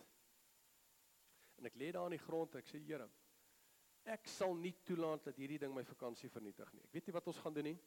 En 1.59 1.67
ek 1.67 1.79
lê 1.81 1.91
daar 1.93 2.07
in 2.07 2.15
die 2.15 2.23
grond 2.23 2.55
en 2.55 2.63
ek 2.63 2.71
sê 2.71 2.83
Here 2.87 3.09
ek 4.07 4.29
sal 4.31 4.55
nie 4.55 4.71
toelaat 4.87 5.25
dat 5.27 5.39
hierdie 5.41 5.59
ding 5.59 5.73
my 5.75 5.83
vakansie 5.83 6.31
vernietig 6.31 6.69
nie. 6.77 6.85
Ek 6.87 6.93
weet 6.95 7.09
nie 7.09 7.15
wat 7.17 7.27
ons 7.27 7.41
gaan 7.43 7.57
doen 7.57 7.67
nie. 7.73 7.79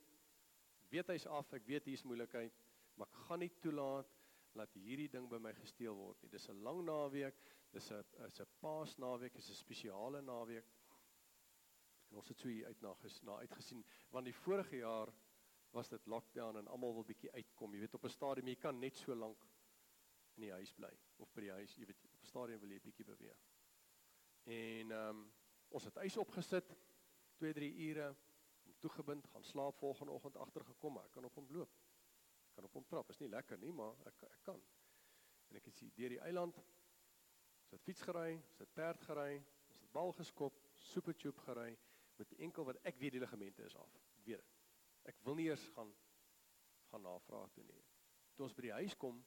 Ek 0.84 0.98
weet 0.98 1.14
hy's 1.14 1.28
af 1.32 1.54
ek 1.56 1.68
weet 1.70 1.88
hier's 1.88 2.04
moeilikheid 2.04 2.66
maar 3.00 3.08
ek 3.08 3.22
gaan 3.30 3.40
nie 3.40 3.54
toelaat 3.64 4.16
laat 4.60 4.74
hierdie 4.76 5.08
ding 5.14 5.30
by 5.32 5.40
my 5.40 5.54
gesteel 5.56 5.96
word 5.96 6.20
nie. 6.24 6.32
Dis 6.34 6.50
'n 6.50 6.64
lang 6.66 6.82
naweek, 6.84 7.36
dis 7.72 7.92
'n 7.92 8.04
is 8.28 8.40
'n 8.42 8.48
Paasnaweek, 8.60 9.38
is 9.38 9.50
'n 9.50 9.56
spesiale 9.56 10.22
naweek. 10.22 10.66
En 12.10 12.18
ons 12.22 12.28
het 12.28 12.40
so 12.40 12.50
hier 12.50 12.66
uit 12.66 12.82
na 12.82 12.94
ges, 13.04 13.22
na 13.22 13.38
uitgesien 13.44 13.84
want 14.10 14.26
die 14.26 14.36
vorige 14.36 14.82
jaar 14.82 15.12
was 15.76 15.90
dit 15.90 16.06
lockdown 16.06 16.58
en 16.58 16.68
almal 16.68 16.94
wil 16.94 17.06
bietjie 17.06 17.32
uitkom. 17.32 17.74
Jy 17.74 17.80
weet 17.80 17.94
op 17.94 18.06
'n 18.06 18.10
stadium 18.10 18.48
jy 18.48 18.56
kan 18.56 18.80
net 18.80 18.98
so 18.98 19.16
lank 19.16 19.44
in 20.36 20.42
die 20.42 20.52
huis 20.52 20.74
bly 20.74 20.92
of 21.18 21.34
by 21.34 21.42
die 21.42 21.52
huis, 21.52 21.76
jy 21.76 21.86
weet 21.86 22.04
op 22.04 22.24
'n 22.24 22.26
stadium 22.26 22.60
wil 22.60 22.72
jy 22.72 22.80
bietjie 22.80 23.06
beweeg. 23.06 23.44
En 24.44 24.92
ehm 24.92 25.10
um, 25.10 25.32
ons 25.70 25.84
het 25.84 25.98
ys 25.98 26.18
opgesit 26.18 26.76
2, 27.38 27.54
3 27.54 27.74
ure 27.90 28.16
om 28.66 28.76
toegebind 28.80 29.28
gaan 29.28 29.44
slaap 29.44 29.78
volgende 29.78 30.12
oggend 30.12 30.38
agtergekom, 30.38 30.94
maar 30.94 31.06
ek 31.06 31.12
kan 31.12 31.26
op 31.26 31.36
hom 31.36 31.48
loop 31.50 31.78
kan 32.60 32.68
op 32.68 32.74
hom 32.74 32.86
trap. 32.86 33.10
Is 33.10 33.20
nie 33.22 33.30
lekker 33.30 33.58
nie, 33.58 33.72
maar 33.72 33.96
ek 34.10 34.24
ek 34.28 34.42
kan. 34.44 34.60
En 35.50 35.56
ek 35.56 35.70
het 35.70 35.76
sien 35.76 35.92
deur 35.96 36.10
die 36.10 36.20
eiland. 36.20 36.58
Ons 37.62 37.72
het 37.72 37.86
fiets 37.86 38.02
gery, 38.02 38.34
ons 38.50 38.60
het 38.60 38.74
perd 38.74 39.06
gery, 39.08 39.44
ons 39.70 39.80
het 39.80 39.92
bal 39.92 40.12
geskop, 40.18 40.58
supertube 40.90 41.40
gery 41.46 41.78
met 42.20 42.38
enkel 42.46 42.68
wat 42.68 42.80
ek 42.88 43.00
weet 43.00 43.16
die 43.16 43.24
ligamente 43.24 43.66
is 43.66 43.76
af. 43.80 43.98
Ek 44.20 44.26
weet 44.28 44.44
dit. 44.44 44.56
Ek 45.10 45.20
wil 45.26 45.38
nie 45.40 45.50
eers 45.50 45.66
gaan 45.76 45.92
gaan 46.90 47.06
navraag 47.06 47.52
doen 47.54 47.68
nie. 47.70 47.84
Toe 48.34 48.48
ons 48.48 48.56
by 48.58 48.64
die 48.66 48.78
huis 48.80 48.96
kom, 48.98 49.20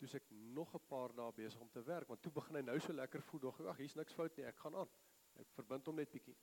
toe 0.00 0.08
ek 0.16 0.30
nog 0.30 0.74
'n 0.74 0.86
paar 0.88 1.12
dae 1.14 1.32
besig 1.32 1.60
om 1.60 1.70
te 1.70 1.82
werk, 1.84 2.08
want 2.08 2.22
toe 2.22 2.32
begin 2.32 2.56
hy 2.56 2.62
nou 2.62 2.78
so 2.80 2.92
lekker 2.92 3.22
voel, 3.22 3.40
dog 3.40 3.60
ag, 3.60 3.76
hier's 3.76 3.94
niks 3.94 4.14
fout 4.14 4.36
nie, 4.36 4.46
ek 4.46 4.56
gaan 4.56 4.74
aan. 4.74 4.88
Ek 5.36 5.50
verbind 5.56 5.86
hom 5.86 5.96
net 5.96 6.10
bietjie. 6.10 6.36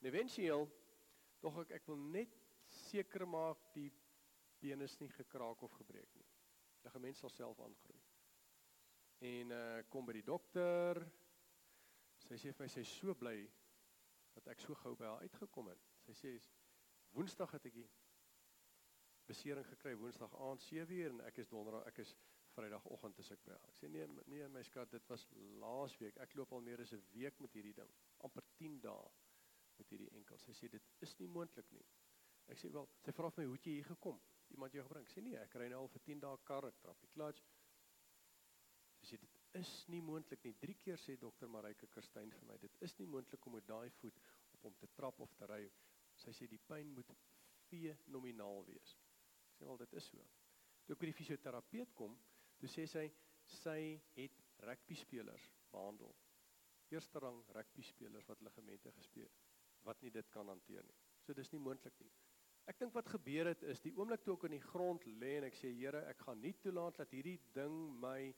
En 0.00 0.06
eventueel 0.06 0.68
dog 1.40 1.58
ek 1.64 1.70
ek 1.70 1.86
wil 1.86 1.96
net 1.96 2.36
seker 2.66 3.26
maak 3.26 3.72
die 3.74 3.90
been 4.60 4.82
is 4.82 5.00
nie 5.00 5.08
gekraak 5.08 5.62
of 5.62 5.72
gebreek 5.72 6.14
nie. 6.14 6.28
Ligament 6.84 7.16
sal 7.16 7.30
self 7.30 7.60
aangroei. 7.60 8.00
En 9.20 9.50
uh 9.50 9.82
kom 9.88 10.06
by 10.06 10.12
die 10.12 10.26
dokter. 10.26 11.02
Sy 12.28 12.38
sê 12.38 12.52
vir 12.52 12.64
my 12.64 12.68
sy 12.68 12.80
is 12.80 12.94
so 13.00 13.14
bly 13.14 13.36
dat 14.36 14.48
ek 14.54 14.60
so 14.60 14.76
gou 14.82 14.94
by 14.96 15.08
haar 15.10 15.24
uitgekom 15.26 15.70
het. 15.72 15.88
Sy 16.06 16.16
sê 16.18 16.34
Woensdag 17.12 17.50
het 17.52 17.66
ek 17.68 17.74
die 17.76 17.88
besering 19.28 19.66
gekry 19.68 19.94
Woensdag 20.00 20.34
aand 20.46 20.64
7uur 20.64 21.10
en 21.12 21.24
ek 21.28 21.42
is 21.44 21.50
donderdag 21.52 21.88
ek 21.90 22.02
is 22.06 22.14
Vrydagoggend 22.52 23.20
as 23.20 23.30
ek 23.32 23.44
by 23.46 23.54
haar. 23.54 23.68
Ek 23.68 23.78
sê 23.80 23.88
nee 23.88 24.06
nee 24.28 24.48
my 24.52 24.62
skat 24.68 24.90
dit 24.92 25.06
was 25.08 25.26
laas 25.60 25.96
week. 26.00 26.18
Ek 26.20 26.34
loop 26.36 26.52
al 26.52 26.64
meer 26.64 26.80
as 26.84 26.92
'n 26.92 27.04
week 27.12 27.40
met 27.40 27.52
hierdie 27.52 27.74
ding. 27.74 27.92
amper 28.24 28.44
10 28.58 28.80
dae 28.80 29.10
met 29.78 29.88
hierdie 29.88 30.10
enkel. 30.10 30.38
Sy 30.38 30.52
sê 30.52 30.68
dit 30.68 30.82
is 31.00 31.18
nie 31.18 31.28
moontlik 31.28 31.70
nie. 31.72 31.86
Ek 32.46 32.58
sê 32.58 32.70
wel, 32.72 32.88
sy 33.00 33.12
vra 33.12 33.30
vir 33.30 33.42
my 33.42 33.46
hoe 33.46 33.56
het 33.56 33.66
jy 33.66 33.72
hier 33.72 33.84
gekom? 33.84 34.20
iemand 34.52 34.72
jou 34.72 34.84
gebring. 34.86 35.08
Sê 35.08 35.22
nee, 35.24 35.38
ek 35.40 35.56
ry 35.60 35.68
nou 35.72 35.84
al 35.84 35.90
vir 35.92 36.04
10 36.08 36.22
dae 36.24 36.40
kar, 36.48 36.66
ek 36.68 36.80
trap 36.82 37.00
die 37.02 37.10
clutch. 37.14 37.42
Sy 39.00 39.12
sê 39.12 39.20
dit 39.22 39.41
is 39.58 39.70
nie 39.92 40.00
moontlik 40.04 40.44
nie. 40.46 40.54
3 40.60 40.76
keer 40.80 41.00
sê 41.00 41.16
dokter 41.20 41.50
Marike 41.50 41.88
Kerstyn 41.92 42.30
vir 42.32 42.46
my, 42.48 42.56
dit 42.62 42.76
is 42.86 42.94
nie 42.98 43.08
moontlik 43.10 43.46
om 43.46 43.56
met 43.58 43.66
daai 43.68 43.90
voet 44.00 44.20
op 44.56 44.68
hom 44.68 44.76
te 44.80 44.88
trap 44.96 45.20
of 45.20 45.34
te 45.38 45.48
ry. 45.50 45.62
Sy 46.22 46.34
sê 46.36 46.48
die 46.48 46.60
pyn 46.68 46.92
moet 46.96 47.12
fenomenaal 47.68 48.64
wees. 48.68 48.96
Ek 49.50 49.58
sê 49.58 49.68
wel 49.68 49.80
dit 49.84 49.98
is 50.00 50.08
so. 50.12 50.26
Toe 50.86 50.96
ek 50.96 51.02
by 51.02 51.10
die 51.10 51.18
fisioterapeut 51.20 51.94
kom, 51.98 52.16
toe 52.60 52.70
sê 52.70 52.86
sy 52.90 53.06
sy 53.52 53.78
het 54.16 54.36
rugby 54.62 54.96
spelers 54.96 55.48
behandel. 55.72 56.12
Eerste 56.92 57.20
rang 57.24 57.40
rugby 57.56 57.84
spelers 57.84 58.28
wat 58.28 58.44
ligamente 58.44 58.92
gespeel 58.98 59.30
wat 59.82 60.02
nie 60.02 60.12
dit 60.14 60.28
kan 60.30 60.46
hanteer 60.46 60.84
nie. 60.86 60.98
So 61.26 61.34
dis 61.34 61.50
nie 61.50 61.58
moontlik 61.62 61.96
nie. 61.98 62.10
Ek 62.70 62.78
dink 62.78 62.94
wat 62.94 63.08
gebeur 63.10 63.48
het 63.50 63.64
is 63.66 63.80
die 63.82 63.90
oomblik 63.96 64.22
toe 64.22 64.36
ek 64.36 64.46
in 64.46 64.54
die 64.54 64.62
grond 64.62 65.06
lê 65.18 65.32
en 65.40 65.48
ek 65.48 65.56
sê 65.58 65.72
Here, 65.74 66.04
ek 66.06 66.22
gaan 66.22 66.38
nie 66.42 66.54
toelaat 66.62 67.00
dat 67.00 67.10
hierdie 67.10 67.40
ding 67.56 67.74
my 68.02 68.30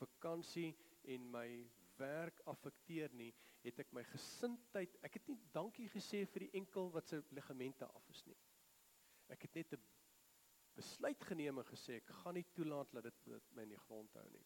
vakansie 0.00 0.74
en 1.12 1.30
my 1.32 1.48
werk 1.96 2.40
affekteer 2.50 3.12
nie, 3.16 3.32
het 3.64 3.78
ek 3.82 3.92
my 3.96 4.04
gesindheid, 4.12 4.96
ek 5.06 5.18
het 5.18 5.28
nie 5.30 5.38
dankie 5.54 5.88
gesê 5.90 6.24
vir 6.30 6.46
die 6.46 6.52
enkel 6.60 6.90
wat 6.94 7.08
se 7.08 7.22
ligamente 7.34 7.88
af 7.88 8.10
is 8.12 8.22
nie. 8.28 8.36
Ek 9.32 9.42
het 9.42 9.54
net 9.54 9.72
'n 9.74 9.82
besluit 10.76 11.24
geneem 11.24 11.58
en 11.58 11.64
gesê 11.64 11.96
ek 11.96 12.12
gaan 12.22 12.34
nie 12.34 12.46
toelaat 12.54 12.92
dat 12.92 13.04
dit 13.04 13.54
my 13.54 13.62
in 13.62 13.74
die 13.74 13.84
grond 13.88 14.12
hou 14.14 14.28
nie. 14.30 14.44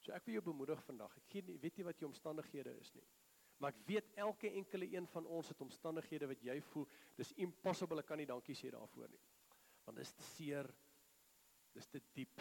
So 0.00 0.12
ek 0.12 0.26
wil 0.26 0.38
jou 0.38 0.42
bemoedig 0.42 0.82
vandag. 0.84 1.16
Ek 1.16 1.44
weet 1.44 1.76
nie 1.76 1.84
wat 1.84 1.98
jou 2.00 2.08
omstandighede 2.08 2.72
is 2.80 2.94
nie. 2.94 3.06
Maar 3.58 3.74
ek 3.74 3.86
weet 3.86 4.12
elke 4.14 4.50
enkele 4.50 4.86
een 4.94 5.06
van 5.06 5.26
ons 5.26 5.48
het 5.48 5.60
omstandighede 5.60 6.28
wat 6.30 6.42
jy 6.46 6.60
voel, 6.70 6.86
dis 7.18 7.32
impossible, 7.42 7.98
ek 7.98 8.06
kan 8.06 8.20
nie 8.20 8.26
dankie 8.26 8.54
sê 8.54 8.70
daarvoor 8.70 9.10
nie. 9.10 9.20
Want 9.84 9.98
dit 9.98 10.06
is 10.06 10.14
te 10.14 10.22
seer. 10.22 10.70
Dis 11.74 11.86
te 11.90 12.00
diep. 12.14 12.40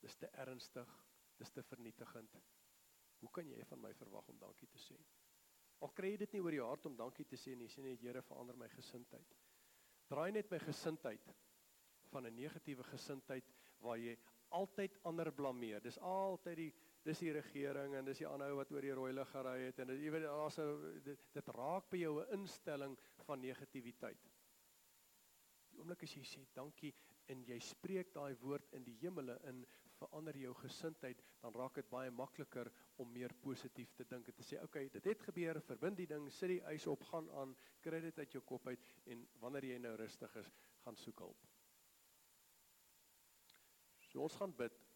Dis 0.00 0.16
te 0.16 0.30
ernstig. 0.44 0.96
Dis 1.40 1.50
te 1.50 1.62
vernietigend. 1.62 2.36
Hoe 3.20 3.30
kan 3.32 3.48
jy 3.48 3.64
van 3.68 3.80
my 3.80 3.92
verwag 3.94 4.28
om 4.28 4.38
dankie 4.40 4.68
te 4.68 4.80
sê? 4.80 4.96
Al 5.80 5.92
kry 5.96 6.12
jy 6.12 6.20
dit 6.24 6.34
nie 6.36 6.42
oor 6.44 6.56
jou 6.56 6.66
hart 6.68 6.86
om 6.90 6.96
dankie 6.96 7.24
te 7.28 7.38
sê 7.40 7.54
nie, 7.56 7.68
sê 7.72 7.84
net 7.84 8.00
Here 8.00 8.22
verander 8.24 8.56
my 8.56 8.68
gesindheid. 8.68 9.36
Draai 10.10 10.30
net 10.34 10.50
my 10.52 10.58
gesindheid 10.60 11.30
van 12.10 12.26
'n 12.26 12.36
negatiewe 12.36 12.84
gesindheid 12.84 13.46
waar 13.80 13.96
jy 13.98 14.16
altyd 14.50 14.98
ander 15.06 15.30
blameer. 15.32 15.80
Dis 15.80 15.98
altyd 15.98 16.56
die 16.56 16.72
dis 17.02 17.18
die 17.18 17.32
regering 17.32 17.94
en 17.96 18.04
dis 18.04 18.18
die 18.18 18.28
aanhou 18.28 18.56
wat 18.58 18.72
oor 18.74 18.84
die 18.84 18.92
rooi 18.92 19.12
lig 19.12 19.30
gery 19.32 19.54
het 19.62 19.78
en 19.80 19.88
jy 19.88 20.10
weet 20.12 20.26
daar's 20.26 20.58
'n 20.58 21.00
dit, 21.04 21.20
dit 21.32 21.48
raak 21.48 21.88
by 21.90 21.96
jou 21.96 22.20
'n 22.20 22.40
instelling 22.40 22.98
van 23.24 23.40
negativiteit. 23.40 24.28
Die 25.70 25.78
oomblik 25.78 26.02
as 26.02 26.14
jy 26.14 26.22
sê 26.22 26.44
dankie 26.52 26.94
en 27.28 27.44
jy 27.44 27.58
spreek 27.58 28.12
daai 28.12 28.34
woord 28.42 28.72
in 28.72 28.84
die 28.84 28.98
hemele 29.00 29.38
in 29.48 29.66
verander 30.00 30.36
jou 30.40 30.54
gesindheid, 30.62 31.22
dan 31.42 31.54
raak 31.54 31.78
dit 31.78 31.88
baie 31.92 32.10
makliker 32.10 32.72
om 33.02 33.12
meer 33.12 33.34
positief 33.44 33.94
te 33.94 34.04
dink 34.08 34.28
en 34.28 34.34
te 34.34 34.42
sê, 34.42 34.56
"Oké, 34.56 34.64
okay, 34.64 34.88
dit 34.88 35.04
het 35.04 35.22
gebeur, 35.28 35.60
verbind 35.60 35.96
die 35.96 36.06
ding, 36.06 36.30
sit 36.32 36.48
die 36.48 36.62
eis 36.62 36.86
op, 36.86 37.02
gaan 37.12 37.30
aan, 37.30 37.56
kry 37.80 38.00
dit 38.00 38.18
uit 38.18 38.32
jou 38.32 38.42
kop 38.42 38.66
uit 38.66 38.84
en 39.06 39.28
wanneer 39.40 39.64
jy 39.64 39.78
nou 39.78 39.96
rustig 39.96 40.36
is, 40.36 40.52
gaan 40.84 40.96
soek 40.96 41.18
hulp." 41.18 41.46
So 44.10 44.22
ons 44.22 44.34
gaan 44.34 44.56
bid 44.56 44.90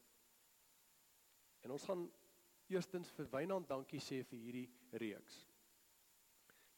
En 1.64 1.72
ons 1.72 1.84
gaan 1.88 2.04
eerstens 2.68 3.10
vir 3.16 3.28
Wynand 3.32 3.68
dankie 3.68 4.00
sê 4.02 4.20
vir 4.28 4.40
hierdie 4.40 4.66
reeks. 5.00 5.36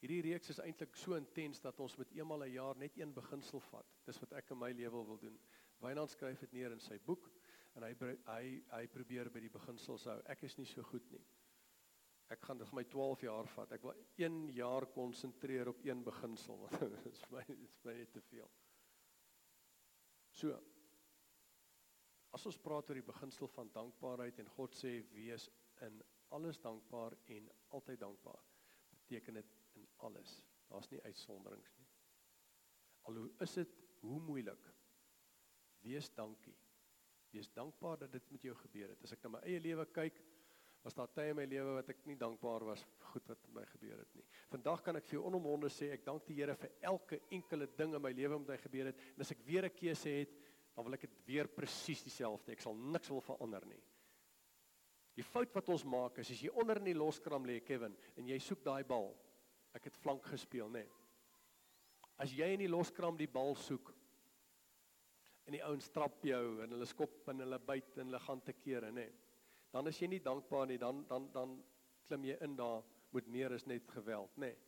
Hierdie 0.02 0.22
reeks 0.28 0.52
is 0.52 0.60
eintlik 0.62 0.94
so 1.00 1.16
intens 1.18 1.62
dat 1.64 1.80
ons 1.82 1.96
met 1.98 2.12
eenmal 2.14 2.44
'n 2.44 2.46
een 2.46 2.52
jaar 2.52 2.76
net 2.76 2.98
een 2.98 3.14
beginsel 3.14 3.60
vat. 3.70 3.86
Dis 4.04 4.20
wat 4.20 4.32
ek 4.32 4.50
in 4.50 4.58
my 4.58 4.70
lewe 4.72 5.04
wil 5.06 5.18
doen. 5.18 5.38
Wynand 5.80 6.10
skryf 6.10 6.40
dit 6.40 6.52
neer 6.52 6.72
in 6.72 6.80
sy 6.80 6.98
boek 6.98 7.30
en 7.76 7.84
hy 7.84 7.92
hy 8.26 8.44
hy 8.72 8.84
probeer 8.92 9.30
by 9.32 9.42
die 9.44 9.52
beginsels 9.52 10.06
hou. 10.08 10.20
Ek 10.32 10.46
is 10.48 10.56
nie 10.58 10.68
so 10.68 10.84
goed 10.90 11.10
nie. 11.12 11.24
Ek 12.32 12.42
gaan 12.42 12.58
dit 12.58 12.72
my 12.74 12.82
12 12.90 13.26
jaar 13.28 13.46
vat. 13.54 13.72
Ek 13.76 13.84
wil 13.86 13.98
1 14.18 14.38
jaar 14.56 14.88
konsentreer 14.94 15.68
op 15.70 15.84
een 15.86 16.00
beginsel. 16.04 16.64
Dit 16.96 17.12
is 17.12 17.20
vir 17.28 17.36
my 17.36 17.44
dit 17.52 17.68
is 17.68 17.84
my 17.86 17.94
net 18.00 18.10
te 18.16 18.22
veel. 18.32 18.48
So, 20.34 20.56
As 22.36 22.44
ons 22.44 22.58
praat 22.60 22.90
oor 22.90 22.98
die 22.98 23.06
beginsel 23.06 23.48
van 23.48 23.70
dankbaarheid 23.72 24.42
en 24.42 24.50
God 24.58 24.74
sê 24.76 24.90
wees 25.14 25.46
in 25.86 26.02
alles 26.36 26.58
dankbaar 26.60 27.14
en 27.32 27.46
altyd 27.78 28.02
dankbaar, 28.02 28.42
beteken 28.92 29.38
dit 29.40 29.54
in 29.80 29.86
alles. 30.04 30.34
Daar's 30.68 30.90
nie 30.92 31.00
uitsonderings 31.06 31.72
nie. 31.78 31.86
Alhoewel 33.08 33.46
is 33.46 33.54
dit 33.56 33.72
hoe 34.02 34.18
moeilik. 34.20 34.68
Wees 35.86 36.10
dankie. 36.12 36.56
Wees 37.36 37.52
dankbaar 37.52 38.00
dat 38.04 38.16
dit 38.16 38.32
met 38.32 38.48
jou 38.48 38.56
gebeur 38.64 38.94
het. 38.94 39.04
As 39.04 39.12
ek 39.12 39.22
na 39.24 39.36
my 39.36 39.44
eie 39.44 39.60
lewe 39.60 39.84
kyk, 39.92 40.22
Was 40.86 40.94
daar 40.94 41.08
tye 41.10 41.32
in 41.32 41.34
my 41.34 41.44
lewe 41.50 41.72
wat 41.80 41.88
ek 41.90 42.04
nie 42.06 42.14
dankbaar 42.14 42.62
was 42.68 42.82
vir 42.86 43.06
goed 43.10 43.24
wat 43.32 43.40
met 43.48 43.54
my 43.56 43.62
gebeur 43.72 43.96
het 43.98 44.12
nie. 44.14 44.22
Vandag 44.52 44.84
kan 44.86 44.94
ek 45.00 45.08
vir 45.08 45.16
jou 45.16 45.24
onomwonde 45.26 45.66
sê 45.74 45.88
ek 45.96 46.04
dank 46.06 46.22
die 46.28 46.36
Here 46.38 46.54
vir 46.54 46.76
elke 46.92 47.18
enkele 47.34 47.66
ding 47.74 47.96
in 47.98 48.04
my 48.04 48.12
lewe 48.14 48.36
wat 48.36 48.44
met 48.44 48.52
my 48.52 48.58
gebeur 48.62 48.90
het. 48.92 49.00
En 49.16 49.24
as 49.24 49.32
ek 49.34 49.42
weer 49.48 49.66
'n 49.66 49.74
keuse 49.74 50.12
het, 50.20 50.36
dan 50.76 50.84
wil 50.84 50.94
ek 50.94 51.08
dit 51.08 51.16
weer 51.26 51.48
presies 51.48 52.04
dieselfde. 52.06 52.52
Ek 52.52 52.60
sal 52.60 52.74
niks 52.74 53.10
wil 53.10 53.20
verander 53.20 53.66
nie. 53.66 53.82
Die 55.16 55.24
fout 55.24 55.52
wat 55.54 55.68
ons 55.68 55.84
maak 55.84 56.18
is 56.18 56.30
as 56.30 56.40
jy 56.40 56.50
onder 56.54 56.76
in 56.76 56.84
die 56.84 56.94
loskram 56.94 57.44
lê, 57.44 57.64
Kevin, 57.64 57.96
en 58.16 58.28
jy 58.28 58.38
soek 58.38 58.62
daai 58.62 58.84
bal. 58.84 59.16
Ek 59.74 59.84
het 59.84 59.96
flank 59.96 60.22
gespeel, 60.22 60.68
nê. 60.68 60.84
Nee. 60.84 60.90
As 62.16 62.30
jy 62.30 62.52
in 62.52 62.60
die 62.60 62.68
loskram 62.68 63.16
die 63.16 63.26
bal 63.26 63.56
soek 63.56 63.92
en 65.46 65.52
die 65.52 65.64
ouens 65.64 65.88
trap 65.94 66.24
jou 66.24 66.62
en 66.62 66.70
hulle 66.70 66.86
skop 66.86 67.28
en 67.28 67.40
hulle 67.40 67.58
byt 67.58 67.98
en 67.98 68.06
hulle 68.06 68.20
gaan 68.20 68.42
te 68.42 68.52
kere, 68.52 68.90
nê. 68.90 69.06
Nee 69.06 69.26
dan 69.76 69.90
is 69.90 69.98
jy 70.00 70.08
nie 70.08 70.24
dankbaar 70.24 70.70
nie, 70.70 70.80
dan 70.80 71.04
dan 71.10 71.30
dan 71.34 71.56
klim 72.08 72.24
jy 72.24 72.36
in 72.46 72.56
daar 72.56 72.84
moet 73.12 73.26
meer 73.28 73.52
is 73.56 73.66
net 73.68 73.88
geweld, 73.92 74.32
nê. 74.36 74.52
Nee, 74.52 74.62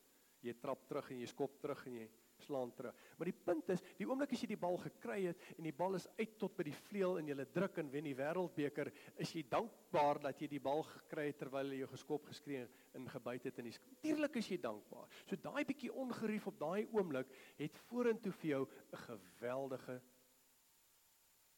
jy 0.49 0.55
trap 0.61 0.85
terug 0.89 1.09
en 1.11 1.21
jy 1.23 1.29
skop 1.31 1.55
terug 1.63 1.81
en 1.89 2.01
jy 2.03 2.09
slaan 2.45 2.71
terug. 2.77 2.95
Maar 3.19 3.27
die 3.27 3.39
punt 3.49 3.71
is, 3.75 3.81
die 3.99 4.07
oomblik 4.07 4.31
as 4.37 4.43
jy 4.45 4.51
die 4.53 4.61
bal 4.61 4.77
gekry 4.79 5.17
het 5.25 5.41
en 5.57 5.67
die 5.67 5.75
bal 5.75 5.97
is 5.99 6.07
uit 6.21 6.37
tot 6.39 6.55
by 6.55 6.69
die 6.69 6.77
vleuel 6.77 7.19
en 7.19 7.31
jy 7.33 7.47
druk 7.51 7.81
en 7.83 7.91
wen 7.91 8.07
die 8.07 8.15
wêreldbeker, 8.15 8.93
is 9.25 9.33
jy 9.35 9.43
dankbaar 9.51 10.21
dat 10.29 10.45
jy 10.45 10.51
die 10.53 10.63
bal 10.63 10.85
gekry 10.87 11.27
het 11.33 11.41
terwyl 11.43 11.73
jy 11.75 11.89
geskop 11.91 12.29
geskree 12.31 12.69
en 12.95 13.11
gebyt 13.11 13.49
het 13.51 13.59
in 13.59 13.73
die 13.73 13.75
Natuurlik 13.89 14.39
is 14.39 14.53
jy 14.53 14.61
dankbaar. 14.63 15.11
So 15.27 15.41
daai 15.49 15.65
bietjie 15.67 15.91
ongerief 15.91 16.47
op 16.53 16.61
daai 16.63 16.87
oomblik 16.93 17.35
het 17.59 17.83
vorentoe 17.89 18.33
vir 18.39 18.51
jou 18.53 18.63
'n 18.69 19.03
geweldige 19.09 20.01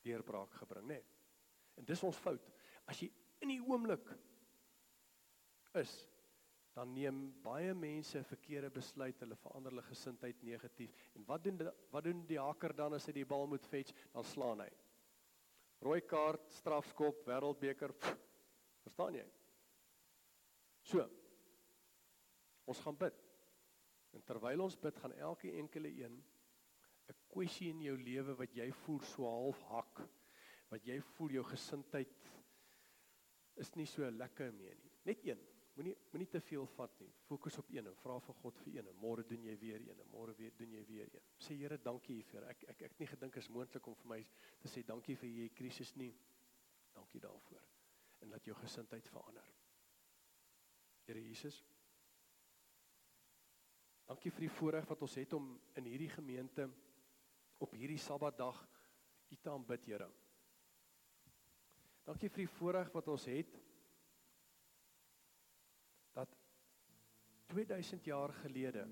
deurbraak 0.04 0.54
gebring, 0.62 0.86
nê. 0.88 1.00
Nee. 1.00 1.04
En 1.80 1.86
dis 1.88 2.02
ons 2.04 2.22
fout. 2.24 2.50
As 2.90 3.00
jy 3.00 3.08
in 3.40 3.54
die 3.54 3.62
oomblik 3.64 4.06
is 5.80 5.92
dan 6.76 6.92
neem 6.94 7.16
baie 7.42 7.72
mense 7.74 8.22
verkeerde 8.28 8.70
besluit, 8.72 9.18
hulle 9.20 9.36
verander 9.42 9.74
hulle 9.74 9.84
gesindheid 9.88 10.42
negatief. 10.46 10.92
En 11.18 11.24
wat 11.28 11.42
doen 11.44 11.58
die, 11.60 11.66
wat 11.90 12.06
doen 12.06 12.22
die 12.28 12.38
haker 12.40 12.74
dan 12.78 12.94
as 12.96 13.08
hy 13.10 13.14
die 13.16 13.26
bal 13.28 13.48
moet 13.50 13.66
fetch? 13.68 13.90
Dan 14.14 14.24
slaan 14.24 14.62
hy. 14.62 14.68
Rooi 15.82 16.00
kaart, 16.06 16.46
strafskop, 16.60 17.24
wêreldbeker. 17.26 17.94
Verstaan 18.84 19.18
jy? 19.18 19.26
So. 20.86 21.04
Ons 22.70 22.80
gaan 22.84 22.98
bid. 23.00 23.18
En 24.14 24.24
terwyl 24.26 24.62
ons 24.64 24.78
bid, 24.78 25.02
gaan 25.02 25.16
elke 25.18 25.50
enkele 25.58 25.90
een 26.02 26.20
'n 27.10 27.28
kwessie 27.28 27.70
in 27.70 27.82
jou 27.82 27.96
lewe 27.98 28.34
wat 28.38 28.54
jy 28.54 28.70
voel 28.84 29.00
so 29.00 29.26
half 29.26 29.62
hak, 29.70 30.02
wat 30.70 30.84
jy 30.86 31.00
voel 31.16 31.30
jou 31.38 31.44
gesindheid 31.44 32.30
is 33.60 33.72
nie 33.76 33.86
so 33.86 34.10
lekker 34.10 34.52
mee 34.52 34.74
nie. 34.74 34.92
Net 35.04 35.24
een. 35.26 35.40
Moenie 35.78 35.94
moenie 36.12 36.28
te 36.28 36.40
veel 36.44 36.66
vat 36.74 36.98
nie. 37.00 37.10
Fokus 37.28 37.56
op 37.58 37.68
een 37.70 37.86
en 37.86 37.96
vra 38.02 38.18
vir 38.20 38.36
God 38.42 38.58
vir 38.64 38.74
een. 38.74 38.88
Môre 39.00 39.24
doen 39.26 39.44
jy 39.46 39.54
weer 39.58 39.80
een 39.80 40.00
en 40.02 40.10
môre 40.12 40.34
weer 40.36 40.52
doen 40.58 40.72
jy 40.74 40.82
weer 40.88 41.08
een. 41.14 41.28
Sê 41.38 41.56
Here, 41.56 41.78
dankie 41.78 42.18
hiervoor. 42.18 42.48
Ek 42.50 42.64
ek 42.68 42.82
ek 42.82 42.94
het 42.94 43.00
nie 43.00 43.08
gedink 43.08 43.38
is 43.40 43.48
moontlik 43.48 43.86
om 43.86 43.96
vir 44.02 44.10
my 44.12 44.20
te 44.60 44.68
sê 44.68 44.82
dankie 44.86 45.16
vir 45.16 45.30
hierdie 45.30 45.54
krisis 45.56 45.94
nie. 45.96 46.10
Dankie 46.94 47.20
daarvoor. 47.22 47.62
En 48.20 48.34
laat 48.34 48.44
jou 48.44 48.56
gesindheid 48.60 49.08
verander. 49.08 49.46
Here 51.06 51.22
Jesus. 51.22 51.62
Dankie 54.10 54.32
vir 54.34 54.48
die 54.48 54.54
voorreg 54.58 54.88
wat 54.90 55.02
ons 55.06 55.16
het 55.16 55.32
om 55.38 55.52
in 55.78 55.86
hierdie 55.86 56.10
gemeente 56.10 56.66
op 57.60 57.76
hierdie 57.76 58.00
Sabbatdag 58.00 58.58
U 59.30 59.36
te 59.36 59.50
aanbid, 59.52 59.84
Here. 59.86 60.08
Dankie 62.08 62.30
vir 62.32 62.42
die 62.42 62.54
voorreg 62.56 62.88
wat 62.90 63.10
ons 63.12 63.28
het 63.30 63.52
dat 66.16 66.32
2000 67.52 68.08
jaar 68.10 68.34
gelede 68.40 68.88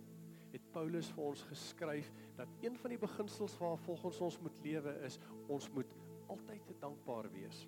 het 0.52 0.68
Paulus 0.72 1.10
vir 1.16 1.24
ons 1.32 1.42
geskryf 1.50 2.12
dat 2.38 2.52
een 2.62 2.78
van 2.78 2.94
die 2.94 3.00
beginsels 3.02 3.56
waar 3.58 3.80
volgens 3.88 4.20
ons 4.28 4.38
moet 4.44 4.62
lewe 4.62 4.94
is 5.08 5.18
ons 5.50 5.66
moet 5.74 5.98
altyd 6.30 6.70
dankbaar 6.78 7.26
wees 7.34 7.66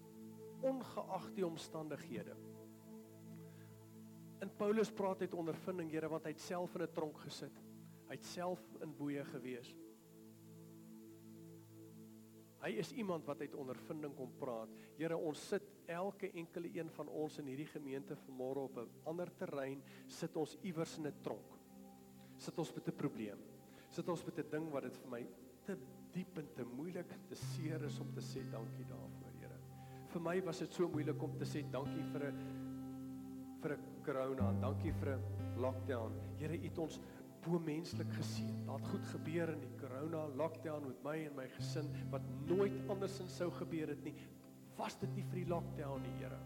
ongeag 0.61 1.31
die 1.37 1.47
omstandighede. 1.47 2.35
En 4.41 4.51
Paulus 4.57 4.91
praat 4.93 5.21
uit 5.21 5.35
ondervinding, 5.35 5.91
Here, 5.93 6.09
want 6.09 6.25
hy 6.25 6.35
het 6.35 6.41
self 6.41 6.75
in 6.77 6.83
'n 6.83 6.93
tronk 6.93 7.19
gesit. 7.25 7.57
Hy 8.09 8.17
het 8.17 8.25
self 8.25 8.61
in 8.81 8.97
boeye 8.97 9.25
gewees. 9.25 9.75
Hy 12.61 12.75
is 12.83 12.93
iemand 12.93 13.25
wat 13.25 13.41
uit 13.41 13.55
ondervinding 13.57 14.13
kom 14.17 14.33
praat. 14.39 14.73
Here, 14.99 15.17
ons 15.17 15.41
sit 15.49 15.65
elke 15.89 16.29
enkele 16.37 16.69
een 16.77 16.91
van 16.93 17.09
ons 17.09 17.39
in 17.41 17.49
hierdie 17.49 17.69
gemeente 17.71 18.17
vanmôre 18.27 18.67
op 18.69 18.77
'n 18.79 18.91
ander 19.05 19.31
terrein, 19.37 19.83
sit 20.07 20.37
ons 20.37 20.57
iewers 20.63 20.99
in 20.99 21.07
'n 21.07 21.23
tronk. 21.23 21.57
Sit 22.37 22.59
ons 22.59 22.75
met 22.75 22.89
'n 22.89 22.97
probleem. 22.97 23.39
Sit 23.91 24.09
ons 24.09 24.25
met 24.25 24.39
'n 24.39 24.51
ding 24.51 24.71
wat 24.71 24.83
dit 24.83 24.97
vir 24.97 25.11
my 25.11 25.27
te 25.65 25.77
diep 26.13 26.39
en 26.39 26.49
te 26.55 26.65
moeilik 26.65 27.11
te 27.29 27.35
seer 27.35 27.83
is 27.85 27.99
om 28.01 28.13
te 28.13 28.21
sê 28.21 28.43
dankie 28.51 28.85
daarvoor, 28.85 29.33
Here. 29.41 29.59
Vir 30.09 30.21
my 30.21 30.41
was 30.43 30.59
dit 30.59 30.73
so 30.73 30.89
moeilik 30.89 31.23
om 31.23 31.37
te 31.39 31.45
sê 31.45 31.63
dankie 31.71 32.05
vir 32.13 32.33
'n 32.33 32.37
vir 33.63 33.77
'n 33.77 34.03
corona, 34.05 34.53
dankie 34.61 34.93
vir 34.93 35.17
'n 35.17 35.23
lockdown. 35.61 36.13
Here, 36.39 36.55
U 36.55 36.63
het 36.63 36.79
ons 36.79 37.01
bo 37.45 37.59
menslik 37.59 38.13
geseën. 38.13 38.65
Daar 38.67 38.79
het 38.79 38.89
goed 38.89 39.07
gebeur 39.15 39.53
in 39.55 39.61
die 39.61 39.75
corona 39.81 40.27
lockdown 40.37 40.87
met 40.87 41.03
my 41.05 41.17
en 41.27 41.37
my 41.37 41.49
gesin 41.57 41.89
wat 42.11 42.27
nooit 42.47 42.77
andersins 42.89 43.37
sou 43.37 43.51
gebeur 43.61 43.89
het 43.89 44.05
nie. 44.05 44.15
Was 44.77 44.99
dit 45.01 45.15
nie 45.17 45.25
vir 45.29 45.43
die 45.43 45.49
lockdown 45.49 46.03
nie, 46.05 46.17
Here? 46.21 46.39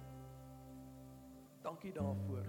Dankie 1.65 1.93
daarvoor. 1.97 2.49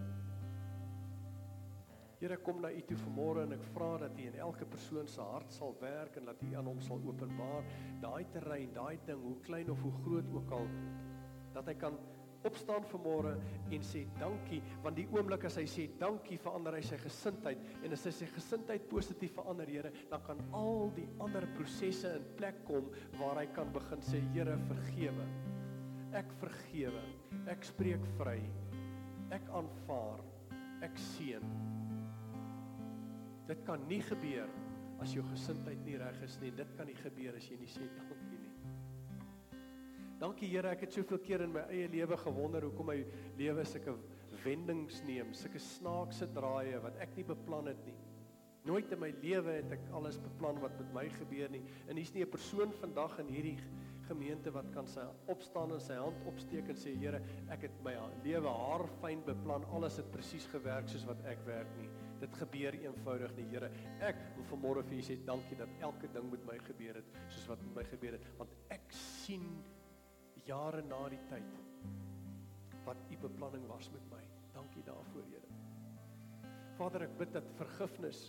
Here 2.20 2.38
kom 2.42 2.62
na 2.64 2.72
U 2.72 2.82
toe 2.88 2.98
vanmôre 2.98 3.44
en 3.46 3.54
ek 3.58 3.64
vra 3.74 3.90
dat 4.06 4.18
U 4.18 4.24
in 4.24 4.38
elke 4.40 4.66
persoon 4.66 5.08
se 5.12 5.22
hart 5.22 5.52
sal 5.52 5.76
werk 5.82 6.16
en 6.20 6.30
dat 6.32 6.42
U 6.42 6.54
aan 6.56 6.70
hom 6.72 6.80
sal 6.82 7.02
openbaar 7.04 7.68
daai 8.02 8.24
terrein, 8.34 8.72
daai 8.74 8.98
ding, 9.06 9.22
hoe 9.22 9.40
klein 9.46 9.70
of 9.72 9.82
hoe 9.84 9.94
groot 10.04 10.32
ook 10.40 10.54
al, 10.58 10.70
dat 11.54 11.68
hy 11.70 11.76
kan 11.80 12.00
opstaan 12.46 12.86
vanmôre 12.92 13.34
en 13.74 13.86
sê 13.86 14.04
dankie 14.20 14.62
want 14.84 14.98
die 15.00 15.08
oomblik 15.14 15.48
as 15.50 15.58
hy 15.60 15.66
sê 15.70 15.88
dankie 16.02 16.38
verander 16.42 16.78
hy 16.78 16.84
sy 16.86 17.00
gesindheid. 17.02 17.62
En 17.84 17.96
as 17.96 18.06
hy 18.08 18.14
sy 18.16 18.30
gesindheid 18.36 18.86
positief 18.92 19.36
verander 19.38 19.70
Here 19.70 19.92
dan 20.12 20.22
kan 20.28 20.42
al 20.58 20.92
die 20.96 21.08
ander 21.24 21.48
prosesse 21.58 22.16
in 22.20 22.28
plek 22.40 22.62
kom 22.70 22.92
waar 23.20 23.42
hy 23.42 23.48
kan 23.56 23.72
begin 23.76 24.04
sê 24.06 24.22
Here 24.36 24.58
vergewe. 24.70 25.28
Ek 26.16 26.30
vergewe. 26.40 27.04
Ek 27.52 27.66
spreek 27.68 28.06
vry. 28.20 28.40
Ek 29.36 29.50
aanvaar. 29.58 30.22
Ek 30.86 30.96
seën. 31.16 31.44
Dit 33.50 33.62
kan 33.68 33.82
nie 33.90 34.02
gebeur 34.06 34.50
as 35.04 35.12
jou 35.14 35.26
gesindheid 35.34 35.82
nie 35.86 35.98
reg 36.02 36.22
is 36.26 36.40
nie. 36.42 36.54
Dit 36.56 36.72
kan 36.78 36.88
nie 36.90 36.98
gebeur 37.02 37.36
as 37.38 37.50
jy 37.50 37.60
nie 37.60 37.70
sê 37.70 37.90
dankie 37.98 38.25
Dankie 40.26 40.48
Here, 40.50 40.72
ek 40.74 40.88
het 40.88 40.96
soveel 40.96 41.20
keer 41.22 41.44
in 41.46 41.52
my 41.54 41.62
eie 41.70 41.86
lewe 41.94 42.16
gewonder 42.18 42.64
hoekom 42.66 42.88
my 42.90 42.96
lewe 43.38 43.62
sulke 43.70 43.94
wendings 44.42 45.04
neem, 45.06 45.36
sulke 45.38 45.60
snaakse 45.62 46.26
draaie 46.34 46.80
wat 46.82 46.98
ek 47.04 47.12
nie 47.14 47.26
beplan 47.28 47.70
het 47.70 47.84
nie. 47.86 47.94
Nooit 48.66 48.90
in 48.96 49.04
my 49.04 49.12
lewe 49.22 49.60
het 49.60 49.76
ek 49.76 49.84
alles 49.94 50.18
beplan 50.24 50.58
wat 50.64 50.74
met 50.82 50.90
my 50.96 51.04
gebeur 51.20 51.52
nie. 51.54 51.62
En 51.86 52.00
hier's 52.02 52.14
nie 52.16 52.24
'n 52.26 52.32
persoon 52.32 52.74
vandag 52.80 53.20
in 53.22 53.30
hierdie 53.30 53.60
gemeente 54.08 54.50
wat 54.50 54.72
kan 54.74 54.88
sy 54.88 55.06
opstaan 55.28 55.72
en 55.74 55.80
sy 55.80 55.94
hand 55.94 56.18
opsteek 56.26 56.70
en 56.70 56.76
sê 56.76 56.96
Here, 56.98 57.22
ek 57.52 57.68
het 57.70 57.78
my 57.84 57.94
lewe 58.24 58.50
haarfyn 58.50 59.22
beplan, 59.26 59.64
alles 59.66 59.98
het 59.98 60.12
presies 60.12 60.48
gewerk 60.48 60.90
soos 60.90 61.06
wat 61.06 61.22
ek 61.26 61.46
werk 61.46 61.70
nie. 61.78 61.90
Dit 62.20 62.34
gebeur 62.34 62.74
eenvoudig 62.74 63.36
nie, 63.38 63.46
Here. 63.54 63.70
Ek 64.02 64.16
wil 64.36 64.46
vanmôre 64.56 64.84
vir 64.90 64.98
U 64.98 65.02
sê 65.02 65.24
dankie 65.24 65.56
dat 65.56 65.70
elke 65.82 66.08
ding 66.08 66.32
met 66.32 66.46
my 66.46 66.58
gebeur 66.58 66.96
het 66.96 67.06
soos 67.30 67.48
wat 67.48 67.62
met 67.62 67.76
my 67.76 67.84
gebeur 67.84 68.14
het, 68.14 68.26
want 68.40 68.50
ek 68.72 68.90
sien 68.90 69.64
jare 70.46 70.82
na 70.86 71.02
die 71.10 71.22
tyd 71.30 71.62
wat 72.86 73.02
u 73.10 73.18
beplanning 73.18 73.66
was 73.68 73.90
met 73.94 74.06
my. 74.12 74.22
Dankie 74.54 74.84
daarvoor, 74.86 75.26
Here. 75.32 75.50
Vader, 76.78 77.08
ek 77.08 77.18
bid 77.18 77.32
dat 77.34 77.48
vergifnis 77.58 78.28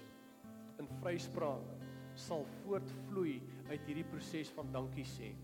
in 0.80 0.88
vryspraak 1.00 1.84
sal 2.16 2.46
voortvloei 2.62 3.40
uit 3.68 3.82
hierdie 3.84 4.06
proses 4.08 4.52
van 4.56 4.70
dankie 4.72 5.04
sê. 5.04 5.34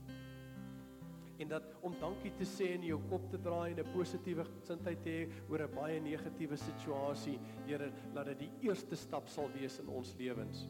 En 1.43 1.51
dat 1.51 1.67
om 1.85 1.95
dankie 2.01 2.33
te 2.39 2.47
sê 2.49 2.71
en 2.77 2.87
jou 2.87 2.99
kop 3.11 3.27
te 3.33 3.41
draai 3.43 3.73
en 3.73 3.81
'n 3.83 3.93
positiewe 3.93 4.45
gesindheid 4.45 5.03
te 5.03 5.11
hê 5.11 5.51
oor 5.51 5.63
'n 5.67 5.75
baie 5.75 6.01
negatiewe 6.01 6.57
situasie, 6.57 7.39
Here, 7.67 7.93
laat 8.15 8.27
dit 8.27 8.39
die 8.39 8.69
eerste 8.69 8.97
stap 8.97 9.29
sal 9.29 9.51
wees 9.53 9.79
in 9.79 9.89
ons 9.89 10.15
lewens 10.19 10.69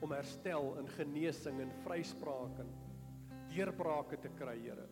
om 0.00 0.12
herstel 0.12 0.76
en 0.78 0.88
genesing 0.88 1.60
en 1.60 1.72
vryspraak 1.84 2.58
en 2.58 2.68
deurbrake 3.48 4.20
te 4.20 4.28
kry, 4.28 4.58
Here. 4.60 4.88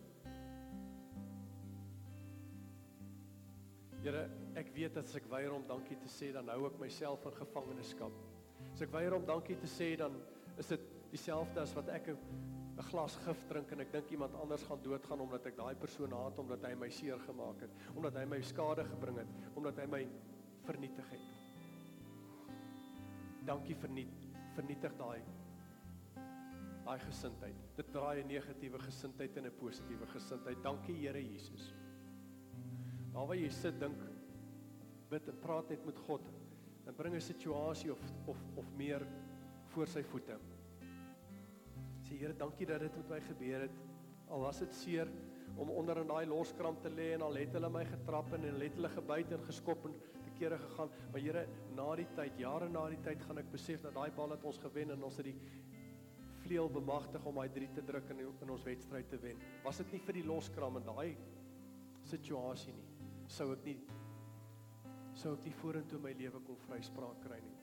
Here, 4.05 4.27
ek 4.53 4.67
weet 4.75 4.93
dat 4.93 5.07
as 5.07 5.15
ek 5.17 5.25
weier 5.31 5.49
om 5.49 5.63
dankie 5.65 5.95
te 5.97 6.09
sê, 6.13 6.27
dan 6.29 6.45
hou 6.53 6.67
ek 6.67 6.75
myself 6.77 7.23
in 7.25 7.33
gevangenskap. 7.39 8.17
As 8.67 8.83
ek 8.85 8.91
weier 8.93 9.15
om 9.17 9.23
dankie 9.25 9.55
te 9.57 9.65
sê, 9.65 9.87
dan 9.97 10.19
is 10.61 10.67
dit 10.69 10.83
dieselfde 11.09 11.63
as 11.63 11.71
wat 11.73 11.87
ek 11.89 12.11
'n 12.13 12.83
glas 12.91 13.15
gif 13.23 13.39
drink 13.49 13.71
en 13.71 13.81
ek 13.81 13.91
dink 13.91 14.11
iemand 14.11 14.35
anders 14.35 14.61
gaan 14.69 14.83
doodgaan 14.83 15.21
omdat 15.21 15.47
ek 15.47 15.57
daai 15.57 15.73
persoon 15.75 16.11
haat 16.11 16.37
omdat 16.37 16.61
hy 16.61 16.75
my 16.75 16.89
seer 16.89 17.17
gemaak 17.17 17.61
het, 17.61 17.71
omdat 17.95 18.13
hy 18.13 18.25
my 18.25 18.41
skade 18.41 18.83
gebring 18.83 19.17
het, 19.17 19.31
omdat 19.55 19.77
hy 19.77 19.85
my 19.87 20.07
vernietig 20.65 21.09
het. 21.09 21.25
Dankie 23.45 23.75
verniet 23.75 24.27
vernietig 24.53 24.93
daai 24.99 25.21
daai 26.85 26.99
gesindheid. 26.99 27.55
Dit 27.75 27.91
draai 27.91 28.21
'n 28.21 28.27
negatiewe 28.27 28.77
gesindheid 28.77 29.37
in 29.37 29.45
'n 29.45 29.57
positiewe 29.57 30.05
gesindheid. 30.05 30.61
Dankie 30.61 30.93
Here 30.93 31.23
Jesus. 31.23 31.73
Daar 33.15 33.29
waar 33.29 33.39
jy 33.39 33.47
sit 33.55 33.77
dink 33.79 34.01
bid 35.07 35.29
en 35.31 35.37
praat 35.39 35.69
net 35.71 35.85
met 35.87 35.99
God 36.03 36.25
en 36.85 36.95
bring 36.97 37.15
'n 37.15 37.21
situasie 37.21 37.91
of 37.91 38.01
of 38.27 38.37
of 38.55 38.71
meer 38.75 39.07
voor 39.71 39.87
sy 39.87 40.03
voete. 40.03 40.35
Sê 42.03 42.17
Here, 42.19 42.33
dankie 42.33 42.65
dat 42.65 42.79
dit 42.79 42.95
met 42.95 43.09
my 43.09 43.21
gebeur 43.21 43.61
het. 43.61 43.77
Al 44.27 44.39
was 44.39 44.59
dit 44.59 44.73
seer 44.73 45.07
om 45.55 45.69
onder 45.69 45.97
in 45.97 46.07
daai 46.07 46.25
loskramp 46.25 46.81
te 46.81 46.89
lê 46.89 47.13
en 47.13 47.21
al 47.21 47.35
het 47.35 47.53
hulle 47.53 47.69
my 47.69 47.85
getrap 47.85 48.33
en 48.33 48.41
hulle 48.41 48.63
het 48.63 48.75
hulle 48.75 48.89
gebyt 48.89 49.31
en 49.31 49.45
geskop 49.47 49.85
en 49.85 49.93
te 50.23 50.31
kere 50.37 50.57
gegaan. 50.57 50.89
Maar 51.11 51.21
Here, 51.21 51.47
na 51.75 51.95
die 51.95 52.07
tyd, 52.15 52.37
jare 52.37 52.69
na 52.69 52.89
die 52.89 53.01
tyd 53.01 53.21
gaan 53.21 53.37
ek 53.37 53.51
besef 53.51 53.81
dat 53.81 53.93
daai 53.93 54.11
bal 54.11 54.29
het 54.29 54.43
ons 54.43 54.57
gewen 54.57 54.91
en 54.91 55.03
ons 55.03 55.17
het 55.17 55.25
die 55.25 55.39
vleuel 56.43 56.69
bemagtig 56.69 57.25
om 57.25 57.35
daai 57.35 57.49
3 57.49 57.71
te 57.73 57.81
druk 57.81 58.09
en 58.09 58.19
in 58.19 58.49
ons 58.49 58.63
wedstryd 58.63 59.09
te 59.09 59.17
wen. 59.17 59.39
Was 59.63 59.77
dit 59.77 59.91
nie 59.91 59.99
vir 59.99 60.13
die 60.13 60.27
loskram 60.27 60.77
en 60.77 60.83
daai 60.83 61.15
situasie 62.05 62.73
nie, 62.73 62.94
sou 63.35 63.51
ek 63.51 63.65
nie 63.67 63.75
sou 65.19 65.33
ek 65.35 65.43
nie 65.47 65.55
vorentoe 65.59 65.99
my 65.99 66.13
lewe 66.15 66.39
kon 66.47 66.59
vryspraak 66.67 67.19
kry 67.23 67.39
nie. 67.43 67.55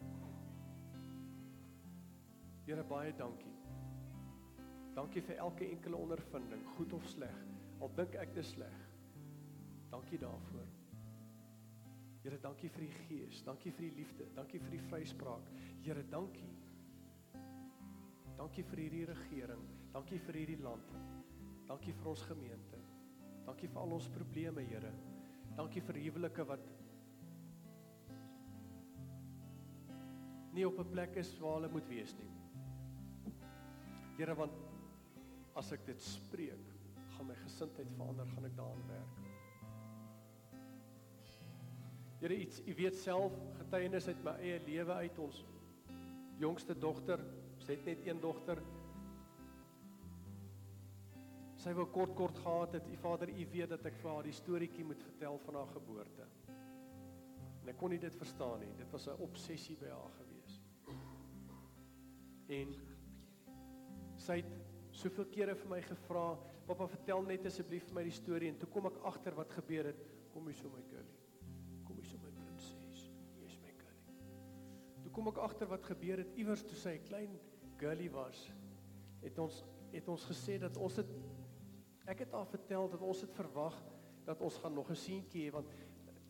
Here 2.67 2.85
baie 2.89 3.13
dankie. 3.17 3.53
Dankie 4.97 5.23
vir 5.25 5.41
elke 5.41 5.67
enkele 5.73 5.97
ondervinding, 5.97 6.65
goed 6.77 6.93
of 6.97 7.07
sleg. 7.09 7.39
Al 7.81 7.93
dink 7.97 8.17
ek 8.21 8.35
dit 8.37 8.47
sleg. 8.47 8.75
Dankie 9.93 10.21
daarvoor. 10.21 10.69
Here, 12.23 12.39
dankie 12.39 12.69
vir 12.71 12.85
die 12.85 12.99
gees, 13.07 13.41
dankie 13.43 13.73
vir 13.75 13.89
die 13.89 13.95
liefde, 13.97 14.29
dankie 14.37 14.61
vir 14.63 14.77
die 14.77 14.83
vryspraak. 14.91 15.49
Here, 15.83 16.05
dankie. 16.13 16.53
Dankie 18.39 18.63
vir 18.69 18.85
hierdie 18.85 19.07
regering, 19.11 19.65
dankie 19.97 20.21
vir 20.29 20.39
hierdie 20.39 20.61
land. 20.63 20.93
Dankie 21.67 21.97
vir 21.99 22.13
ons 22.13 22.23
gemeente. 22.29 22.85
Dankie 23.49 23.73
vir 23.73 23.83
al 23.83 23.97
ons 23.99 24.13
probleme, 24.15 24.63
Here. 24.69 24.93
Dankie 25.57 25.83
vir 25.85 25.99
huwelike 26.01 26.45
wat 26.49 26.71
nie 30.53 30.67
op 30.69 30.79
'n 30.79 30.91
plek 30.91 31.17
is 31.17 31.39
waar 31.41 31.55
hulle 31.55 31.69
moet 31.73 31.89
wees 31.89 32.15
nie. 32.19 32.31
Here, 34.19 34.35
want 34.35 34.53
as 35.57 35.73
ek 35.73 35.87
dit 35.87 36.01
spreek, 36.01 36.65
gaan 37.17 37.27
my 37.27 37.35
gesindheid 37.35 37.89
verander, 37.97 38.27
gaan 38.27 38.45
ek 38.45 38.57
daaraan 38.57 38.87
werk. 38.89 39.19
Here 42.21 42.37
iets, 42.37 42.61
u 42.61 42.75
weet 42.75 42.97
self 42.97 43.33
getuienis 43.59 44.09
uit 44.09 44.25
my 44.25 44.31
eie 44.31 44.61
lewe 44.67 44.93
uit 44.93 45.19
ons 45.19 45.45
jongste 46.39 46.75
dogter, 46.79 47.21
sy 47.59 47.73
het 47.73 47.85
net 47.85 48.07
een 48.07 48.21
dogter. 48.21 48.63
Sy 51.63 51.71
wou 51.79 51.85
kort 51.95 52.15
kort 52.19 52.39
gehad 52.43 52.73
het. 52.75 52.87
U 52.91 52.97
Vader, 52.99 53.31
u 53.31 53.45
weet 53.53 53.71
dat 53.71 53.85
ek 53.87 53.99
vir 54.01 54.11
haar 54.11 54.27
die 54.27 54.35
storieetjie 54.35 54.87
moet 54.87 55.03
vertel 55.07 55.37
van 55.45 55.61
haar 55.61 55.69
geboorte. 55.71 56.25
En 57.63 57.71
ek 57.71 57.77
kon 57.79 57.93
nie 57.95 58.01
dit 58.03 58.17
verstaan 58.19 58.65
nie. 58.65 58.73
Dit 58.81 58.91
was 58.91 59.07
'n 59.07 59.23
obsessie 59.23 59.77
by 59.79 59.91
haar 59.93 60.11
gewees. 60.19 60.57
En 62.49 62.75
sy 64.19 64.41
het 64.41 64.51
soveel 64.91 65.29
kere 65.31 65.55
vir 65.55 65.69
my 65.69 65.81
gevra, 65.83 66.37
"Pappa, 66.67 66.87
vertel 66.87 67.23
net 67.23 67.47
asseblief 67.47 67.85
vir 67.87 67.95
my 67.95 68.03
die 68.03 68.19
storie." 68.19 68.49
En 68.49 68.59
toe 68.59 68.69
kom 68.69 68.87
ek 68.87 68.99
agter 69.05 69.35
wat 69.35 69.53
gebeur 69.53 69.85
het. 69.85 70.03
Kom 70.33 70.47
hier 70.47 70.55
so 70.55 70.69
my 70.69 70.83
girlie. 70.83 71.19
Kom 71.85 71.97
hier 71.97 72.05
so 72.05 72.19
my 72.19 72.31
prinses. 72.31 73.11
Jy's 73.39 73.59
my 73.63 73.71
girlie. 73.79 75.03
Toe 75.03 75.13
kom 75.13 75.29
ek 75.29 75.39
agter 75.39 75.69
wat 75.69 75.85
gebeur 75.85 76.19
het 76.19 76.35
iewers 76.35 76.63
toe 76.63 76.77
sy 76.77 76.99
'n 76.99 77.05
klein 77.05 77.39
girlie 77.79 78.11
was. 78.11 78.51
Het 79.23 79.39
ons 79.39 79.65
het 79.93 80.09
ons 80.09 80.25
gesê 80.25 80.59
dat 80.59 80.77
ons 80.77 80.97
het 80.97 81.07
ek 82.13 82.27
het 82.27 82.35
haar 82.37 82.49
vertel 82.51 82.91
dat 82.93 83.01
ons 83.01 83.21
het 83.25 83.33
verwag 83.35 83.77
dat 84.27 84.41
ons 84.41 84.57
gaan 84.63 84.75
nog 84.75 84.91
'n 84.91 85.05
seentjie 85.09 85.47
hê 85.47 85.53
want 85.53 85.69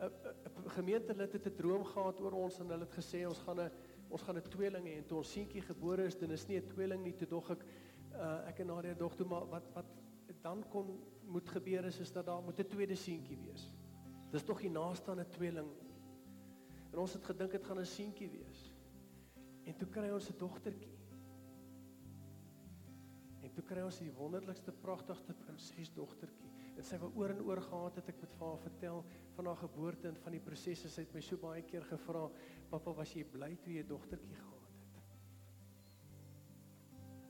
'n 0.03 0.71
gemeentelid 0.79 1.33
het 1.33 1.47
'n 1.47 1.57
droom 1.57 1.85
gehad 1.85 2.21
oor 2.21 2.33
ons 2.33 2.59
en 2.61 2.71
hulle 2.71 2.87
het 2.87 2.99
gesê 2.99 3.27
ons 3.27 3.39
gaan 3.39 3.61
'n 3.61 3.71
ons 4.09 4.23
gaan 4.23 4.37
'n 4.37 4.49
tweeling 4.49 4.87
hê 4.87 4.97
en 4.99 5.07
toe 5.07 5.19
ons 5.19 5.33
seentjie 5.33 5.63
gebore 5.63 6.05
is, 6.05 6.19
dan 6.19 6.31
is 6.31 6.47
nie 6.47 6.59
'n 6.59 6.69
tweeling 6.69 7.03
nie, 7.03 7.17
toe 7.17 7.29
dog 7.29 7.51
ek 7.51 7.65
uh, 8.15 8.49
ek 8.49 8.61
en 8.61 8.67
Nadia 8.67 8.95
dog 8.95 9.15
toe 9.15 9.27
maar 9.27 9.47
wat 9.49 9.65
wat 9.75 9.87
dan 10.43 10.65
kon 10.69 11.01
moet 11.27 11.49
gebeur 11.49 11.85
is 11.85 11.99
is 12.01 12.13
dat 12.13 12.27
daar 12.27 12.43
moet 12.43 12.59
'n 12.59 12.69
tweede 12.69 12.95
seentjie 12.95 13.37
wees. 13.37 13.71
Dis 14.31 14.45
tog 14.45 14.61
die 14.61 14.71
naaste 14.71 15.11
aan 15.11 15.21
'n 15.21 15.29
tweeling. 15.29 15.71
En 16.93 16.99
ons 16.99 17.13
het 17.13 17.25
gedink 17.25 17.51
dit 17.51 17.65
gaan 17.65 17.79
'n 17.79 17.87
seentjie 17.87 18.31
wees. 18.31 18.75
En 19.65 19.77
toe 19.77 19.89
kry 19.89 20.11
ons 20.11 20.29
'n 20.29 20.39
dogtertjie. 20.39 20.92
En 23.53 23.57
toe 23.59 23.67
kry 23.69 23.83
ons 23.85 23.99
die 24.01 24.13
wonderlikste 24.17 24.73
pragtigste 24.81 25.35
prinsesdogtertjie. 25.43 26.49
En 26.81 26.87
sy 26.89 26.97
wou 27.03 27.11
oor 27.21 27.35
en 27.35 27.43
oor 27.45 27.61
gehad 27.61 27.99
het 28.01 28.07
ek 28.09 28.23
met 28.23 28.39
haar 28.39 28.57
vertel 28.63 29.03
van 29.37 29.51
haar 29.51 29.61
geboorte 29.61 30.09
en 30.09 30.17
van 30.23 30.33
die 30.33 30.41
prosesse. 30.41 30.89
Sy 30.89 31.05
het 31.05 31.13
my 31.13 31.21
so 31.21 31.37
baie 31.37 31.61
keer 31.69 31.85
gevra, 31.85 32.23
"Pappa, 32.71 32.95
was 32.97 33.13
jy 33.13 33.27
bly 33.35 33.51
toe 33.61 33.75
jy 33.75 33.83
dogtertjie 33.85 34.39
gehad 34.39 34.65
het?" 34.71 34.97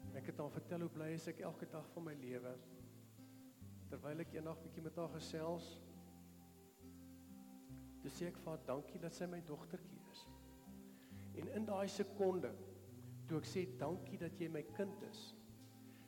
En 0.07 0.17
ek 0.17 0.27
het 0.31 0.39
haar 0.39 0.51
vertel 0.61 0.81
hoe 0.81 0.89
bly 0.91 1.11
ek 1.27 1.41
elke 1.41 1.67
dag 1.67 1.91
van 1.91 2.05
my 2.05 2.15
lewe. 2.15 2.55
Terwyl 3.91 4.21
ek 4.21 4.35
eendag 4.35 4.63
bietjie 4.63 4.83
met 4.83 4.97
haar 4.97 5.09
gesels, 5.09 5.81
toe 8.01 8.11
sê 8.11 8.27
ek 8.29 8.37
vir 8.39 8.51
haar, 8.51 8.67
"Dankie 8.67 9.01
dat 9.01 9.13
sy 9.13 9.27
my 9.27 9.41
dogtertjie 9.41 10.01
is." 10.13 10.27
En 11.35 11.49
in 11.49 11.65
daai 11.65 11.89
sekonde 11.89 12.55
toe 13.27 13.39
ek 13.39 13.45
sê, 13.45 13.79
"Dankie 13.79 14.19
dat 14.19 14.39
jy 14.39 14.49
my 14.49 14.63
kind 14.63 15.03
is." 15.03 15.42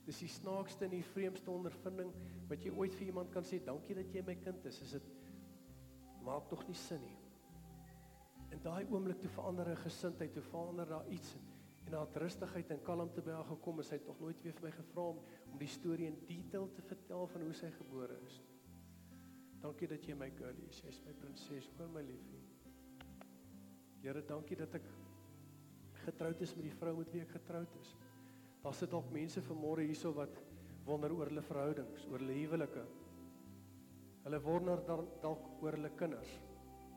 Dis 0.05 0.21
die 0.21 0.29
snaakste 0.29 0.85
en 0.85 0.91
die 0.91 1.05
vreemdste 1.15 1.51
ondervinding 1.51 2.11
wat 2.51 2.65
jy 2.65 2.73
ooit 2.77 2.95
vir 2.95 3.07
iemand 3.09 3.31
kan 3.33 3.45
sê, 3.45 3.63
"Dankie 3.65 3.95
dat 3.95 4.13
jy 4.13 4.23
my 4.23 4.35
kind 4.35 4.67
is." 4.67 4.81
Is 4.83 4.93
dit 4.93 5.03
maak 6.25 6.49
tog 6.49 6.67
nie 6.69 6.75
sin 6.75 7.01
nie. 7.01 7.17
In 8.51 8.63
daai 8.63 8.85
oomblik 8.91 9.21
toe 9.21 9.31
verander 9.31 9.69
'n 9.69 9.77
gesindheid, 9.77 10.33
toe 10.33 10.43
verander 10.43 10.87
daar 10.87 11.09
iets 11.09 11.37
en 11.85 11.91
daar 11.93 12.07
het 12.07 12.17
rustigheid 12.17 12.71
en 12.71 12.83
kalmte 12.83 13.23
by 13.23 13.31
haar 13.31 13.45
gekom 13.45 13.79
en 13.79 13.85
sy 13.85 13.95
het 13.95 14.05
tog 14.05 14.21
nooit 14.21 14.43
weer 14.43 14.53
vir 14.53 14.63
my 14.63 14.71
gevra 14.71 15.03
om, 15.03 15.19
om 15.53 15.59
die 15.59 15.69
storie 15.69 16.07
in 16.07 16.19
detail 16.27 16.73
te 16.73 16.83
vertel 16.83 17.27
van 17.27 17.43
hoe 17.43 17.53
sy 17.53 17.71
gebore 17.71 18.19
is. 18.27 18.43
Dankie 19.61 19.89
dat 19.89 20.07
jy 20.07 20.15
my 20.15 20.31
girlie 20.31 20.67
is. 20.69 20.81
Jy's 20.81 21.01
my 21.05 21.13
prinses, 21.13 21.71
hoor 21.79 21.89
my 21.89 22.03
liefie. 22.03 22.43
Here, 24.03 24.23
dankie 24.29 24.57
dat 24.57 24.75
ek 24.75 24.89
getroud 26.05 26.41
is 26.41 26.55
met 26.57 26.67
die 26.69 26.75
vrou 26.81 26.97
met 26.99 27.13
wie 27.13 27.23
ek 27.25 27.31
getroud 27.39 27.77
is. 27.81 27.95
Daar 28.65 28.73
sit 28.73 28.89
dalk 28.95 29.11
mense 29.13 29.43
vanmôre 29.45 29.85
hierso 29.85 30.15
wat 30.17 30.39
wonder 30.87 31.13
oor 31.13 31.29
hulle 31.29 31.43
verhoudings, 31.45 32.07
oor 32.09 32.23
hulle 32.23 32.37
huwelike. 32.39 32.85
Hulle 34.25 34.41
wonder 34.41 34.81
dalk 34.89 35.45
oor 35.61 35.77
hulle 35.77 35.91
kinders, 36.01 36.33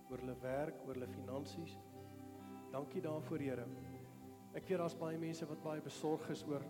oor 0.07 0.23
hulle 0.23 0.37
werk, 0.45 0.79
oor 0.85 0.95
hulle 0.95 1.11
finansies. 1.11 1.75
Dankie 2.71 3.03
daarvoor, 3.03 3.43
Here. 3.43 3.67
Ek 4.55 4.63
weet 4.63 4.79
daar's 4.79 4.95
baie 4.95 5.19
mense 5.19 5.45
wat 5.49 5.59
baie 5.63 5.83
besorg 5.83 6.23
is 6.31 6.45
oor 6.47 6.63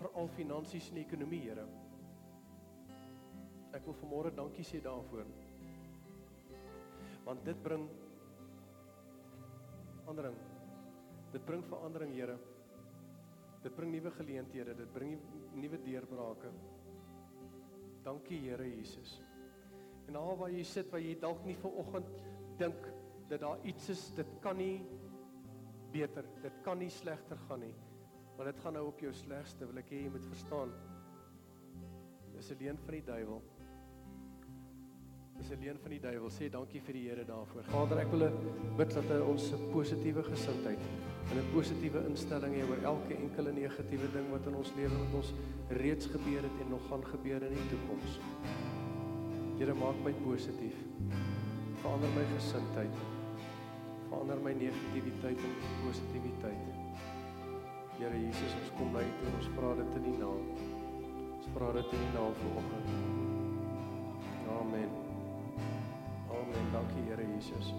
veral 0.00 0.32
finansies 0.32 0.88
en 0.92 1.04
ekonomie, 1.04 1.44
Here. 1.44 1.68
Ek 3.76 3.84
wil 3.84 4.00
vanmôre 4.00 4.32
dankie 4.32 4.64
sê 4.64 4.80
daarvoor. 4.80 5.28
Want 7.28 7.44
dit 7.44 7.60
bring 7.62 7.84
verandering. 10.00 10.38
Dit 11.34 11.44
bring 11.44 11.68
verandering, 11.68 12.16
Here. 12.16 12.38
Dit 13.62 13.74
bring 13.74 13.92
nuwe 13.92 14.10
geleenthede, 14.10 14.74
dit 14.74 14.92
bring 14.92 15.18
nuwe 15.58 15.80
deurbrake. 15.82 16.50
Dankie 18.06 18.38
Here 18.44 18.68
Jesus. 18.68 19.18
En 20.08 20.16
al 20.16 20.36
waar 20.38 20.52
jy 20.52 20.62
sit 20.64 20.88
waar 20.92 21.02
jy 21.02 21.16
dalk 21.20 21.42
nie 21.44 21.56
ver 21.58 21.74
oggend 21.82 22.08
dink 22.58 22.86
dat 23.28 23.42
daar 23.42 23.66
iets 23.68 23.90
is, 23.92 24.06
dit 24.16 24.30
kan 24.40 24.56
nie 24.56 24.80
beter, 25.92 26.24
dit 26.42 26.62
kan 26.64 26.78
nie 26.80 26.90
slegter 26.92 27.36
gaan 27.48 27.60
nie. 27.66 27.74
Want 28.38 28.52
dit 28.52 28.62
gaan 28.62 28.76
nou 28.78 28.86
op 28.88 29.00
jou 29.02 29.12
slegste, 29.12 29.66
wil 29.66 29.82
ek 29.82 29.92
hê 29.92 30.04
jy 30.04 30.14
moet 30.14 30.26
verstaan. 30.30 30.72
Dis 32.32 32.50
'n 32.52 32.58
leuen 32.60 32.78
van 32.78 32.94
die 32.94 33.04
duiwel. 33.04 33.42
Dis 35.36 35.50
'n 35.50 35.60
leuen 35.60 35.78
van 35.78 35.90
die 35.90 36.00
duiwel. 36.00 36.30
Sê 36.30 36.48
dankie 36.50 36.80
vir 36.80 36.92
die 36.94 37.08
Here 37.08 37.24
daarvoor. 37.24 37.62
Vader, 37.62 37.98
ek 37.98 38.10
wil 38.10 38.30
bid 38.76 38.94
dat 38.94 39.04
hy 39.04 39.20
ons 39.20 39.52
'n 39.52 39.70
positiewe 39.72 40.22
gesindheid 40.22 40.78
en 41.30 41.36
'n 41.36 41.50
positiewe 41.52 42.00
instelling 42.08 42.54
hê 42.54 42.62
oor 42.70 42.82
elke 42.92 43.14
enkele 43.14 43.52
negatiewe 43.52 44.08
ding 44.12 44.26
wat 44.30 44.46
in 44.46 44.54
ons 44.54 44.72
lewe 44.76 44.96
met 45.04 45.14
ons 45.20 45.32
reeds 45.68 46.06
gebeur 46.06 46.42
het 46.42 46.56
en 46.62 46.70
nog 46.70 46.84
gaan 46.88 47.04
gebeur 47.04 47.42
in 47.42 47.54
die 47.58 47.68
toekoms. 47.72 48.20
Here, 49.58 49.74
maak 49.74 49.98
my 50.04 50.12
positief. 50.22 50.76
Verander 51.80 52.10
my 52.14 52.24
gesindheid. 52.36 52.94
Verander 54.08 54.38
my 54.42 54.52
negativiteit 54.52 55.38
in 55.38 55.54
positiwiteit. 55.84 56.64
Here 57.98 58.18
Jesus, 58.20 58.54
ons 58.60 58.70
kom 58.78 58.92
na 58.94 59.02
U 59.02 59.10
toe. 59.18 59.32
Ons 59.38 59.48
vra 59.56 59.74
dit 59.74 59.96
in 59.98 60.06
U 60.12 60.14
naam. 60.22 60.44
Ons 61.38 61.48
vra 61.56 61.72
dit 61.72 61.96
in 61.98 62.04
U 62.06 62.10
naam 62.14 62.38
vanoggend. 62.42 62.86
Amen. 64.60 64.90
Amen. 66.30 66.70
Dankie 66.72 67.02
Here 67.10 67.26
Jesus. 67.34 67.74